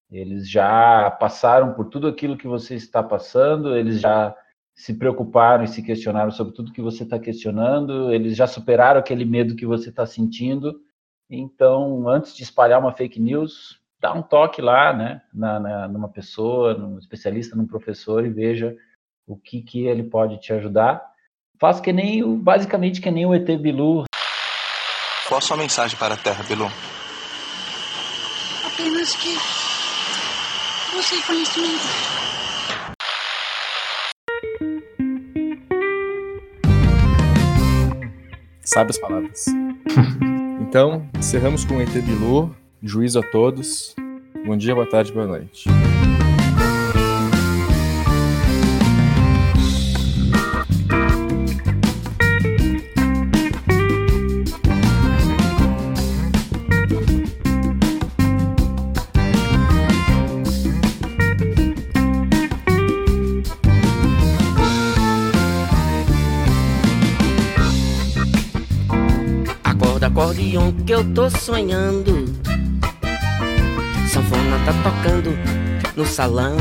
Eles 0.10 0.50
já 0.50 1.12
passaram 1.12 1.74
por 1.74 1.86
tudo 1.90 2.08
aquilo 2.08 2.38
que 2.38 2.48
você 2.48 2.76
está 2.76 3.04
passando, 3.04 3.76
eles 3.76 4.00
já 4.00 4.36
se 4.74 4.94
preocuparam 4.94 5.66
e 5.66 5.68
se 5.68 5.84
questionaram 5.84 6.32
sobre 6.32 6.54
tudo 6.54 6.72
que 6.72 6.82
você 6.82 7.04
está 7.04 7.20
questionando, 7.20 8.14
eles 8.14 8.36
já 8.36 8.48
superaram 8.48 9.00
aquele 9.00 9.26
medo 9.26 9.56
que 9.56 9.66
você 9.66 9.90
está 9.90 10.06
sentindo. 10.06 10.80
Então, 11.30 12.08
antes 12.08 12.34
de 12.34 12.44
espalhar 12.44 12.80
uma 12.80 12.94
fake 12.94 13.20
news, 13.20 13.78
dá 14.00 14.14
um 14.14 14.22
toque 14.22 14.62
lá, 14.62 14.94
né, 14.94 15.22
na, 15.34 15.60
na, 15.60 15.88
numa 15.90 16.08
pessoa, 16.08 16.74
num 16.74 16.98
especialista, 16.98 17.58
num 17.58 17.68
professor 17.68 18.26
e 18.26 18.30
veja 18.30 18.76
o 19.30 19.38
que, 19.38 19.62
que 19.62 19.86
ele 19.86 20.04
pode 20.04 20.40
te 20.40 20.52
ajudar. 20.52 21.02
Faça 21.60 21.82
que 21.82 21.94
nem, 21.94 22.24
o, 22.24 22.36
basicamente, 22.36 23.00
que 23.00 23.12
nem 23.12 23.28
o 23.28 23.34
ET 23.34 23.46
Bilu. 23.46 24.06
Qual 25.28 25.38
a 25.38 25.42
sua 25.42 25.56
mensagem 25.56 25.96
para 25.98 26.16
a 26.16 26.18
Terra, 26.18 26.44
Bilu? 26.44 26.66
Apenas 28.66 29.16
que 29.16 29.36
busque 30.96 31.22
conhecimento. 31.28 31.84
Sabe 38.62 38.90
as 38.90 38.98
palavras. 38.98 39.46
então, 40.62 41.08
encerramos 41.16 41.66
com 41.66 41.78
o 41.78 41.82
ET 41.82 41.92
Bilu. 41.92 42.56
Juízo 42.82 43.20
a 43.20 43.24
todos. 43.24 43.94
Bom 44.44 44.58
dia, 44.58 44.74
boa 44.74 44.90
tarde, 44.90 45.12
boa 45.12 45.28
noite. 45.28 45.70
Eu 71.00 71.14
tô 71.14 71.30
sonhando. 71.30 72.26
Sanfona 74.10 74.60
tá 74.66 74.74
tocando 74.84 75.30
no 75.96 76.06
salão. 76.06 76.58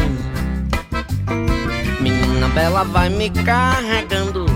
Menina 2.01 2.49
bela 2.51 2.84
vai 2.84 3.09
me 3.09 3.30
carregando. 3.30 4.47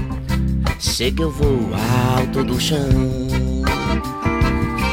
Chega, 0.79 1.25
eu 1.25 1.33
vou 1.33 1.71
alto 2.17 2.45
do 2.45 2.61
chão. 2.61 2.79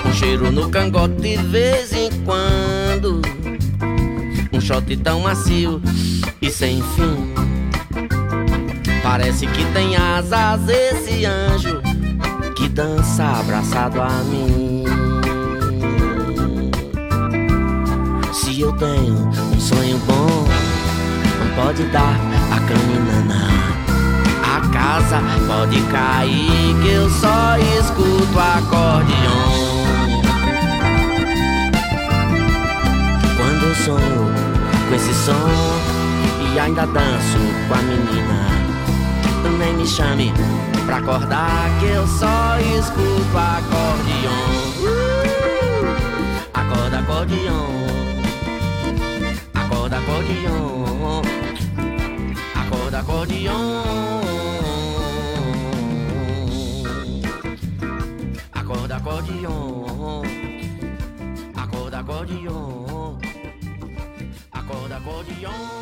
Um 0.06 0.14
cheiro 0.14 0.52
no 0.52 0.70
cangote 0.70 1.22
de 1.22 1.38
vez 1.38 1.94
em 1.94 2.10
quando. 2.24 3.22
Um 4.52 4.60
shot 4.60 4.98
tão 4.98 5.20
macio 5.20 5.80
e 6.42 6.50
sem 6.50 6.82
fim. 6.82 7.34
Parece 9.04 9.46
que 9.46 9.66
tem 9.72 9.96
asas 9.96 10.68
esse 10.68 11.26
anjo 11.26 11.80
que 12.56 12.68
dança 12.68 13.24
abraçado 13.40 14.02
a 14.02 14.10
mim. 14.24 14.79
Tenho 18.80 19.14
um 19.14 19.60
sonho 19.60 19.98
bom, 20.08 20.48
não 21.38 21.64
pode 21.64 21.84
dar 21.92 22.16
a 22.50 22.60
caminhana. 22.62 23.50
A 24.42 24.62
casa 24.72 25.22
pode 25.46 25.82
cair, 25.92 26.76
que 26.82 26.90
eu 26.90 27.10
só 27.10 27.58
escuto 27.78 28.40
acordeon. 28.40 29.84
Quando 33.36 33.64
eu 33.64 33.76
sonho 33.76 34.34
com 34.88 34.96
esse 34.96 35.14
som 35.14 35.50
e 36.54 36.60
ainda 36.60 36.86
danço 36.88 37.38
com 37.68 37.74
a 37.74 37.82
menina, 37.82 38.50
nem 39.60 39.74
me 39.74 39.86
chame 39.86 40.34
pra 40.86 40.98
acordar, 40.98 41.70
que 41.82 41.88
eu 41.88 42.08
só 42.08 42.58
escuto 42.78 43.38
acordeon. 43.38 44.70
Acorda, 46.54 47.00
acordeon. 47.00 47.99
Acordeon. 50.00 51.22
Acorda, 52.56 53.00
acordeon. 53.00 53.54
Acorda, 58.54 58.96
acordeon. 58.96 60.24
Acorda, 61.54 62.00
acordeon. 62.00 63.20
Acorda, 64.54 64.96
acordeon. 64.98 65.79